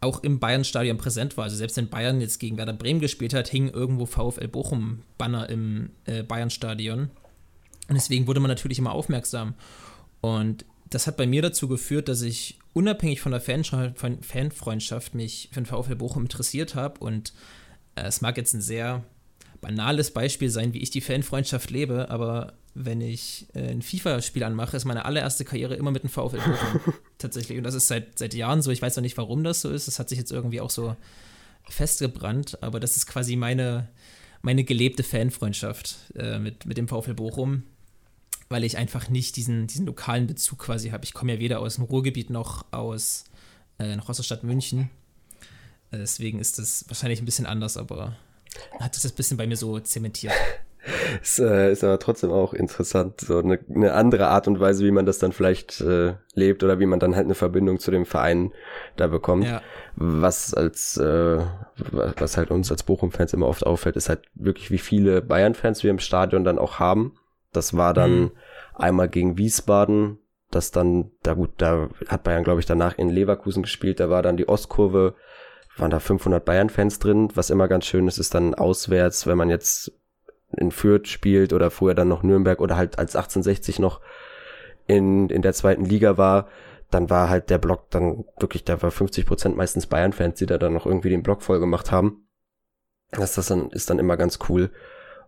auch 0.00 0.22
im 0.22 0.38
Bayern-Stadion 0.38 0.98
präsent 0.98 1.36
war. 1.36 1.44
Also 1.44 1.56
selbst 1.56 1.76
wenn 1.76 1.88
Bayern 1.88 2.20
jetzt 2.20 2.38
gegen 2.38 2.58
Werder 2.58 2.74
Bremen 2.74 3.00
gespielt 3.00 3.32
hat, 3.32 3.48
hingen 3.48 3.70
irgendwo 3.70 4.06
VfL 4.06 4.48
Bochum-Banner 4.48 5.48
im 5.48 5.90
äh, 6.04 6.22
Bayern-Stadion. 6.22 7.10
Und 7.88 7.94
deswegen 7.94 8.26
wurde 8.26 8.40
man 8.40 8.50
natürlich 8.50 8.78
immer 8.78 8.92
aufmerksam. 8.92 9.54
Und 10.24 10.64
das 10.88 11.06
hat 11.06 11.18
bei 11.18 11.26
mir 11.26 11.42
dazu 11.42 11.68
geführt, 11.68 12.08
dass 12.08 12.22
ich 12.22 12.58
unabhängig 12.72 13.20
von 13.20 13.32
der 13.32 13.42
Fanfreundschaft 13.42 15.14
mich 15.14 15.50
für 15.52 15.60
den 15.60 15.66
VfL 15.66 15.96
Bochum 15.96 16.22
interessiert 16.22 16.74
habe. 16.74 16.98
Und 17.00 17.34
äh, 17.94 18.04
es 18.04 18.22
mag 18.22 18.38
jetzt 18.38 18.54
ein 18.54 18.62
sehr 18.62 19.04
banales 19.60 20.12
Beispiel 20.12 20.48
sein, 20.48 20.72
wie 20.72 20.78
ich 20.78 20.88
die 20.88 21.02
Fanfreundschaft 21.02 21.70
lebe, 21.70 22.08
aber 22.08 22.54
wenn 22.72 23.02
ich 23.02 23.48
äh, 23.52 23.70
ein 23.70 23.82
FIFA-Spiel 23.82 24.44
anmache, 24.44 24.78
ist 24.78 24.86
meine 24.86 25.04
allererste 25.04 25.44
Karriere 25.44 25.74
immer 25.74 25.90
mit 25.90 26.04
dem 26.04 26.10
VfL 26.10 26.38
Bochum. 26.38 26.94
Tatsächlich. 27.18 27.58
Und 27.58 27.64
das 27.64 27.74
ist 27.74 27.88
seit, 27.88 28.18
seit 28.18 28.32
Jahren 28.32 28.62
so. 28.62 28.70
Ich 28.70 28.80
weiß 28.80 28.96
noch 28.96 29.02
nicht, 29.02 29.18
warum 29.18 29.44
das 29.44 29.60
so 29.60 29.68
ist. 29.68 29.88
Das 29.88 29.98
hat 29.98 30.08
sich 30.08 30.18
jetzt 30.18 30.32
irgendwie 30.32 30.62
auch 30.62 30.70
so 30.70 30.96
festgebrannt, 31.68 32.62
aber 32.62 32.80
das 32.80 32.96
ist 32.96 33.06
quasi 33.06 33.36
meine, 33.36 33.90
meine 34.40 34.64
gelebte 34.64 35.02
Fanfreundschaft 35.02 35.96
äh, 36.16 36.38
mit, 36.38 36.64
mit 36.64 36.78
dem 36.78 36.88
VfL 36.88 37.12
Bochum 37.12 37.64
weil 38.48 38.64
ich 38.64 38.76
einfach 38.76 39.08
nicht 39.08 39.36
diesen, 39.36 39.66
diesen 39.66 39.86
lokalen 39.86 40.26
Bezug 40.26 40.58
quasi 40.58 40.90
habe. 40.90 41.04
Ich 41.04 41.14
komme 41.14 41.34
ja 41.34 41.38
weder 41.38 41.60
aus 41.60 41.76
dem 41.76 41.84
Ruhrgebiet 41.84 42.30
noch 42.30 42.64
aus, 42.70 43.24
äh, 43.78 43.96
noch 43.96 44.08
aus 44.08 44.16
der 44.16 44.22
Stadt 44.24 44.44
München. 44.44 44.90
Äh, 45.90 45.98
deswegen 45.98 46.38
ist 46.38 46.58
das 46.58 46.84
wahrscheinlich 46.88 47.20
ein 47.20 47.24
bisschen 47.26 47.46
anders, 47.46 47.76
aber 47.76 48.16
hat 48.80 48.94
sich 48.94 49.02
das 49.02 49.12
ein 49.12 49.16
bisschen 49.16 49.36
bei 49.36 49.46
mir 49.46 49.56
so 49.56 49.78
zementiert. 49.80 50.34
Es 51.22 51.38
äh, 51.38 51.72
ist 51.72 51.82
aber 51.82 51.98
trotzdem 51.98 52.30
auch 52.30 52.52
interessant, 52.52 53.20
so 53.20 53.38
eine, 53.38 53.58
eine 53.74 53.94
andere 53.94 54.28
Art 54.28 54.46
und 54.48 54.60
Weise, 54.60 54.84
wie 54.84 54.90
man 54.90 55.06
das 55.06 55.18
dann 55.18 55.32
vielleicht 55.32 55.80
äh, 55.80 56.14
lebt 56.34 56.62
oder 56.62 56.78
wie 56.78 56.86
man 56.86 57.00
dann 57.00 57.16
halt 57.16 57.24
eine 57.24 57.34
Verbindung 57.34 57.78
zu 57.78 57.90
dem 57.90 58.04
Verein 58.04 58.52
da 58.96 59.06
bekommt. 59.06 59.46
Ja. 59.46 59.62
Was 59.96 60.52
als 60.52 60.96
äh, 60.98 61.38
was 61.76 62.36
halt 62.36 62.50
uns 62.50 62.70
als 62.70 62.82
Bochum-Fans 62.82 63.32
immer 63.32 63.46
oft 63.46 63.64
auffällt, 63.64 63.96
ist 63.96 64.08
halt 64.08 64.22
wirklich, 64.34 64.70
wie 64.70 64.78
viele 64.78 65.22
Bayern-Fans 65.22 65.82
wir 65.82 65.90
im 65.90 65.98
Stadion 65.98 66.44
dann 66.44 66.58
auch 66.58 66.78
haben. 66.78 67.14
Das 67.56 67.76
war 67.76 67.94
dann 67.94 68.20
mhm. 68.20 68.30
einmal 68.74 69.08
gegen 69.08 69.38
Wiesbaden, 69.38 70.18
das 70.50 70.70
dann, 70.70 71.10
da 71.22 71.34
gut, 71.34 71.50
da 71.58 71.88
hat 72.08 72.22
Bayern, 72.22 72.44
glaube 72.44 72.60
ich, 72.60 72.66
danach 72.66 72.96
in 72.98 73.08
Leverkusen 73.08 73.62
gespielt, 73.62 74.00
da 74.00 74.10
war 74.10 74.22
dann 74.22 74.36
die 74.36 74.48
Ostkurve, 74.48 75.14
waren 75.76 75.90
da 75.90 75.98
500 75.98 76.44
Bayern-Fans 76.44 76.98
drin, 76.98 77.28
was 77.34 77.50
immer 77.50 77.68
ganz 77.68 77.86
schön 77.86 78.06
ist, 78.06 78.18
ist 78.18 78.34
dann 78.34 78.54
auswärts, 78.54 79.26
wenn 79.26 79.38
man 79.38 79.50
jetzt 79.50 79.92
in 80.56 80.70
Fürth 80.70 81.08
spielt 81.08 81.52
oder 81.52 81.70
vorher 81.70 81.96
dann 81.96 82.08
noch 82.08 82.22
Nürnberg 82.22 82.60
oder 82.60 82.76
halt 82.76 82.98
als 82.98 83.16
1860 83.16 83.80
noch 83.80 84.00
in, 84.86 85.28
in 85.30 85.42
der 85.42 85.52
zweiten 85.52 85.84
Liga 85.84 86.16
war, 86.16 86.48
dann 86.90 87.10
war 87.10 87.28
halt 87.28 87.50
der 87.50 87.58
Block 87.58 87.90
dann 87.90 88.24
wirklich, 88.38 88.64
da 88.64 88.80
war 88.80 88.90
50 88.90 89.26
Prozent 89.26 89.56
meistens 89.56 89.86
Bayern-Fans, 89.86 90.38
die 90.38 90.46
da 90.46 90.58
dann 90.58 90.74
noch 90.74 90.86
irgendwie 90.86 91.10
den 91.10 91.22
Block 91.22 91.42
voll 91.42 91.58
gemacht 91.58 91.90
haben. 91.90 92.28
Das, 93.10 93.34
das 93.34 93.46
dann, 93.46 93.70
ist 93.70 93.90
dann 93.90 93.98
immer 93.98 94.16
ganz 94.16 94.38
cool. 94.48 94.70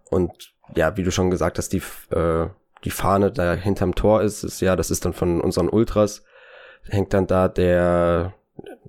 Und 0.04 0.54
ja, 0.74 0.96
wie 0.96 1.02
du 1.02 1.10
schon 1.10 1.30
gesagt 1.30 1.58
hast, 1.58 1.72
die, 1.72 1.82
äh, 2.10 2.48
die 2.84 2.90
Fahne 2.90 3.30
da 3.32 3.54
hinterm 3.54 3.94
Tor 3.94 4.22
ist, 4.22 4.42
ist 4.42 4.60
ja, 4.60 4.76
das 4.76 4.90
ist 4.90 5.04
dann 5.04 5.12
von 5.12 5.40
unseren 5.40 5.68
Ultras, 5.68 6.24
hängt 6.88 7.14
dann 7.14 7.26
da 7.26 7.48
der, 7.48 8.34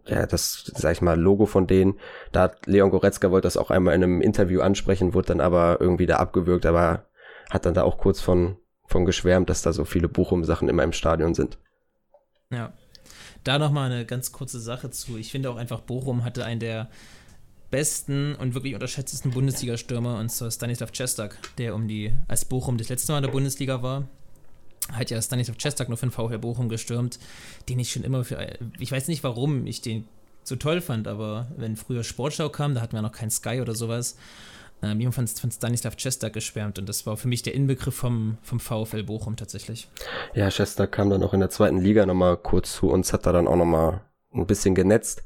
ja, 0.06 0.26
das, 0.26 0.72
sag 0.76 0.94
ich 0.94 1.02
mal, 1.02 1.20
Logo 1.20 1.46
von 1.46 1.68
denen. 1.68 2.00
Da 2.32 2.44
hat 2.44 2.66
Leon 2.66 2.90
Goretzka 2.90 3.32
wollte 3.32 3.46
das 3.46 3.58
auch 3.58 3.72
einmal 3.72 3.96
in 3.96 4.04
einem 4.04 4.22
Interview 4.22 4.62
ansprechen, 4.62 5.14
wurde 5.14 5.28
dann 5.28 5.42
aber 5.42 5.78
irgendwie 5.80 6.06
da 6.06 6.18
abgewürgt, 6.18 6.66
aber 6.66 7.06
hat 7.50 7.66
dann 7.66 7.74
da 7.74 7.84
auch 7.84 7.98
kurz 7.98 8.22
von, 8.22 8.58
von 8.86 9.06
geschwärmt, 9.06 9.50
dass 9.50 9.62
da 9.62 9.74
so 9.74 9.86
viele 9.86 10.10
Bochum-Sachen 10.10 10.70
immer 10.70 10.84
im 10.84 10.94
Stadion 10.94 11.34
sind. 11.34 11.58
Ja. 12.50 12.74
da 13.44 13.60
nochmal 13.60 13.92
eine 13.92 14.06
ganz 14.06 14.32
kurze 14.32 14.60
Sache 14.60 14.90
zu. 14.90 15.18
Ich 15.18 15.32
finde 15.32 15.50
auch 15.50 15.58
einfach, 15.58 15.82
Bochum 15.82 16.24
hatte 16.24 16.46
einen 16.46 16.60
der 16.60 16.90
besten 17.70 18.36
und 18.36 18.54
wirklich 18.54 18.74
unterschätztesten 18.74 19.32
Bundesliga-Stürmer, 19.32 20.20
und 20.20 20.30
zwar 20.30 20.52
Stanislav 20.52 20.92
Cestak, 20.94 21.38
der 21.58 21.76
um 21.76 21.88
die, 21.88 22.14
als 22.28 22.46
Bochum 22.46 22.78
das 22.78 22.90
letzte 22.90 23.12
Mal 23.12 23.20
in 23.20 23.24
der 23.26 23.32
Bundesliga 23.32 23.82
war, 23.82 24.08
hat 24.92 25.10
ja 25.10 25.22
Stanislav 25.22 25.58
Cestak 25.58 25.90
nur 25.90 25.98
für 25.98 26.08
den 26.08 26.12
VfL 26.12 26.40
Bochum 26.40 26.70
gestürmt, 26.70 27.20
den 27.68 27.80
ich 27.80 27.92
schon 27.92 28.04
immer 28.04 28.24
für, 28.24 28.58
ich 28.80 28.92
weiß 28.92 29.08
nicht 29.10 29.24
warum 29.24 29.66
ich 29.66 29.82
den 29.82 30.06
so 30.44 30.56
toll 30.56 30.80
fand, 30.80 31.10
aber 31.10 31.48
wenn 31.58 31.76
früher 31.76 32.06
Sportschau 32.06 32.48
kam, 32.48 32.74
da 32.74 32.82
hatten 32.82 32.96
wir 32.96 33.02
noch 33.02 33.12
kein 33.12 33.30
Sky 33.30 33.60
oder 33.60 33.76
sowas, 33.76 34.16
ähm, 34.82 35.00
jemand 35.00 35.16
von, 35.16 35.28
von 35.28 35.52
Stanislav 35.52 35.98
Chester 35.98 36.30
geschwärmt 36.30 36.80
und 36.80 36.88
das 36.88 37.06
war 37.06 37.18
für 37.18 37.28
mich 37.28 37.42
der 37.42 37.54
Inbegriff 37.54 37.96
vom, 37.96 38.38
vom 38.44 38.60
VfL 38.60 39.04
Bochum 39.04 39.36
tatsächlich. 39.36 39.90
Ja, 40.34 40.50
Chester 40.50 40.88
kam 40.88 41.10
dann 41.10 41.24
auch 41.24 41.34
in 41.34 41.42
der 41.42 41.50
zweiten 41.50 41.80
Liga 41.80 42.06
nochmal 42.06 42.38
kurz 42.38 42.74
zu 42.74 42.90
uns, 42.90 43.12
hat 43.12 43.26
da 43.26 43.34
dann 43.34 43.48
auch 43.48 43.58
nochmal 43.58 44.02
ein 44.34 44.46
bisschen 44.46 44.74
genetzt. 44.74 45.24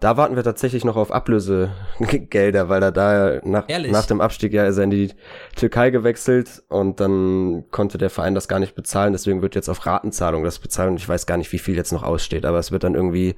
Da 0.00 0.16
warten 0.16 0.34
wir 0.34 0.42
tatsächlich 0.42 0.82
noch 0.82 0.96
auf 0.96 1.12
Ablösegelder, 1.12 2.70
weil 2.70 2.82
er 2.82 2.90
da 2.90 3.40
nach, 3.44 3.68
nach 3.68 4.06
dem 4.06 4.22
Abstieg 4.22 4.54
ja 4.54 4.64
ist 4.64 4.78
er 4.78 4.84
in 4.84 4.90
die 4.90 5.12
Türkei 5.56 5.90
gewechselt 5.90 6.62
und 6.68 7.00
dann 7.00 7.64
konnte 7.70 7.98
der 7.98 8.08
Verein 8.08 8.34
das 8.34 8.48
gar 8.48 8.60
nicht 8.60 8.74
bezahlen. 8.74 9.12
Deswegen 9.12 9.42
wird 9.42 9.54
jetzt 9.54 9.68
auf 9.68 9.84
Ratenzahlung 9.84 10.42
das 10.42 10.58
bezahlen. 10.58 10.96
Ich 10.96 11.06
weiß 11.06 11.26
gar 11.26 11.36
nicht, 11.36 11.52
wie 11.52 11.58
viel 11.58 11.76
jetzt 11.76 11.92
noch 11.92 12.02
aussteht, 12.02 12.46
aber 12.46 12.58
es 12.58 12.72
wird 12.72 12.82
dann 12.82 12.94
irgendwie 12.94 13.36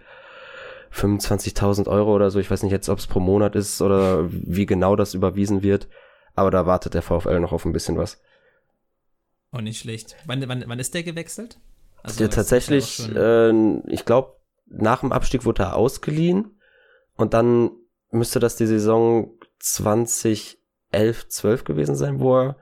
25.000 0.94 1.88
Euro 1.88 2.14
oder 2.14 2.30
so. 2.30 2.38
Ich 2.38 2.48
weiß 2.48 2.62
nicht 2.62 2.72
jetzt, 2.72 2.88
ob 2.88 3.00
es 3.00 3.08
pro 3.08 3.18
Monat 3.18 3.56
ist 3.56 3.82
oder 3.82 4.28
wie 4.30 4.66
genau 4.66 4.94
das 4.94 5.14
überwiesen 5.14 5.64
wird. 5.64 5.88
Aber 6.36 6.52
da 6.52 6.64
wartet 6.64 6.94
der 6.94 7.02
VfL 7.02 7.40
noch 7.40 7.52
auf 7.52 7.64
ein 7.64 7.72
bisschen 7.72 7.98
was. 7.98 8.20
Oh, 9.52 9.58
nicht 9.58 9.80
schlecht. 9.80 10.14
Wann, 10.26 10.46
wann, 10.48 10.62
wann 10.66 10.78
ist 10.78 10.94
der 10.94 11.02
gewechselt? 11.02 11.58
Also, 12.04 12.18
der 12.18 12.30
tatsächlich, 12.30 13.14
äh, 13.14 13.50
ich 13.88 14.04
glaube, 14.04 14.34
nach 14.72 15.00
dem 15.00 15.12
Abstieg 15.12 15.44
wurde 15.44 15.62
er 15.62 15.76
ausgeliehen 15.76 16.58
und 17.16 17.34
dann 17.34 17.70
müsste 18.10 18.40
das 18.40 18.56
die 18.56 18.66
Saison 18.66 19.30
2011, 19.58 20.56
12 21.28 21.64
gewesen 21.64 21.94
sein, 21.94 22.20
wo 22.20 22.38
er 22.38 22.56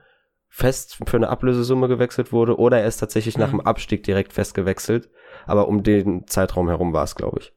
fest 0.47 0.97
für 1.05 1.17
eine 1.17 1.29
Ablösesumme 1.29 1.87
gewechselt 1.87 2.33
wurde 2.33 2.57
oder 2.57 2.79
er 2.79 2.87
ist 2.87 2.97
tatsächlich 2.97 3.37
mhm. 3.37 3.41
nach 3.41 3.49
dem 3.49 3.61
Abstieg 3.61 4.03
direkt 4.03 4.33
fest 4.33 4.53
gewechselt. 4.53 5.09
Aber 5.45 5.67
um 5.67 5.81
den 5.81 6.27
Zeitraum 6.27 6.67
herum 6.67 6.93
war 6.93 7.03
es, 7.03 7.15
glaube 7.15 7.39
ich. 7.39 7.53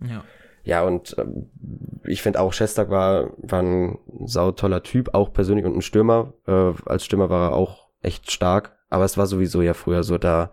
Ja. 0.00 0.24
Ja, 0.64 0.82
und 0.82 1.16
ähm, 1.18 1.50
ich 2.04 2.20
finde 2.20 2.40
auch, 2.40 2.52
Shestak 2.52 2.90
war, 2.90 3.30
war 3.38 3.62
ein 3.62 3.98
sautoller 4.26 4.82
Typ, 4.82 5.14
auch 5.14 5.32
persönlich 5.32 5.64
und 5.64 5.74
ein 5.74 5.82
Stürmer. 5.82 6.34
Äh, 6.46 6.74
als 6.84 7.06
Stürmer 7.06 7.30
war 7.30 7.50
er 7.50 7.56
auch 7.56 7.88
echt 8.02 8.30
stark. 8.30 8.76
Aber 8.90 9.04
es 9.04 9.16
war 9.16 9.26
sowieso 9.26 9.62
ja 9.62 9.72
früher 9.72 10.02
so, 10.02 10.18
da 10.18 10.52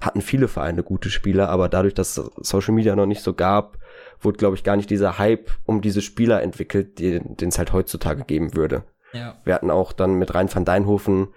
hatten 0.00 0.20
viele 0.20 0.48
Vereine 0.48 0.82
gute 0.82 1.10
Spieler, 1.10 1.48
aber 1.48 1.68
dadurch, 1.68 1.94
dass 1.94 2.14
Social 2.14 2.74
Media 2.74 2.94
noch 2.96 3.06
nicht 3.06 3.22
so 3.22 3.34
gab, 3.34 3.78
wurde, 4.20 4.38
glaube 4.38 4.56
ich, 4.56 4.64
gar 4.64 4.76
nicht 4.76 4.90
dieser 4.90 5.18
Hype 5.18 5.50
um 5.64 5.80
diese 5.80 6.02
Spieler 6.02 6.42
entwickelt, 6.42 6.98
den 6.98 7.48
es 7.48 7.58
halt 7.58 7.72
heutzutage 7.72 8.24
geben 8.24 8.54
würde. 8.54 8.84
Ja. 9.12 9.36
Wir 9.44 9.54
hatten 9.54 9.70
auch 9.70 9.92
dann 9.92 10.14
mit 10.14 10.34
Rhein 10.34 10.54
van 10.54 10.64
Deinhofen 10.64 11.28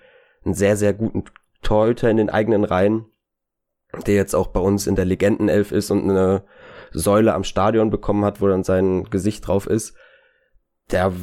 einen 0.44 0.54
sehr, 0.54 0.76
sehr 0.76 0.94
guten 0.94 1.24
Torhüter 1.62 2.10
in 2.10 2.18
den 2.18 2.30
eigenen 2.30 2.64
Reihen, 2.64 3.06
der 4.06 4.16
jetzt 4.16 4.36
auch 4.36 4.48
bei 4.48 4.60
uns 4.60 4.88
in 4.88 4.96
der 4.96 5.06
Legendenelf 5.06 5.72
ist 5.72 5.92
und 5.92 6.10
eine 6.10 6.44
Säule 6.92 7.34
am 7.34 7.44
Stadion 7.44 7.90
bekommen 7.90 8.26
hat, 8.26 8.42
wo 8.42 8.48
dann 8.48 8.64
sein 8.64 9.06
Gesicht 9.10 9.48
drauf 9.48 9.68
ist. 9.68 9.96
Der 10.92 11.14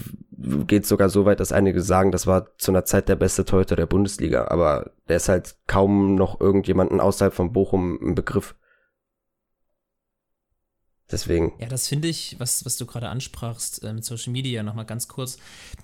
geht 0.66 0.86
sogar 0.86 1.08
so 1.08 1.24
weit, 1.24 1.40
dass 1.40 1.52
einige 1.52 1.80
sagen, 1.82 2.12
das 2.12 2.26
war 2.26 2.56
zu 2.58 2.70
einer 2.70 2.84
Zeit 2.84 3.08
der 3.08 3.16
beste 3.16 3.44
Torhüter 3.44 3.76
der 3.76 3.86
Bundesliga, 3.86 4.48
aber 4.48 4.92
der 5.08 5.16
ist 5.16 5.28
halt 5.28 5.56
kaum 5.66 6.14
noch 6.14 6.40
irgendjemanden 6.40 7.00
außerhalb 7.00 7.34
von 7.34 7.52
Bochum 7.52 7.98
im 8.00 8.14
Begriff. 8.14 8.54
Deswegen. 11.10 11.52
Ja, 11.60 11.68
das 11.68 11.86
finde 11.86 12.08
ich, 12.08 12.34
was, 12.38 12.64
was 12.64 12.76
du 12.76 12.84
gerade 12.84 13.08
ansprachst 13.08 13.84
äh, 13.84 13.92
mit 13.92 14.04
Social 14.04 14.32
Media 14.32 14.64
nochmal 14.64 14.86
ganz 14.86 15.06
kurz. 15.06 15.38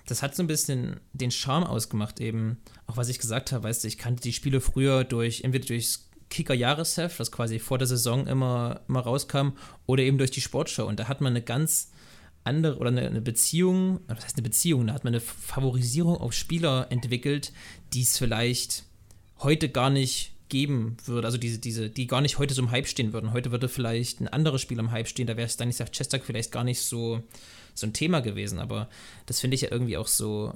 Das 0.05 0.21
hat 0.21 0.35
so 0.35 0.43
ein 0.43 0.47
bisschen 0.47 0.99
den 1.13 1.31
Charme 1.31 1.63
ausgemacht, 1.63 2.19
eben. 2.19 2.57
Auch 2.87 2.97
was 2.97 3.07
ich 3.07 3.19
gesagt 3.19 3.53
habe, 3.53 3.63
weißt 3.63 3.83
du, 3.83 3.87
ich 3.87 3.97
kannte 3.97 4.21
die 4.21 4.33
Spiele 4.33 4.59
früher 4.59 5.05
durch, 5.05 5.41
entweder 5.43 5.65
durchs 5.65 6.09
Kicker-Jahresheft, 6.29 7.19
was 7.19 7.31
quasi 7.31 7.59
vor 7.59 7.77
der 7.77 7.87
Saison 7.87 8.27
immer, 8.27 8.81
immer 8.89 8.99
rauskam, 8.99 9.51
oder 9.85 10.03
eben 10.03 10.17
durch 10.17 10.31
die 10.31 10.41
Sportschau. 10.41 10.87
Und 10.87 10.99
da 10.99 11.07
hat 11.07 11.21
man 11.21 11.31
eine 11.31 11.41
ganz 11.41 11.92
andere 12.43 12.77
oder 12.77 12.89
eine, 12.89 13.21
Beziehung, 13.21 14.01
was 14.07 14.23
heißt 14.23 14.37
eine 14.37 14.43
Beziehung, 14.43 14.87
da 14.87 14.93
hat 14.93 15.03
man 15.03 15.13
eine 15.13 15.21
Favorisierung 15.21 16.17
auf 16.17 16.33
Spieler 16.33 16.87
entwickelt, 16.89 17.53
die 17.93 18.01
es 18.01 18.17
vielleicht 18.17 18.83
heute 19.39 19.69
gar 19.69 19.89
nicht 19.89 20.31
geben 20.49 20.97
würde, 21.05 21.25
also 21.25 21.37
diese, 21.37 21.57
diese, 21.57 21.89
die 21.89 22.05
gar 22.05 22.21
nicht 22.21 22.37
heute 22.37 22.53
so 22.53 22.61
im 22.61 22.71
Hype 22.71 22.87
stehen 22.87 23.13
würden. 23.13 23.33
Heute 23.33 23.51
würde 23.51 23.67
vielleicht 23.67 24.21
ein 24.21 24.27
anderer 24.27 24.59
Spieler 24.59 24.81
im 24.81 24.91
Hype 24.91 25.07
stehen, 25.07 25.25
da 25.25 25.37
wäre 25.37 25.49
Stanislav 25.49 25.91
Chestak 25.91 26.23
vielleicht 26.23 26.51
gar 26.51 26.63
nicht 26.63 26.81
so, 26.81 27.23
so 27.73 27.87
ein 27.87 27.93
Thema 27.93 28.19
gewesen, 28.19 28.59
aber 28.59 28.89
das 29.25 29.39
finde 29.39 29.55
ich 29.55 29.61
ja 29.61 29.71
irgendwie 29.71 29.97
auch 29.97 30.07
so, 30.07 30.53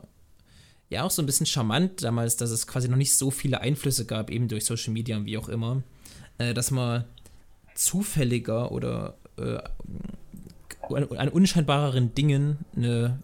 ja 0.89 1.03
auch 1.03 1.11
so 1.11 1.21
ein 1.21 1.25
bisschen 1.25 1.45
charmant 1.45 2.03
damals, 2.03 2.37
dass 2.37 2.51
es 2.51 2.67
quasi 2.67 2.89
noch 2.89 2.97
nicht 2.97 3.13
so 3.13 3.31
viele 3.31 3.61
Einflüsse 3.61 4.05
gab, 4.05 4.29
eben 4.29 4.47
durch 4.47 4.65
Social 4.65 4.93
Media 4.93 5.17
und 5.17 5.25
wie 5.25 5.37
auch 5.37 5.49
immer, 5.49 5.81
äh, 6.37 6.53
dass 6.53 6.69
man 6.69 7.05
zufälliger 7.73 8.71
oder 8.71 9.17
äh, 9.37 9.57
an 10.95 11.29
unscheinbareren 11.29 12.13
Dingen 12.13 12.59
eine 12.75 13.19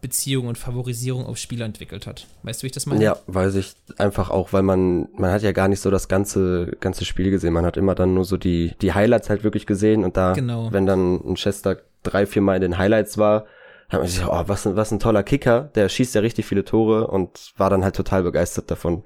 Beziehung 0.00 0.46
und 0.46 0.56
Favorisierung 0.56 1.26
auf 1.26 1.38
Spieler 1.38 1.64
entwickelt 1.64 2.06
hat. 2.06 2.26
Weißt 2.44 2.60
du, 2.60 2.64
wie 2.64 2.66
ich 2.68 2.72
das 2.72 2.86
meine? 2.86 3.02
Ja, 3.02 3.16
weiß 3.26 3.56
ich 3.56 3.74
einfach 3.96 4.30
auch, 4.30 4.52
weil 4.52 4.62
man, 4.62 5.08
man 5.16 5.32
hat 5.32 5.42
ja 5.42 5.52
gar 5.52 5.68
nicht 5.68 5.80
so 5.80 5.90
das 5.90 6.08
ganze, 6.08 6.76
ganze 6.80 7.04
Spiel 7.04 7.30
gesehen. 7.30 7.52
Man 7.52 7.64
hat 7.66 7.76
immer 7.76 7.94
dann 7.94 8.14
nur 8.14 8.24
so 8.24 8.36
die, 8.36 8.74
die 8.80 8.92
Highlights 8.92 9.28
halt 9.28 9.42
wirklich 9.42 9.66
gesehen 9.66 10.04
und 10.04 10.16
da, 10.16 10.34
genau. 10.34 10.72
wenn 10.72 10.86
dann 10.86 11.16
ein 11.16 11.34
Chester 11.34 11.78
drei, 12.04 12.26
vier 12.26 12.42
Mal 12.42 12.56
in 12.56 12.62
den 12.62 12.78
Highlights 12.78 13.18
war, 13.18 13.46
hat 13.88 14.00
man 14.00 14.08
sich 14.08 14.24
oh, 14.24 14.44
was, 14.46 14.66
was 14.76 14.92
ein 14.92 15.00
toller 15.00 15.22
Kicker, 15.22 15.70
der 15.74 15.88
schießt 15.88 16.14
ja 16.14 16.20
richtig 16.20 16.46
viele 16.46 16.64
Tore 16.64 17.08
und 17.08 17.52
war 17.56 17.70
dann 17.70 17.82
halt 17.82 17.96
total 17.96 18.22
begeistert 18.22 18.70
davon. 18.70 19.02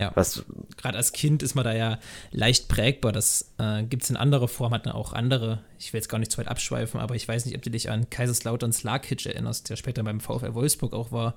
Ja, 0.00 0.12
was 0.14 0.44
gerade 0.78 0.96
als 0.96 1.12
Kind 1.12 1.42
ist 1.42 1.54
man 1.54 1.64
da 1.64 1.74
ja 1.74 1.98
leicht 2.30 2.68
prägbar. 2.68 3.12
Das 3.12 3.52
äh, 3.58 3.82
gibt 3.82 4.02
es 4.02 4.10
in 4.10 4.16
anderer 4.16 4.48
Form, 4.48 4.72
hat 4.72 4.88
auch 4.88 5.12
andere. 5.12 5.60
Ich 5.78 5.92
will 5.92 5.98
jetzt 5.98 6.08
gar 6.08 6.18
nicht 6.18 6.32
zu 6.32 6.38
weit 6.38 6.48
abschweifen, 6.48 6.98
aber 7.00 7.14
ich 7.16 7.28
weiß 7.28 7.44
nicht, 7.44 7.54
ob 7.54 7.60
du 7.60 7.70
dich 7.70 7.90
an 7.90 8.08
Kaiserslauterns 8.08 8.82
Larkic 8.82 9.26
erinnerst, 9.26 9.68
der 9.68 9.76
später 9.76 10.02
beim 10.02 10.20
VfL 10.20 10.54
Wolfsburg 10.54 10.94
auch 10.94 11.12
war. 11.12 11.34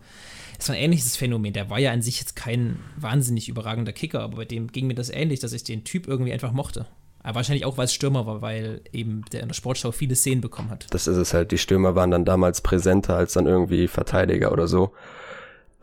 Es 0.58 0.70
war 0.70 0.76
ein 0.76 0.82
ähnliches 0.82 1.18
Phänomen. 1.18 1.52
Der 1.52 1.70
war 1.70 1.78
ja 1.78 1.92
an 1.92 2.02
sich 2.02 2.20
jetzt 2.20 2.38
kein 2.38 2.80
wahnsinnig 2.96 3.50
überragender 3.50 3.92
Kicker, 3.92 4.22
aber 4.22 4.38
bei 4.38 4.46
dem 4.46 4.72
ging 4.72 4.88
mir 4.88 4.96
das 4.96 5.10
ähnlich, 5.10 5.42
dass 5.42 5.52
ich 5.52 5.66
den 5.66 5.84
Typ 5.84 6.08
irgendwie 6.08 6.32
einfach 6.32 6.54
mochte. 6.54 6.86
Aber 7.22 7.36
wahrscheinlich 7.36 7.66
auch, 7.66 7.78
weil 7.78 7.86
es 7.86 7.94
Stürmer 7.94 8.26
war, 8.26 8.42
weil 8.42 8.82
eben 8.94 9.24
der 9.34 9.42
in 9.42 9.50
der 9.50 9.56
Sportschau 9.56 9.92
viele 9.92 10.16
Szenen 10.16 10.42
bekommen 10.42 10.70
hat. 10.70 10.88
Das 10.92 11.08
ist 11.08 11.18
es 11.18 11.34
halt. 11.34 11.52
Die 11.52 11.58
Stürmer 11.58 11.96
waren 11.96 12.12
dann 12.12 12.24
damals 12.24 12.62
präsenter 12.62 13.16
als 13.16 13.34
dann 13.34 13.46
irgendwie 13.46 13.90
Verteidiger 13.90 14.54
oder 14.54 14.68
so. 14.68 14.94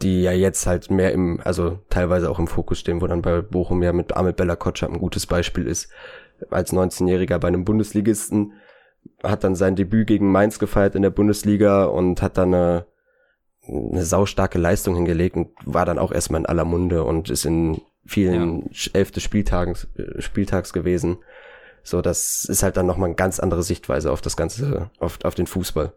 Die 0.02 0.22
ja 0.22 0.32
jetzt 0.32 0.66
halt 0.66 0.90
mehr 0.90 1.12
im, 1.12 1.40
also 1.44 1.78
teilweise 1.90 2.30
auch 2.30 2.38
im 2.38 2.46
Fokus 2.46 2.78
stehen, 2.78 3.02
wo 3.02 3.06
dann 3.06 3.22
bei 3.22 3.42
Bochum 3.42 3.82
ja 3.82 3.92
mit 3.92 4.16
Amel 4.16 4.32
Bella 4.32 4.56
Kotschap 4.56 4.90
ein 4.90 4.98
gutes 4.98 5.26
Beispiel 5.26 5.66
ist. 5.66 5.90
Als 6.50 6.72
19-Jähriger 6.72 7.38
bei 7.38 7.48
einem 7.48 7.64
Bundesligisten 7.64 8.54
hat 9.22 9.44
dann 9.44 9.54
sein 9.54 9.76
Debüt 9.76 10.06
gegen 10.06 10.32
Mainz 10.32 10.58
gefeiert 10.58 10.94
in 10.94 11.02
der 11.02 11.10
Bundesliga 11.10 11.84
und 11.84 12.22
hat 12.22 12.38
dann 12.38 12.54
eine, 12.54 12.86
eine 13.68 14.04
saustarke 14.04 14.58
Leistung 14.58 14.94
hingelegt 14.94 15.36
und 15.36 15.50
war 15.64 15.84
dann 15.84 15.98
auch 15.98 16.12
erstmal 16.12 16.40
in 16.40 16.46
aller 16.46 16.64
Munde 16.64 17.04
und 17.04 17.28
ist 17.28 17.44
in 17.44 17.82
vielen 18.06 18.70
ja. 18.70 18.90
elfte 18.94 19.20
Spieltags, 19.20 19.88
äh, 19.96 20.20
Spieltags 20.20 20.72
gewesen. 20.72 21.18
So, 21.82 22.02
das 22.02 22.44
ist 22.44 22.62
halt 22.62 22.76
dann 22.76 22.86
nochmal 22.86 23.08
eine 23.08 23.16
ganz 23.16 23.40
andere 23.40 23.62
Sichtweise 23.62 24.12
auf 24.12 24.20
das 24.20 24.36
Ganze, 24.36 24.90
auf, 24.98 25.18
auf 25.24 25.34
den 25.34 25.46
Fußball. 25.46 25.92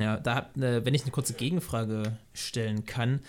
Ja, 0.00 0.16
da, 0.16 0.50
äh, 0.56 0.84
wenn 0.84 0.94
ich 0.94 1.02
eine 1.02 1.10
kurze 1.10 1.34
Gegenfrage 1.34 2.16
stellen 2.32 2.86
kann, 2.86 3.20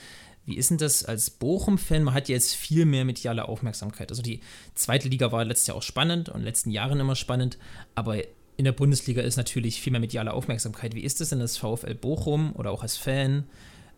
wie 0.46 0.58
ist 0.58 0.70
denn 0.70 0.78
das 0.78 1.04
als 1.06 1.30
Bochum-Fan? 1.30 2.04
Man 2.04 2.14
hat 2.14 2.30
jetzt 2.30 2.56
viel 2.56 2.86
mehr 2.86 3.06
mediale 3.06 3.48
Aufmerksamkeit. 3.48 4.10
Also 4.10 4.22
die 4.22 4.40
zweite 4.74 5.10
Liga 5.10 5.32
war 5.32 5.46
letztes 5.46 5.68
Jahr 5.68 5.78
auch 5.78 5.84
spannend 5.84 6.30
und 6.30 6.36
in 6.36 6.42
den 6.42 6.48
letzten 6.48 6.72
Jahren 6.72 7.00
immer 7.00 7.16
spannend, 7.16 7.58
aber 7.96 8.18
in 8.58 8.66
der 8.66 8.72
Bundesliga 8.72 9.22
ist 9.22 9.38
natürlich 9.38 9.80
viel 9.80 9.92
mehr 9.92 10.02
mediale 10.02 10.34
Aufmerksamkeit. 10.34 10.96
Wie 10.96 11.04
ist 11.04 11.22
es 11.22 11.30
denn 11.30 11.40
als 11.40 11.58
VfL 11.58 11.96
Bochum 11.96 12.54
oder 12.56 12.72
auch 12.72 12.84
als 12.84 12.98
Fan 12.98 13.46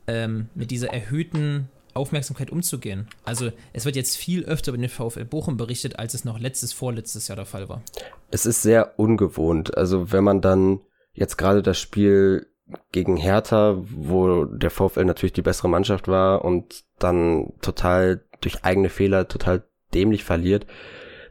ähm, 0.08 0.50
mit 0.56 0.72
dieser 0.72 0.94
erhöhten 0.94 1.70
Aufmerksamkeit 1.94 2.52
umzugehen. 2.52 3.08
Also 3.26 3.52
es 3.74 3.86
wird 3.86 3.96
jetzt 3.96 4.16
viel 4.16 4.46
öfter 4.46 4.72
über 4.72 4.78
den 4.78 4.90
VfL 4.90 5.26
Bochum 5.26 5.58
berichtet, 5.58 6.00
als 6.00 6.14
es 6.14 6.24
noch 6.24 6.40
letztes, 6.40 6.74
vorletztes 6.74 7.28
Jahr 7.28 7.36
der 7.36 7.46
Fall 7.46 7.68
war. 7.70 7.82
Es 8.30 8.46
ist 8.46 8.62
sehr 8.62 8.98
ungewohnt. 8.98 9.78
Also 9.78 10.12
wenn 10.12 10.24
man 10.24 10.42
dann 10.42 10.80
jetzt 11.14 11.38
gerade 11.38 11.62
das 11.62 11.80
Spiel 11.80 12.48
gegen 12.92 13.18
Hertha, 13.18 13.78
wo 13.78 14.46
der 14.46 14.70
VfL 14.70 15.06
natürlich 15.06 15.34
die 15.34 15.42
bessere 15.42 15.70
Mannschaft 15.70 16.08
war 16.08 16.44
und 16.46 16.84
dann 17.00 17.54
total 17.62 18.24
durch 18.42 18.64
eigene 18.64 18.90
Fehler 18.90 19.28
total 19.28 19.64
dämlich 19.94 20.24
verliert, 20.24 20.66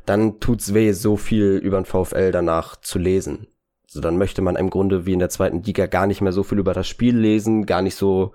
dann 0.06 0.40
tut's 0.40 0.74
weh, 0.74 0.92
so 0.92 1.16
viel 1.16 1.56
über 1.56 1.80
den 1.80 1.84
VfL 1.84 2.32
danach 2.32 2.76
zu 2.76 2.98
lesen. 2.98 3.46
Also 3.88 4.00
dann 4.00 4.18
möchte 4.18 4.42
man 4.42 4.56
im 4.56 4.70
Grunde 4.70 5.06
wie 5.06 5.12
in 5.12 5.18
der 5.18 5.30
zweiten 5.30 5.62
Liga 5.62 5.86
gar 5.86 6.06
nicht 6.06 6.20
mehr 6.20 6.32
so 6.32 6.42
viel 6.42 6.58
über 6.58 6.74
das 6.74 6.86
Spiel 6.86 7.16
lesen, 7.16 7.66
gar 7.66 7.82
nicht 7.82 7.96
so 7.96 8.32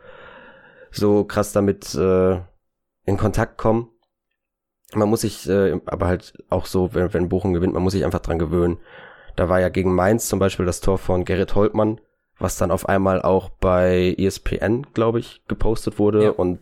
so 0.92 1.24
krass 1.24 1.52
damit 1.52 1.94
äh, 1.96 2.40
in 3.06 3.18
Kontakt 3.18 3.58
kommen. 3.58 3.90
man 4.94 5.10
muss 5.10 5.22
sich, 5.22 5.48
äh, 5.50 5.80
aber 5.86 6.08
halt 6.08 6.34
auch 6.50 6.66
so, 6.66 6.94
wenn, 6.94 7.14
wenn 7.14 7.30
Bochum 7.30 7.54
gewinnt, 7.54 7.74
man 7.74 7.84
muss 7.84 7.94
sich 7.94 8.06
einfach 8.06 8.22
dran 8.22 8.40
gewöhnen. 8.40 8.78
Da 9.36 9.50
war 9.50 9.60
ja 9.60 9.70
gegen 9.70 9.94
Mainz 9.94 10.28
zum 10.28 10.40
Beispiel 10.40 10.66
das 10.66 10.80
Tor 10.80 10.98
von 10.98 11.26
Gerrit 11.26 11.56
Holtmann, 11.56 12.00
was 12.38 12.58
dann 12.58 12.72
auf 12.72 12.90
einmal 12.90 13.22
auch 13.22 13.50
bei 13.50 14.16
ESPN, 14.18 14.88
glaube 14.94 15.20
ich, 15.20 15.42
gepostet 15.48 16.00
wurde 16.00 16.24
ja. 16.24 16.30
und 16.32 16.60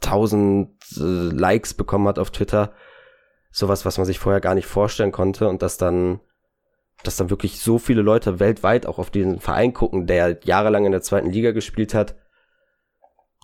tausend 0.00 0.70
äh, 0.96 1.00
Likes 1.00 1.74
bekommen 1.74 2.06
hat 2.08 2.18
auf 2.18 2.30
Twitter. 2.30 2.72
Sowas, 3.50 3.86
was 3.86 3.96
man 3.96 4.06
sich 4.06 4.18
vorher 4.18 4.40
gar 4.40 4.54
nicht 4.54 4.66
vorstellen 4.66 5.12
konnte 5.12 5.48
und 5.48 5.62
dass 5.62 5.78
dann, 5.78 6.20
dass 7.02 7.16
dann 7.16 7.30
wirklich 7.30 7.60
so 7.60 7.78
viele 7.78 8.02
Leute 8.02 8.38
weltweit 8.38 8.86
auch 8.86 8.98
auf 8.98 9.10
diesen 9.10 9.40
Verein 9.40 9.72
gucken, 9.72 10.06
der 10.06 10.38
jahrelang 10.44 10.84
in 10.84 10.92
der 10.92 11.00
zweiten 11.00 11.30
Liga 11.30 11.52
gespielt 11.52 11.94
hat. 11.94 12.14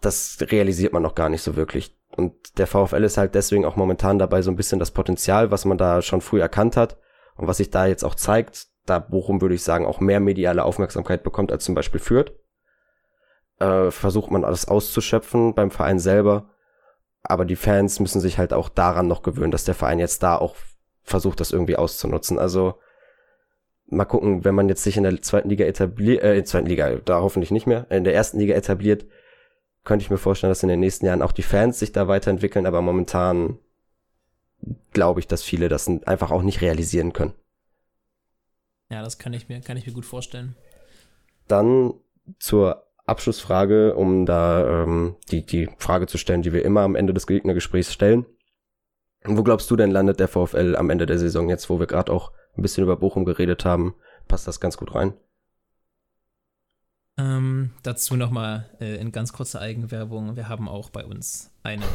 Das 0.02 0.38
realisiert 0.40 0.92
man 0.92 1.02
noch 1.02 1.14
gar 1.14 1.30
nicht 1.30 1.42
so 1.42 1.56
wirklich. 1.56 1.96
Und 2.14 2.58
der 2.58 2.66
VfL 2.66 3.04
ist 3.04 3.16
halt 3.16 3.34
deswegen 3.34 3.64
auch 3.64 3.76
momentan 3.76 4.18
dabei 4.18 4.42
so 4.42 4.50
ein 4.50 4.56
bisschen 4.56 4.78
das 4.78 4.90
Potenzial, 4.90 5.50
was 5.50 5.64
man 5.64 5.78
da 5.78 6.02
schon 6.02 6.20
früh 6.20 6.40
erkannt 6.40 6.76
hat 6.76 6.98
und 7.36 7.46
was 7.46 7.56
sich 7.56 7.70
da 7.70 7.86
jetzt 7.86 8.04
auch 8.04 8.14
zeigt, 8.14 8.66
da 8.86 8.98
Bochum, 8.98 9.40
würde 9.40 9.54
ich 9.54 9.62
sagen, 9.62 9.86
auch 9.86 10.00
mehr 10.00 10.20
mediale 10.20 10.64
Aufmerksamkeit 10.64 11.22
bekommt 11.22 11.52
als 11.52 11.64
zum 11.64 11.74
Beispiel 11.74 12.00
Fürth. 12.00 12.32
Äh, 13.58 13.90
versucht 13.90 14.30
man 14.30 14.44
alles 14.44 14.66
auszuschöpfen 14.66 15.54
beim 15.54 15.70
Verein 15.70 15.98
selber. 15.98 16.50
Aber 17.22 17.44
die 17.44 17.56
Fans 17.56 18.00
müssen 18.00 18.20
sich 18.20 18.38
halt 18.38 18.52
auch 18.52 18.68
daran 18.68 19.06
noch 19.06 19.22
gewöhnen, 19.22 19.52
dass 19.52 19.64
der 19.64 19.74
Verein 19.74 20.00
jetzt 20.00 20.22
da 20.22 20.36
auch 20.36 20.56
versucht, 21.02 21.40
das 21.40 21.52
irgendwie 21.52 21.76
auszunutzen. 21.76 22.38
Also 22.38 22.74
mal 23.86 24.04
gucken, 24.04 24.44
wenn 24.44 24.54
man 24.54 24.68
jetzt 24.68 24.82
sich 24.82 24.96
in 24.96 25.04
der 25.04 25.22
zweiten 25.22 25.48
Liga 25.48 25.64
etabliert, 25.64 26.22
äh, 26.22 26.30
in 26.30 26.36
der 26.38 26.44
zweiten 26.44 26.66
Liga, 26.66 26.90
da 27.04 27.20
hoffentlich 27.20 27.50
nicht 27.50 27.66
mehr, 27.66 27.86
in 27.90 28.04
der 28.04 28.14
ersten 28.14 28.38
Liga 28.38 28.54
etabliert, 28.54 29.06
könnte 29.84 30.04
ich 30.04 30.10
mir 30.10 30.18
vorstellen, 30.18 30.50
dass 30.50 30.62
in 30.62 30.68
den 30.68 30.80
nächsten 30.80 31.06
Jahren 31.06 31.22
auch 31.22 31.32
die 31.32 31.42
Fans 31.42 31.78
sich 31.78 31.92
da 31.92 32.08
weiterentwickeln, 32.08 32.66
aber 32.66 32.82
momentan 32.82 33.58
glaube 34.92 35.20
ich, 35.20 35.26
dass 35.26 35.42
viele 35.42 35.68
das 35.68 35.88
einfach 35.88 36.30
auch 36.30 36.42
nicht 36.42 36.60
realisieren 36.60 37.12
können. 37.12 37.34
Ja, 38.92 39.00
das 39.00 39.16
kann 39.16 39.32
ich 39.32 39.48
mir, 39.48 39.58
kann 39.62 39.78
ich 39.78 39.86
mir 39.86 39.94
gut 39.94 40.04
vorstellen. 40.04 40.54
Dann 41.48 41.94
zur 42.38 42.86
Abschlussfrage, 43.06 43.94
um 43.94 44.26
da 44.26 44.84
ähm, 44.84 45.16
die, 45.30 45.46
die 45.46 45.70
Frage 45.78 46.06
zu 46.06 46.18
stellen, 46.18 46.42
die 46.42 46.52
wir 46.52 46.62
immer 46.62 46.82
am 46.82 46.94
Ende 46.94 47.14
des 47.14 47.26
Gegnergesprächs 47.26 47.90
stellen. 47.90 48.26
Wo 49.24 49.42
glaubst 49.42 49.70
du 49.70 49.76
denn 49.76 49.90
landet 49.90 50.20
der 50.20 50.28
VfL 50.28 50.76
am 50.76 50.90
Ende 50.90 51.06
der 51.06 51.18
Saison 51.18 51.48
jetzt, 51.48 51.70
wo 51.70 51.80
wir 51.80 51.86
gerade 51.86 52.12
auch 52.12 52.32
ein 52.54 52.60
bisschen 52.60 52.84
über 52.84 52.98
Bochum 52.98 53.24
geredet 53.24 53.64
haben? 53.64 53.94
Passt 54.28 54.46
das 54.46 54.60
ganz 54.60 54.76
gut 54.76 54.94
rein? 54.94 55.14
Ähm, 57.16 57.70
dazu 57.82 58.16
nochmal 58.16 58.68
äh, 58.78 58.96
in 58.96 59.10
ganz 59.10 59.32
kurzer 59.32 59.62
Eigenwerbung. 59.62 60.36
Wir 60.36 60.50
haben 60.50 60.68
auch 60.68 60.90
bei 60.90 61.06
uns 61.06 61.50
eine, 61.62 61.86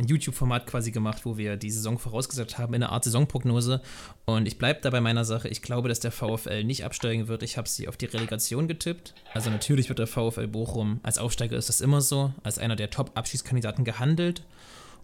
ein 0.00 0.06
YouTube-Format 0.06 0.66
quasi 0.66 0.90
gemacht, 0.90 1.24
wo 1.24 1.36
wir 1.36 1.56
die 1.56 1.70
Saison 1.70 1.98
vorausgesagt 1.98 2.58
haben 2.58 2.74
in 2.74 2.82
einer 2.82 2.92
Art 2.92 3.04
Saisonprognose. 3.04 3.82
Und 4.24 4.46
ich 4.46 4.58
bleibe 4.58 4.80
da 4.80 4.90
bei 4.90 5.00
meiner 5.00 5.24
Sache. 5.24 5.48
Ich 5.48 5.62
glaube, 5.62 5.88
dass 5.88 6.00
der 6.00 6.10
VfL 6.10 6.64
nicht 6.64 6.84
absteigen 6.84 7.28
wird. 7.28 7.42
Ich 7.42 7.56
habe 7.56 7.68
sie 7.68 7.86
auf 7.86 7.96
die 7.96 8.06
Relegation 8.06 8.66
getippt. 8.66 9.14
Also 9.32 9.50
natürlich 9.50 9.88
wird 9.88 9.98
der 9.98 10.06
VfL 10.06 10.48
Bochum 10.48 11.00
als 11.02 11.18
Aufsteiger 11.18 11.56
ist 11.56 11.68
das 11.68 11.80
immer 11.80 12.00
so, 12.00 12.32
als 12.42 12.58
einer 12.58 12.76
der 12.76 12.90
Top-Abschiedskandidaten 12.90 13.84
gehandelt 13.84 14.44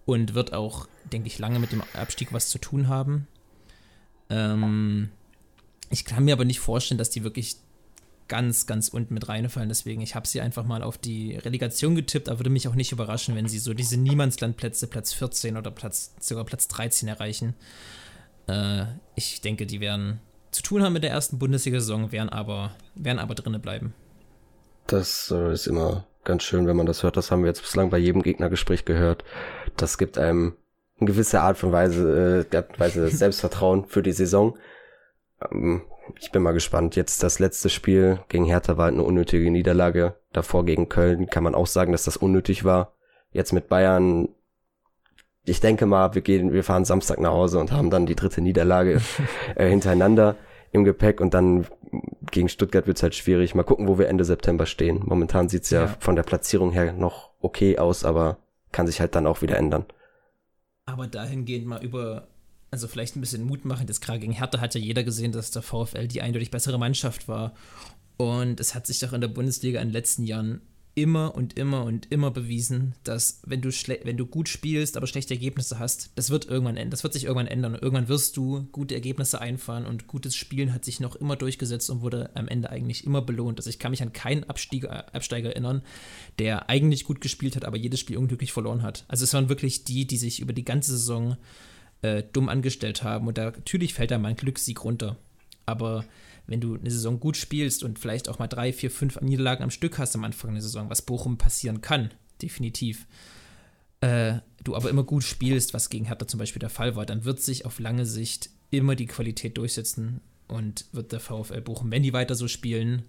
und 0.05 0.35
wird 0.35 0.53
auch, 0.53 0.89
denke 1.13 1.29
ich, 1.29 1.39
lange 1.39 1.59
mit 1.59 1.73
dem 1.73 1.83
Abstieg 1.95 2.33
was 2.33 2.49
zu 2.49 2.59
tun 2.59 2.89
haben. 2.89 3.27
Ähm, 4.31 5.11
ich 5.91 6.05
kann 6.05 6.25
mir 6.25 6.33
aber 6.33 6.45
nicht 6.45 6.61
vorstellen, 6.61 6.99
dass 6.99 7.11
die 7.11 7.23
wirklich 7.23 7.57
ganz, 8.29 8.67
ganz 8.67 8.89
unten 8.89 9.15
mit 9.15 9.29
reinfallen. 9.29 9.69
Deswegen, 9.69 10.01
ich 10.01 10.15
habe 10.15 10.27
sie 10.27 10.41
einfach 10.41 10.65
mal 10.65 10.83
auf 10.83 10.99
die 10.99 11.37
Relegation 11.37 11.95
getippt, 11.95 12.29
aber 12.29 12.41
würde 12.41 12.51
mich 12.51 12.69
auch 12.69 12.75
nicht 12.75 12.93
überraschen, 12.93 13.35
wenn 13.35 13.49
sie 13.49 13.59
so 13.59 13.75
diese 13.75 13.97
Niemandslandplätze, 13.97 14.87
Platz 14.87 15.13
14 15.13 15.57
oder 15.57 15.71
Platz, 15.71 16.15
sogar 16.21 16.45
Platz 16.45 16.69
13 16.69 17.09
erreichen. 17.09 17.55
Äh, 18.49 18.85
ich 19.15 19.41
denke, 19.41 19.67
die 19.67 19.81
werden 19.81 20.21
zu 20.51 20.63
tun 20.63 20.83
haben 20.83 20.93
mit 20.93 21.03
der 21.03 21.11
ersten 21.11 21.39
Bundesliga-Saison, 21.39 22.13
werden 22.13 22.31
aber, 22.31 22.73
werden 22.95 23.19
aber 23.19 23.35
drinnen 23.35 23.61
bleiben. 23.61 23.95
Das 24.87 25.31
äh, 25.31 25.53
ist 25.53 25.67
immer 25.67 26.07
ganz 26.25 26.43
schön, 26.43 26.67
wenn 26.67 26.77
man 26.77 26.87
das 26.87 27.03
hört. 27.03 27.17
Das 27.17 27.31
haben 27.31 27.43
wir 27.43 27.49
jetzt 27.49 27.63
bislang 27.63 27.91
bei 27.91 27.99
jedem 27.99 28.23
Gegnergespräch 28.23 28.85
gehört. 28.85 29.25
Das 29.77 29.99
gibt 29.99 30.19
einem 30.19 30.57
eine 30.99 31.09
gewisse 31.09 31.41
Art 31.41 31.59
von 31.59 31.73
Weise, 31.73 32.47
äh, 32.51 32.63
Weise 32.79 33.09
Selbstvertrauen 33.11 33.87
für 33.87 34.03
die 34.03 34.13
Saison. 34.13 34.59
Ähm, 35.51 35.83
ich 36.19 36.33
bin 36.33 36.43
mal 36.43 36.53
gespannt. 36.53 36.97
Jetzt 36.97 37.23
das 37.23 37.39
letzte 37.39 37.69
Spiel 37.69 38.21
gegen 38.29 38.45
Hertha 38.45 38.77
war 38.77 38.87
halt 38.87 38.95
eine 38.95 39.03
unnötige 39.03 39.51
Niederlage. 39.51 40.15
Davor 40.33 40.65
gegen 40.65 40.89
Köln 40.89 41.27
kann 41.29 41.45
man 41.45 41.55
auch 41.55 41.67
sagen, 41.67 41.93
dass 41.93 42.05
das 42.05 42.17
unnötig 42.17 42.65
war. 42.65 42.93
Jetzt 43.33 43.53
mit 43.53 43.69
Bayern, 43.69 44.29
ich 45.45 45.61
denke 45.61 45.87
mal, 45.87 46.15
wir 46.15 46.23
gehen, 46.23 46.53
wir 46.53 46.65
fahren 46.65 46.85
Samstag 46.85 47.21
nach 47.21 47.33
Hause 47.33 47.59
und 47.59 47.73
haben 47.73 47.91
dann 47.91 48.07
die 48.07 48.17
dritte 48.17 48.41
Niederlage 48.41 49.01
äh, 49.55 49.69
hintereinander 49.69 50.37
im 50.73 50.85
Gepäck 50.85 51.21
und 51.21 51.35
dann 51.35 51.67
gegen 52.31 52.49
Stuttgart 52.49 52.87
wird's 52.87 53.03
halt 53.03 53.15
schwierig. 53.15 53.55
Mal 53.55 53.63
gucken, 53.63 53.89
wo 53.89 53.99
wir 53.99 54.09
Ende 54.09 54.25
September 54.25 54.67
stehen. 54.67 55.03
Momentan 55.05 55.49
sieht's 55.49 55.71
ja, 55.71 55.83
ja 55.83 55.97
von 56.01 56.17
der 56.17 56.23
Platzierung 56.23 56.73
her 56.73 56.93
noch 56.93 57.31
okay 57.41 57.79
aus, 57.79 58.05
aber 58.05 58.39
kann 58.73 58.87
sich 58.87 59.01
halt 59.01 59.15
dann 59.15 59.27
auch 59.27 59.43
wieder 59.43 59.57
ändern. 59.57 59.87
Aber 60.85 61.07
dahingehend 61.07 61.67
mal 61.67 61.83
über 61.83 62.29
also 62.71 62.89
vielleicht 62.89 63.17
ein 63.17 63.21
bisschen 63.21 63.45
Mut 63.45 63.65
machen. 63.65 63.87
Das 63.87 64.01
gerade 64.01 64.21
gegen 64.21 64.33
Hertha 64.33 64.61
hat 64.61 64.75
ja 64.75 64.81
jeder 64.81 65.05
gesehen, 65.05 65.33
dass 65.33 65.51
der 65.51 65.63
VfL 65.63 66.09
die 66.09 66.23
eindeutig 66.23 66.51
bessere 66.51 66.79
Mannschaft 66.79 67.29
war. 67.29 67.55
Und 68.17 68.61
es 68.61 68.75
hat 68.75 68.87
sich 68.87 68.99
doch 68.99 69.13
in 69.13 69.21
der 69.21 69.29
Bundesliga 69.29 69.81
in 69.81 69.89
den 69.89 69.93
letzten 69.93 70.25
Jahren 70.25 70.63
immer 70.97 71.35
und 71.35 71.59
immer 71.59 71.85
und 71.85 72.11
immer 72.11 72.31
bewiesen, 72.31 72.95
dass 73.05 73.43
wenn 73.45 73.61
du 73.61 73.69
wenn 73.69 74.17
du 74.17 74.25
gut 74.25 74.49
spielst, 74.49 74.97
aber 74.97 75.07
schlechte 75.07 75.35
Ergebnisse 75.35 75.79
hast, 75.79 76.11
das 76.15 76.31
wird 76.31 76.47
irgendwann 76.47 76.79
enden. 76.79 76.91
Das 76.91 77.03
wird 77.03 77.13
sich 77.13 77.25
irgendwann 77.25 77.47
ändern. 77.47 77.75
Und 77.75 77.83
irgendwann 77.83 78.09
wirst 78.09 78.37
du 78.39 78.67
gute 78.73 78.95
Ergebnisse 78.95 79.39
einfahren 79.39 79.85
und 79.85 80.07
gutes 80.07 80.35
Spielen 80.35 80.73
hat 80.73 80.87
sich 80.87 80.99
noch 80.99 81.15
immer 81.15 81.37
durchgesetzt 81.37 81.91
und 81.91 82.01
wurde 82.01 82.31
am 82.35 82.49
Ende 82.49 82.71
eigentlich 82.71 83.05
immer 83.05 83.21
belohnt. 83.21 83.59
Also 83.59 83.69
ich 83.69 83.79
kann 83.79 83.91
mich 83.91 84.03
an 84.03 84.15
keinen 84.15 84.45
Absteiger, 84.45 85.15
Absteiger 85.15 85.51
erinnern, 85.51 85.83
der 86.39 86.71
eigentlich 86.71 87.05
gut 87.05 87.21
gespielt 87.21 87.57
hat, 87.57 87.67
aber 87.67 87.77
jedes 87.77 88.01
Spiel 88.01 88.17
unglücklich 88.17 88.53
verloren 88.53 88.83
hat. 88.83 89.05
Also 89.07 89.25
es 89.25 89.35
waren 89.35 89.51
wirklich 89.51 89.85
die, 89.85 90.07
die 90.07 90.17
sich 90.17 90.41
über 90.41 90.55
die 90.55 90.65
ganze 90.65 90.93
Saison 90.93 91.37
äh, 92.07 92.23
dumm 92.33 92.49
angestellt 92.49 93.03
haben. 93.03 93.27
Und 93.27 93.39
da, 93.39 93.47
natürlich 93.47 93.95
fällt 93.95 94.11
da 94.11 94.19
mal 94.19 94.29
ein 94.29 94.37
Glückssieg 94.37 94.85
runter. 94.85 95.17
Aber 95.67 96.05
wenn 96.47 96.61
du 96.61 96.77
eine 96.77 96.91
Saison 96.91 97.19
gut 97.19 97.37
spielst 97.37 97.83
und 97.83 97.99
vielleicht 97.99 98.29
auch 98.29 98.39
mal 98.39 98.47
drei, 98.47 98.73
vier, 98.73 98.91
fünf 98.91 99.21
Niederlagen 99.21 99.65
am 99.65 99.71
Stück 99.71 99.99
hast 99.99 100.15
am 100.15 100.25
Anfang 100.25 100.53
der 100.53 100.63
Saison, 100.63 100.89
was 100.89 101.03
Bochum 101.03 101.39
passieren 101.39 101.81
kann, 101.81 102.11
definitiv, 102.41 103.07
äh, 104.01 104.35
du 104.63 104.77
aber 104.77 104.91
immer 104.91 105.03
gut 105.03 105.25
spielst, 105.25 105.75
was 105.75 105.91
gegen 105.91 106.05
Hertha 106.05 106.29
zum 106.29 106.39
Beispiel 106.39 106.61
der 106.61 106.71
Fall 106.71 106.95
war, 106.95 107.07
dann 107.07 107.25
wird 107.25 107.41
sich 107.41 107.65
auf 107.65 107.81
lange 107.81 108.07
Sicht 108.07 108.51
immer 108.71 108.95
die 108.95 109.07
Qualität 109.07 109.59
durchsetzen 109.59 110.21
und 110.47 110.87
wird 110.93 111.13
der 111.13 111.21
VfL 111.21 111.61
Bochum, 111.61 111.91
wenn 111.91 112.03
die 112.03 112.13
weiter 112.13 112.35
so 112.37 112.47
spielen, 112.47 113.03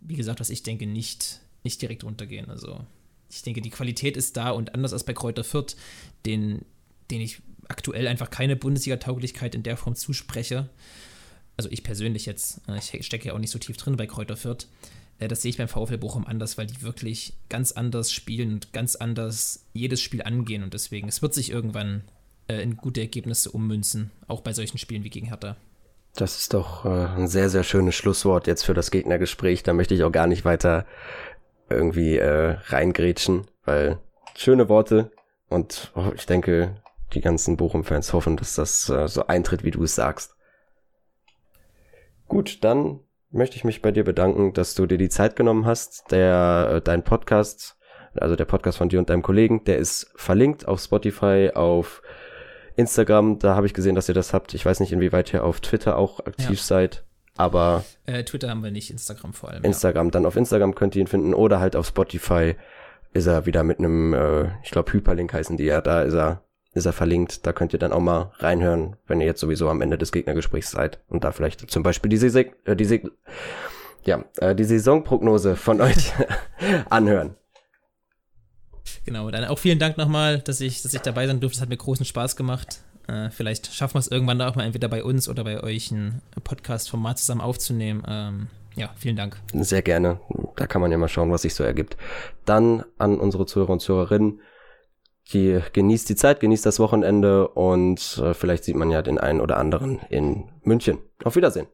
wie 0.00 0.16
gesagt, 0.16 0.40
was 0.40 0.50
ich 0.50 0.62
denke, 0.62 0.86
nicht, 0.86 1.40
nicht 1.64 1.82
direkt 1.82 2.04
runtergehen. 2.04 2.48
Also 2.48 2.84
ich 3.28 3.42
denke, 3.42 3.60
die 3.60 3.70
Qualität 3.70 4.16
ist 4.16 4.36
da 4.36 4.50
und 4.50 4.74
anders 4.74 4.92
als 4.92 5.04
bei 5.04 5.12
Kräuter 5.12 5.44
Fürth, 5.44 5.76
den, 6.26 6.64
den 7.10 7.20
ich 7.20 7.42
aktuell 7.70 8.08
einfach 8.08 8.30
keine 8.30 8.56
Bundesliga-Tauglichkeit 8.56 9.54
in 9.54 9.62
der 9.62 9.76
Form 9.76 9.94
zuspreche, 9.94 10.68
also 11.56 11.70
ich 11.70 11.82
persönlich 11.82 12.26
jetzt, 12.26 12.60
äh, 12.68 12.78
ich 12.78 13.06
stecke 13.06 13.28
ja 13.28 13.34
auch 13.34 13.38
nicht 13.38 13.50
so 13.50 13.58
tief 13.58 13.76
drin 13.76 13.96
bei 13.96 14.06
Kräuter 14.06 14.36
Fürth, 14.36 14.66
äh, 15.18 15.28
das 15.28 15.42
sehe 15.42 15.50
ich 15.50 15.58
beim 15.58 15.68
VfL 15.68 15.98
Bochum 15.98 16.26
anders, 16.26 16.58
weil 16.58 16.66
die 16.66 16.82
wirklich 16.82 17.34
ganz 17.48 17.72
anders 17.72 18.12
spielen 18.12 18.54
und 18.54 18.72
ganz 18.72 18.96
anders 18.96 19.66
jedes 19.72 20.00
Spiel 20.00 20.22
angehen 20.22 20.62
und 20.62 20.74
deswegen, 20.74 21.08
es 21.08 21.22
wird 21.22 21.34
sich 21.34 21.50
irgendwann 21.50 22.02
äh, 22.48 22.62
in 22.62 22.76
gute 22.76 23.00
Ergebnisse 23.00 23.50
ummünzen, 23.50 24.10
auch 24.26 24.40
bei 24.40 24.52
solchen 24.52 24.78
Spielen 24.78 25.04
wie 25.04 25.10
gegen 25.10 25.26
Hertha. 25.26 25.56
Das 26.16 26.40
ist 26.40 26.54
doch 26.54 26.84
ein 26.84 27.28
sehr, 27.28 27.50
sehr 27.50 27.62
schönes 27.62 27.94
Schlusswort 27.94 28.48
jetzt 28.48 28.64
für 28.64 28.74
das 28.74 28.90
Gegnergespräch. 28.90 29.62
Da 29.62 29.72
möchte 29.72 29.94
ich 29.94 30.02
auch 30.02 30.10
gar 30.10 30.26
nicht 30.26 30.44
weiter 30.44 30.84
irgendwie 31.68 32.16
äh, 32.16 32.56
reingrätschen, 32.66 33.46
weil 33.64 33.98
schöne 34.34 34.68
Worte 34.68 35.12
und 35.48 35.92
ich 36.16 36.26
denke, 36.26 36.74
die 37.14 37.20
ganzen 37.20 37.56
Bochum-Fans 37.56 38.12
hoffen, 38.12 38.36
dass 38.36 38.54
das 38.54 38.88
äh, 38.88 39.08
so 39.08 39.26
eintritt, 39.26 39.64
wie 39.64 39.70
du 39.70 39.82
es 39.84 39.94
sagst. 39.94 40.36
Gut, 42.28 42.62
dann 42.62 43.00
möchte 43.30 43.56
ich 43.56 43.64
mich 43.64 43.82
bei 43.82 43.92
dir 43.92 44.04
bedanken, 44.04 44.52
dass 44.52 44.74
du 44.74 44.86
dir 44.86 44.98
die 44.98 45.08
Zeit 45.08 45.36
genommen 45.36 45.66
hast. 45.66 46.10
Der, 46.10 46.70
äh, 46.74 46.80
dein 46.80 47.04
Podcast, 47.04 47.76
also 48.14 48.36
der 48.36 48.44
Podcast 48.44 48.78
von 48.78 48.88
dir 48.88 48.98
und 48.98 49.10
deinem 49.10 49.22
Kollegen, 49.22 49.64
der 49.64 49.78
ist 49.78 50.12
verlinkt 50.16 50.66
auf 50.66 50.80
Spotify, 50.80 51.50
auf 51.54 52.02
Instagram. 52.76 53.38
Da 53.38 53.54
habe 53.54 53.66
ich 53.66 53.74
gesehen, 53.74 53.94
dass 53.94 54.08
ihr 54.08 54.14
das 54.14 54.32
habt. 54.32 54.54
Ich 54.54 54.64
weiß 54.64 54.80
nicht, 54.80 54.92
inwieweit 54.92 55.32
ihr 55.32 55.44
auf 55.44 55.60
Twitter 55.60 55.96
auch 55.96 56.20
aktiv 56.20 56.58
ja. 56.58 56.64
seid. 56.64 57.04
Aber 57.36 57.84
äh, 58.06 58.22
Twitter 58.24 58.50
haben 58.50 58.62
wir 58.62 58.70
nicht, 58.70 58.90
Instagram 58.90 59.32
vor 59.32 59.50
allem. 59.50 59.64
Instagram, 59.64 60.08
ja. 60.08 60.10
dann 60.10 60.26
auf 60.26 60.36
Instagram 60.36 60.74
könnt 60.74 60.94
ihr 60.94 61.00
ihn 61.00 61.06
finden 61.06 61.32
oder 61.32 61.60
halt 61.60 61.74
auf 61.74 61.86
Spotify 61.86 62.54
ist 63.12 63.26
er 63.26 63.46
wieder 63.46 63.64
mit 63.64 63.78
einem, 63.78 64.14
äh, 64.14 64.50
ich 64.62 64.70
glaube 64.70 64.92
Hyperlink 64.92 65.32
heißen 65.32 65.56
die 65.56 65.64
ja, 65.64 65.80
da 65.80 66.02
ist 66.02 66.14
er 66.14 66.44
ist 66.72 66.86
er 66.86 66.92
verlinkt. 66.92 67.46
Da 67.46 67.52
könnt 67.52 67.72
ihr 67.72 67.78
dann 67.78 67.92
auch 67.92 68.00
mal 68.00 68.32
reinhören, 68.38 68.96
wenn 69.06 69.20
ihr 69.20 69.26
jetzt 69.26 69.40
sowieso 69.40 69.68
am 69.68 69.80
Ende 69.80 69.98
des 69.98 70.12
Gegnergesprächs 70.12 70.70
seid 70.70 71.00
und 71.08 71.24
da 71.24 71.32
vielleicht 71.32 71.70
zum 71.70 71.82
Beispiel 71.82 72.08
diese, 72.08 72.30
Se 72.30 72.46
äh, 72.64 72.76
diese, 72.76 73.00
ja, 74.04 74.24
äh, 74.38 74.54
die 74.54 74.64
Saisonprognose 74.64 75.56
von 75.56 75.80
euch 75.80 76.12
anhören. 76.88 77.36
Genau, 79.04 79.30
dann 79.30 79.44
auch 79.44 79.58
vielen 79.58 79.78
Dank 79.78 79.96
nochmal, 79.96 80.40
dass 80.40 80.60
ich, 80.60 80.82
dass 80.82 80.94
ich 80.94 81.00
dabei 81.00 81.26
sein 81.26 81.40
durfte. 81.40 81.56
Es 81.56 81.62
hat 81.62 81.68
mir 81.68 81.76
großen 81.76 82.04
Spaß 82.04 82.36
gemacht. 82.36 82.80
Äh, 83.08 83.30
vielleicht 83.30 83.72
schaffen 83.74 83.94
wir 83.94 84.00
es 84.00 84.08
irgendwann 84.08 84.38
da 84.38 84.48
auch 84.48 84.54
mal 84.54 84.64
entweder 84.64 84.88
bei 84.88 85.02
uns 85.02 85.28
oder 85.28 85.42
bei 85.42 85.62
euch 85.62 85.90
ein 85.90 86.22
Podcast-Format 86.44 87.18
zusammen 87.18 87.40
aufzunehmen. 87.40 88.02
Ähm, 88.06 88.48
ja, 88.76 88.90
vielen 88.96 89.16
Dank. 89.16 89.36
Sehr 89.52 89.82
gerne. 89.82 90.20
Da 90.56 90.66
kann 90.66 90.80
man 90.80 90.92
ja 90.92 90.98
mal 90.98 91.08
schauen, 91.08 91.32
was 91.32 91.42
sich 91.42 91.54
so 91.54 91.64
ergibt. 91.64 91.96
Dann 92.44 92.84
an 92.98 93.18
unsere 93.18 93.46
Zuhörer 93.46 93.70
und 93.70 93.80
Zuhörerinnen, 93.80 94.40
die 95.32 95.60
genießt 95.72 96.08
die 96.08 96.16
Zeit, 96.16 96.40
genießt 96.40 96.66
das 96.66 96.78
Wochenende 96.78 97.48
und 97.48 98.20
äh, 98.22 98.34
vielleicht 98.34 98.64
sieht 98.64 98.76
man 98.76 98.90
ja 98.90 99.02
den 99.02 99.18
einen 99.18 99.40
oder 99.40 99.56
anderen 99.56 100.00
in 100.10 100.48
München. 100.62 100.98
Auf 101.24 101.36
Wiedersehen. 101.36 101.66